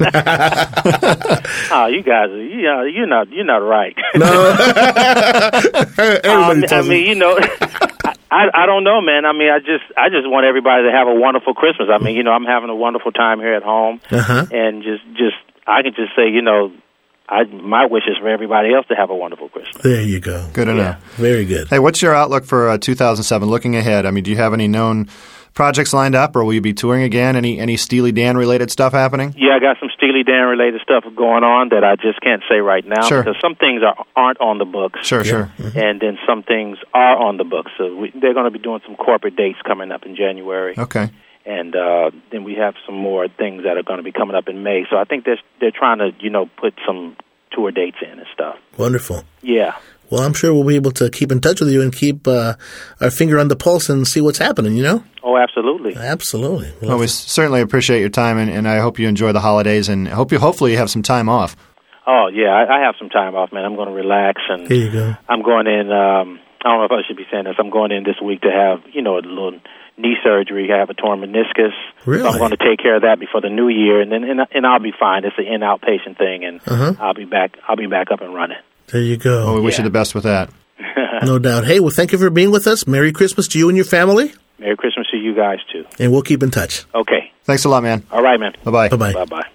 Oh, 1.72 1.86
you 1.86 2.02
guys, 2.02 2.30
are- 2.30 2.42
you 2.42 2.62
know, 2.62 2.82
you're 2.82 3.06
not 3.06 3.30
you're 3.30 3.44
not 3.44 3.58
right. 3.58 3.94
Everybody 5.98 6.28
Um, 6.28 6.64
I 6.64 6.66
tells 6.66 6.88
me. 6.88 6.96
mean, 7.00 7.06
you 7.08 7.14
know, 7.14 7.38
I 8.30 8.46
I 8.54 8.66
don't 8.66 8.84
know, 8.84 9.00
man. 9.00 9.24
I 9.24 9.32
mean, 9.32 9.50
I 9.50 9.58
just 9.60 9.84
I 9.96 10.08
just 10.08 10.28
want 10.28 10.46
everybody 10.46 10.84
to 10.84 10.92
have 10.92 11.08
a 11.08 11.14
wonderful 11.14 11.54
Christmas. 11.54 11.88
I 11.92 11.98
mean, 12.02 12.16
you 12.16 12.22
know, 12.22 12.32
I'm 12.32 12.44
having 12.44 12.70
a 12.70 12.74
wonderful 12.76 13.12
time 13.12 13.38
here 13.40 13.54
at 13.54 13.62
home, 13.62 14.00
Uh-huh. 14.10 14.46
and 14.50 14.82
just 14.82 15.04
just 15.16 15.36
I 15.66 15.82
can 15.82 15.94
just 15.94 16.14
say, 16.16 16.28
you 16.30 16.42
know, 16.42 16.72
I 17.28 17.44
my 17.44 17.86
wish 17.86 18.04
is 18.08 18.16
for 18.18 18.28
everybody 18.28 18.72
else 18.74 18.86
to 18.88 18.94
have 18.96 19.10
a 19.10 19.14
wonderful 19.16 19.48
Christmas. 19.48 19.82
There 19.82 20.02
you 20.02 20.20
go. 20.20 20.48
Good 20.52 20.68
enough. 20.68 20.98
know. 21.18 21.22
Very 21.22 21.44
good. 21.44 21.68
Hey, 21.68 21.78
what's 21.78 22.02
your 22.02 22.14
outlook 22.14 22.44
for 22.44 22.68
uh, 22.68 22.78
2007? 22.78 23.48
Looking 23.48 23.76
ahead, 23.76 24.06
I 24.06 24.10
mean, 24.10 24.24
do 24.24 24.30
you 24.30 24.36
have 24.38 24.52
any 24.52 24.66
known 24.68 25.08
projects 25.54 25.92
lined 25.92 26.14
up, 26.14 26.36
or 26.36 26.44
will 26.44 26.52
you 26.54 26.60
be 26.60 26.72
touring 26.72 27.02
again? 27.02 27.36
Any 27.36 27.58
any 27.58 27.76
Steely 27.76 28.12
Dan 28.12 28.36
related 28.36 28.70
stuff 28.70 28.92
happening? 28.92 29.34
Yeah, 29.36 29.56
I 29.56 29.58
got 29.60 29.76
some 29.80 29.90
Steely 29.96 30.22
Dan 30.22 30.46
related 30.46 30.80
stuff 30.82 31.04
going 31.16 31.44
on 31.44 31.70
that 31.70 31.84
I 31.84 31.96
just 31.96 32.20
can't 32.20 32.42
say 32.50 32.58
right 32.58 32.84
now 32.86 33.02
Sure. 33.08 33.22
because 33.22 33.40
some 33.40 33.54
things 33.56 33.82
are 33.82 34.04
aren't 34.16 34.40
on 34.40 34.58
the 34.58 34.64
books. 34.64 35.06
Sure, 35.06 35.24
sure. 35.24 35.50
And 35.74 36.00
then 36.00 36.18
some 36.26 36.42
things 36.42 36.78
are 36.94 37.16
on 37.16 37.36
the 37.36 37.44
books. 37.44 37.70
So 37.78 37.94
we, 37.96 38.10
they're 38.10 38.34
going 38.34 38.50
to 38.50 38.50
be 38.50 38.58
doing 38.58 38.80
some 38.86 38.96
corporate 38.96 39.36
dates 39.36 39.58
coming 39.66 39.90
up 39.92 40.04
in 40.06 40.16
January. 40.16 40.74
Okay. 40.78 41.10
and 41.46 41.74
uh, 41.74 42.10
then 42.30 42.44
we 42.44 42.54
have 42.54 42.74
some 42.86 42.94
more 42.94 43.26
things 43.28 43.62
that 43.64 43.76
are 43.76 43.82
going 43.82 43.96
to 43.98 44.02
be 44.04 44.12
coming 44.12 44.36
up 44.36 44.48
in 44.48 44.62
May. 44.62 44.84
So 44.90 44.96
I 44.96 45.04
think 45.04 45.24
they're 45.24 45.40
they're 45.60 45.70
trying 45.76 45.98
to 45.98 46.10
you 46.20 46.30
know 46.30 46.46
put 46.60 46.74
some 46.86 47.16
tour 47.52 47.70
dates 47.72 47.96
in 48.02 48.18
and 48.18 48.26
stuff. 48.32 48.56
Wonderful. 48.78 49.24
Yeah, 49.42 49.74
Well, 50.10 50.22
I'm 50.22 50.34
sure 50.34 50.52
we'll 50.52 50.64
be 50.64 50.76
able 50.76 50.90
to 50.92 51.08
keep 51.10 51.30
in 51.32 51.40
touch 51.40 51.60
with 51.60 51.70
you 51.70 51.82
and 51.82 51.92
keep 51.94 52.26
uh, 52.26 52.54
our 53.00 53.10
finger 53.10 53.38
on 53.38 53.48
the 53.48 53.56
pulse 53.56 53.88
and 53.88 54.06
see 54.06 54.20
what's 54.20 54.38
happening, 54.38 54.76
you 54.76 54.82
know? 54.82 55.04
oh, 55.22 55.36
absolutely. 55.36 55.94
Absolutely. 55.96 56.72
Well, 56.82 56.98
we 56.98 57.06
certainly 57.06 57.60
appreciate 57.60 58.00
your 58.00 58.08
time, 58.08 58.36
and, 58.38 58.50
and 58.50 58.66
I 58.68 58.78
hope 58.78 58.98
you 58.98 59.06
enjoy 59.08 59.32
the 59.32 59.40
holidays, 59.40 59.88
and 59.88 60.08
hope 60.08 60.32
you 60.32 60.38
hopefully 60.38 60.72
you 60.72 60.78
have 60.78 60.90
some 60.90 61.02
time 61.02 61.28
off. 61.28 61.56
Oh 62.06 62.28
yeah, 62.32 62.48
I, 62.48 62.78
I 62.78 62.80
have 62.86 62.94
some 62.98 63.08
time 63.10 63.34
off, 63.36 63.52
man. 63.52 63.64
I'm 63.64 63.76
going 63.76 63.88
to 63.88 63.94
relax 63.94 64.40
and 64.48 64.66
Here 64.66 64.86
you 64.86 64.90
go. 64.90 65.14
I'm 65.28 65.42
going 65.42 65.66
in. 65.68 65.92
Um, 65.92 66.40
I 66.62 66.68
don't 66.68 66.78
know 66.78 66.84
if 66.84 66.90
I 66.92 67.06
should 67.06 67.16
be 67.16 67.26
saying 67.30 67.44
this. 67.44 67.54
I'm 67.58 67.70
going 67.70 67.92
in 67.92 68.02
this 68.04 68.16
week 68.24 68.40
to 68.42 68.50
have 68.50 68.80
you 68.92 69.02
know 69.02 69.16
a 69.18 69.20
little 69.22 69.52
knee 69.98 70.16
surgery. 70.24 70.72
I 70.72 70.78
have 70.78 70.90
a 70.90 70.94
torn 70.94 71.20
meniscus. 71.20 71.72
Really? 72.06 72.22
So 72.22 72.28
I'm 72.30 72.38
going 72.38 72.50
to 72.50 72.56
take 72.56 72.78
care 72.80 72.96
of 72.96 73.02
that 73.02 73.20
before 73.20 73.40
the 73.42 73.50
new 73.50 73.68
year, 73.68 74.00
and 74.00 74.10
then 74.10 74.24
and, 74.24 74.40
and 74.52 74.66
I'll 74.66 74.80
be 74.80 74.92
fine. 74.98 75.24
It's 75.24 75.36
an 75.38 75.44
in 75.46 75.60
outpatient 75.60 76.16
thing, 76.18 76.44
and 76.44 76.60
Uh-huh. 76.66 76.94
I'll 76.98 77.14
be 77.14 77.26
back. 77.26 77.56
I'll 77.68 77.76
be 77.76 77.86
back 77.86 78.10
up 78.10 78.20
and 78.22 78.34
running. 78.34 78.58
There 78.92 79.00
you 79.02 79.16
go. 79.16 79.44
Well, 79.46 79.54
we 79.54 79.60
go. 79.60 79.64
wish 79.64 79.78
you 79.78 79.84
the 79.84 79.90
best 79.90 80.14
with 80.14 80.24
that. 80.24 80.50
No 81.22 81.38
doubt. 81.38 81.66
Hey, 81.66 81.80
well, 81.80 81.90
thank 81.90 82.12
you 82.12 82.18
for 82.18 82.30
being 82.30 82.50
with 82.50 82.66
us. 82.66 82.86
Merry 82.86 83.12
Christmas 83.12 83.46
to 83.48 83.58
you 83.58 83.68
and 83.68 83.76
your 83.76 83.84
family, 83.84 84.32
Merry 84.58 84.74
Christmas 84.74 85.06
to 85.10 85.18
you 85.18 85.34
guys 85.34 85.58
too. 85.70 85.84
and 85.98 86.10
we'll 86.12 86.22
keep 86.22 86.42
in 86.42 86.50
touch. 86.50 86.86
Okay. 86.94 87.30
Thanks 87.44 87.66
a 87.66 87.68
lot, 87.68 87.82
man. 87.82 88.04
All 88.10 88.22
right, 88.22 88.40
man. 88.40 88.54
Bye 88.64 88.70
bye. 88.70 88.88
Bye 88.88 88.96
bye. 88.96 89.12
Bye 89.12 89.24
bye. 89.26 89.46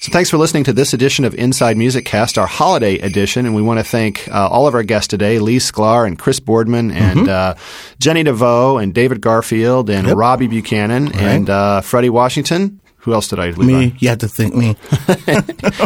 So 0.00 0.12
thanks 0.12 0.28
for 0.30 0.36
listening 0.36 0.64
to 0.64 0.72
this 0.74 0.92
edition 0.92 1.24
of 1.24 1.34
Inside 1.34 1.76
Music 1.78 2.04
Cast, 2.04 2.36
our 2.38 2.46
holiday 2.46 2.98
edition, 2.98 3.44
and 3.46 3.54
we 3.56 3.62
want 3.62 3.80
to 3.80 3.84
thank 3.84 4.28
uh, 4.28 4.46
all 4.48 4.66
of 4.68 4.74
our 4.74 4.82
guests 4.82 5.08
today: 5.08 5.38
Lee 5.38 5.56
Sklar 5.56 6.06
and 6.06 6.18
Chris 6.18 6.38
Boardman 6.38 6.90
and 6.90 7.20
Mm-hmm. 7.20 7.28
uh, 7.30 7.54
Jennie 7.98 8.22
DeVoe 8.24 8.76
and 8.78 8.92
David 8.94 9.20
Garfield 9.22 9.88
and 9.90 10.06
Yep. 10.06 10.16
Robbie 10.16 10.46
Buchanan 10.48 11.12
and 11.14 11.48
uh, 11.50 11.80
Freddie 11.80 12.10
Washington. 12.10 12.80
Who 13.06 13.14
else 13.14 13.28
did 13.28 13.38
I 13.38 13.46
leave 13.50 13.58
Me, 13.66 13.94
you 14.00 14.08
have 14.10 14.18
to 14.18 14.28
think 14.28 14.54
me. 14.54 14.76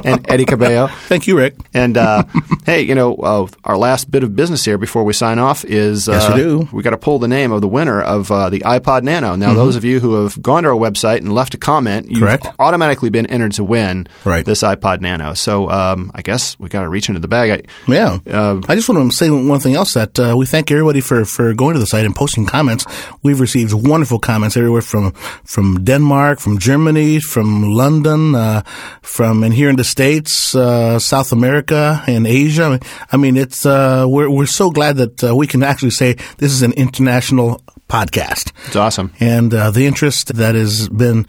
And 0.04 0.24
Eddie 0.30 0.44
Cabello. 0.46 0.88
Thank 1.08 1.26
you, 1.26 1.36
Rick. 1.36 1.54
And 1.74 1.96
uh, 1.96 2.24
hey, 2.66 2.80
you 2.82 2.94
know, 2.94 3.14
uh, 3.16 3.46
our 3.64 3.76
last 3.76 4.10
bit 4.10 4.22
of 4.24 4.34
business 4.34 4.64
here 4.64 4.78
before 4.78 5.04
we 5.04 5.12
sign 5.12 5.38
off 5.38 5.64
is 5.64 6.08
uh, 6.08 6.12
Yes, 6.12 6.28
we 6.34 6.36
do. 6.42 6.68
we 6.72 6.82
got 6.82 6.90
to 6.90 6.96
pull 6.96 7.18
the 7.18 7.28
name 7.28 7.52
of 7.52 7.60
the 7.60 7.68
winner 7.68 8.00
of 8.00 8.30
uh, 8.30 8.48
the 8.50 8.60
iPod 8.60 9.02
Nano. 9.02 9.36
Now, 9.36 9.52
those 9.54 9.76
of 9.76 9.84
you 9.84 10.00
who 10.00 10.22
have 10.22 10.40
gone 10.42 10.62
to 10.64 10.70
our 10.70 10.74
website 10.74 11.18
and 11.18 11.32
left 11.34 11.54
a 11.54 11.58
comment, 11.58 12.06
you've 12.10 12.20
Mm-hmm. 12.20 12.24
Correct. 12.26 12.46
automatically 12.58 13.10
been 13.10 13.26
entered 13.26 13.52
to 13.52 13.64
win 13.64 14.06
Right. 14.24 14.44
this 14.44 14.62
iPod 14.62 15.00
Nano. 15.00 15.34
So 15.34 15.70
um, 15.70 16.10
I 16.14 16.22
guess 16.22 16.58
we 16.58 16.68
got 16.68 16.82
to 16.82 16.88
reach 16.88 17.08
into 17.08 17.20
the 17.20 17.28
bag. 17.28 17.50
I, 17.50 17.90
Yeah. 17.92 18.18
Uh, 18.26 18.60
I 18.68 18.74
just 18.74 18.88
want 18.88 19.10
to 19.10 19.16
say 19.16 19.28
one 19.30 19.60
thing 19.60 19.74
else 19.74 19.94
that 19.94 20.18
uh, 20.18 20.34
we 20.36 20.46
thank 20.46 20.70
everybody 20.70 21.00
for, 21.00 21.24
for 21.24 21.52
going 21.54 21.74
to 21.74 21.80
the 21.80 21.86
site 21.86 22.04
and 22.06 22.14
posting 22.14 22.46
comments. 22.46 22.84
We've 23.22 23.40
received 23.40 23.72
wonderful 23.74 24.18
comments 24.18 24.56
everywhere 24.56 24.82
from 24.82 25.12
from 25.44 25.82
Denmark, 25.84 26.38
from 26.40 26.58
Germany, 26.58 27.09
from 27.18 27.64
London, 27.64 28.34
uh, 28.34 28.62
from 29.02 29.42
and 29.42 29.52
here 29.52 29.68
in 29.68 29.76
the 29.76 29.84
States, 29.84 30.54
uh, 30.54 30.98
South 30.98 31.32
America, 31.32 32.02
and 32.06 32.26
Asia. 32.26 32.78
I 33.10 33.16
mean, 33.16 33.36
it's 33.36 33.66
uh, 33.66 34.04
we're 34.08 34.30
we're 34.30 34.46
so 34.46 34.70
glad 34.70 34.96
that 34.98 35.24
uh, 35.24 35.34
we 35.34 35.46
can 35.46 35.62
actually 35.62 35.90
say 35.90 36.14
this 36.38 36.52
is 36.52 36.62
an 36.62 36.72
international 36.72 37.62
podcast. 37.90 38.52
it's 38.66 38.76
awesome. 38.76 39.12
And 39.20 39.52
uh, 39.52 39.70
the 39.72 39.86
interest 39.86 40.34
that 40.36 40.54
has 40.54 40.88
been 40.88 41.26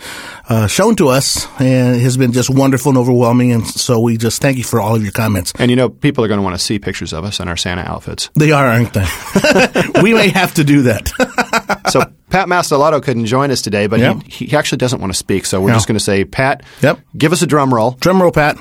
uh, 0.48 0.68
shown 0.68 0.96
to 0.98 1.08
us 1.10 1.46
uh, 1.60 1.64
has 1.64 2.16
been 2.18 2.32
just 2.32 2.50
wonderful 2.50 2.90
and 2.92 2.98
overwhelming. 2.98 3.52
And 3.52 3.66
so 3.68 4.00
we 4.00 4.18
just 4.18 4.42
thank 4.42 4.58
you 4.58 4.64
for 4.64 4.80
all 4.80 4.96
of 4.96 5.02
your 5.04 5.12
comments. 5.12 5.52
And 5.60 5.70
you 5.72 5.76
know, 5.76 5.90
people 5.90 6.24
are 6.24 6.28
going 6.28 6.38
to 6.38 6.44
want 6.44 6.56
to 6.56 6.64
see 6.64 6.78
pictures 6.80 7.14
of 7.14 7.24
us 7.26 7.40
in 7.40 7.48
our 7.48 7.58
Santa 7.58 7.82
outfits. 7.82 8.30
They 8.36 8.52
are, 8.52 8.66
aren't 8.68 8.94
they? 8.94 9.08
we 10.04 10.14
may 10.14 10.30
have 10.30 10.54
to 10.56 10.64
do 10.64 10.84
that. 10.84 11.10
So 11.90 12.02
Pat 12.30 12.48
Mastelotto 12.48 13.02
couldn't 13.04 13.26
join 13.26 13.52
us 13.52 13.62
today, 13.62 13.88
but 13.88 14.00
Yep. 14.00 14.24
he, 14.28 14.46
he 14.46 14.56
actually 14.56 14.78
doesn't 14.78 15.02
want 15.02 15.12
to 15.12 15.18
speak. 15.18 15.46
So 15.46 15.60
we're 15.60 15.70
No. 15.70 15.74
just 15.76 15.88
going 15.88 15.98
to 15.98 16.04
say, 16.04 16.24
Pat, 16.26 16.64
Yep. 16.82 17.00
give 17.18 17.34
us 17.34 17.42
a 17.42 17.48
drum 17.48 17.74
roll, 17.74 17.92
Drum 18.00 18.22
roll, 18.22 18.32
Pat. 18.32 18.58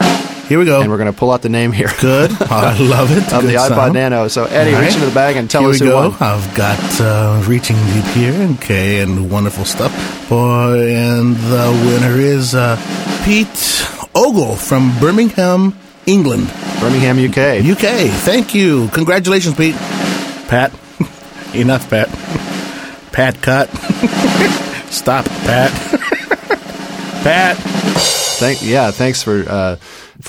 Here 0.50 0.58
we 0.58 0.64
go. 0.64 0.80
and 0.80 0.90
we're 0.90 0.96
going 0.98 1.12
to 1.12 1.16
pull 1.16 1.30
out 1.30 1.42
the 1.42 1.48
name 1.48 1.70
here. 1.70 1.86
Good. 2.00 2.32
I 2.42 2.76
love 2.76 3.12
it. 3.12 3.32
Of 3.32 3.44
the 3.44 3.54
iPod 3.54 3.68
sound. 3.68 3.94
Nano. 3.94 4.26
So 4.26 4.46
Eddie, 4.46 4.74
All 4.74 4.80
reach 4.82 4.94
into 4.94 5.06
the 5.06 5.14
bag 5.14 5.36
and 5.36 5.48
tell 5.48 5.60
Here 5.60 5.70
us 5.70 5.80
we 5.80 5.86
who 5.86 5.92
go. 5.92 6.08
won. 6.10 6.16
I've 6.20 6.54
got 6.56 7.00
uh, 7.00 7.44
reaching 7.46 7.76
deep 7.76 8.04
here, 8.06 8.32
okay, 8.56 9.00
and 9.00 9.30
wonderful 9.30 9.64
stuff. 9.64 9.92
Boy, 10.28 10.92
and 10.92 11.36
the 11.36 11.70
winner 11.86 12.18
is 12.18 12.56
uh, 12.56 12.74
Pete 13.24 13.86
Ogle 14.16 14.56
from 14.56 14.90
Birmingham, 14.98 15.78
England. 16.06 16.48
Birmingham, 16.80 17.16
UK. 17.16 17.64
UK. 17.64 18.10
Thank 18.10 18.52
you. 18.52 18.88
Congratulations, 18.88 19.54
Pete. 19.54 19.76
Pat. 20.48 20.72
Enough, 21.54 21.88
Pat. 21.88 22.08
Pat, 23.12 23.40
cut. 23.40 23.68
Stop, 24.90 25.26
Pat. 25.26 25.70
Pat. 27.22 27.56
Thank, 28.40 28.62
yeah, 28.64 28.90
thanks 28.90 29.22
for 29.22 29.44
uh, 29.46 29.76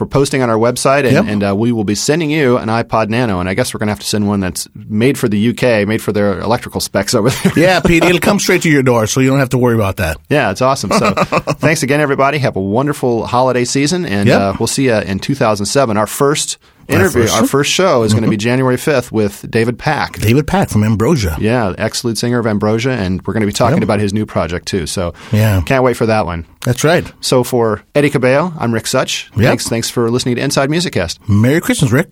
for 0.01 0.07
posting 0.07 0.41
on 0.41 0.49
our 0.49 0.57
website, 0.57 1.03
and, 1.03 1.11
Yep. 1.13 1.25
and 1.27 1.43
uh, 1.43 1.55
we 1.55 1.71
will 1.71 1.83
be 1.83 1.93
sending 1.93 2.31
you 2.31 2.57
an 2.57 2.69
iPod 2.69 3.09
Nano, 3.09 3.39
and 3.39 3.47
I 3.47 3.53
guess 3.53 3.71
we're 3.71 3.77
going 3.77 3.85
to 3.89 3.91
have 3.91 3.99
to 3.99 4.05
send 4.07 4.27
one 4.27 4.39
that's 4.39 4.67
made 4.73 5.15
for 5.15 5.29
the 5.29 5.49
UK, 5.49 5.87
made 5.87 6.01
for 6.01 6.11
their 6.11 6.39
electrical 6.39 6.81
specs 6.81 7.13
over 7.13 7.29
there. 7.29 7.53
Yeah, 7.55 7.79
Pete, 7.81 8.03
it'll 8.03 8.19
come 8.29 8.39
straight 8.39 8.63
to 8.63 8.69
your 8.71 8.81
door, 8.81 9.05
so 9.05 9.19
you 9.19 9.29
don't 9.29 9.37
have 9.37 9.49
to 9.49 9.59
worry 9.59 9.75
about 9.75 9.97
that. 9.97 10.17
yeah, 10.27 10.49
it's 10.49 10.63
awesome. 10.63 10.89
So, 10.91 11.11
thanks 11.61 11.83
again, 11.83 11.99
everybody. 12.01 12.39
Have 12.39 12.55
a 12.55 12.59
wonderful 12.61 13.27
holiday 13.27 13.63
season, 13.63 14.03
and 14.05 14.27
Yep. 14.27 14.41
uh, 14.41 14.53
we'll 14.59 14.65
see 14.65 14.85
you 14.85 14.95
in 14.95 15.19
2007. 15.19 15.97
Our 15.97 16.07
first 16.07 16.57
interview, 16.93 17.21
first 17.23 17.35
our 17.35 17.47
first 17.47 17.71
show 17.71 18.03
is 18.03 18.13
going 18.13 18.23
to 18.23 18.29
be 18.29 18.35
mm-hmm. 18.35 18.41
January 18.41 18.75
5th 18.77 19.11
with 19.11 19.49
David 19.49 19.77
Pack. 19.79 20.13
David 20.19 20.47
Pack 20.47 20.69
from 20.69 20.83
Ambrosia. 20.83 21.37
Yeah, 21.39 21.73
ex 21.77 22.03
lead 22.03 22.17
singer 22.17 22.39
of 22.39 22.47
Ambrosia, 22.47 22.91
and 22.91 23.25
we're 23.25 23.33
going 23.33 23.41
to 23.41 23.47
be 23.47 23.53
talking 23.53 23.77
Yep. 23.77 23.83
about 23.83 23.99
his 23.99 24.13
new 24.13 24.25
project 24.25 24.67
too. 24.67 24.85
So, 24.87 25.13
Yeah. 25.31 25.61
can't 25.61 25.83
wait 25.83 25.97
for 25.97 26.05
that 26.05 26.25
one. 26.25 26.45
That's 26.65 26.83
right. 26.83 27.11
So, 27.21 27.43
for 27.43 27.81
Eddie 27.95 28.09
Cabello, 28.09 28.53
I'm 28.59 28.73
Rick 28.73 28.87
Such. 28.87 29.31
Yep. 29.35 29.45
Thanks, 29.45 29.67
thanks 29.69 29.89
for 29.89 30.09
listening 30.11 30.35
to 30.35 30.41
Inside 30.41 30.69
Music 30.69 30.93
Cast. 30.93 31.19
Merry 31.27 31.61
Christmas, 31.61 31.91
Rick. 31.91 32.09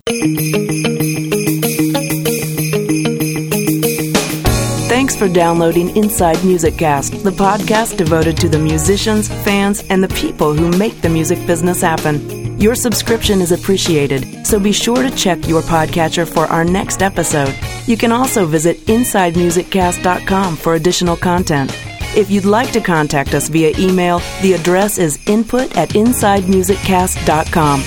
For 5.20 5.28
downloading 5.28 5.95
Inside 5.97 6.41
Music 6.45 6.78
Cast, 6.78 7.26
the 7.26 7.32
podcast 7.32 7.97
devoted 7.97 8.38
to 8.38 8.47
the 8.47 8.57
musicians, 8.57 9.28
fans, 9.28 9.84
and 9.89 10.01
the 10.01 10.07
people 10.15 10.53
who 10.53 10.70
make 10.78 11.01
the 11.01 11.09
music 11.09 11.45
business 11.45 11.82
happen. 11.82 12.57
Your 12.57 12.74
subscription 12.74 13.41
is 13.41 13.51
appreciated, 13.51 14.47
so 14.47 14.57
be 14.61 14.72
sure 14.72 15.03
to 15.03 15.11
check 15.11 15.45
your 15.45 15.61
podcatcher 15.61 16.26
for 16.26 16.45
our 16.45 16.63
next 16.63 17.01
episode. 17.01 17.53
You 17.86 17.97
can 17.97 18.13
also 18.13 18.45
visit 18.45 18.78
InsideMusicCast.com 18.86 20.55
for 20.55 20.76
additional 20.76 21.17
content. 21.17 21.72
If 22.15 22.32
you'd 22.32 22.45
like 22.45 22.72
to 22.72 22.80
contact 22.80 23.34
us 23.34 23.49
via 23.49 23.78
email, 23.78 24.20
the 24.41 24.53
address 24.53 24.97
is 24.97 25.20
input 25.28 25.76
at 25.76 25.89
InsideMusicCast.com. 25.89 27.84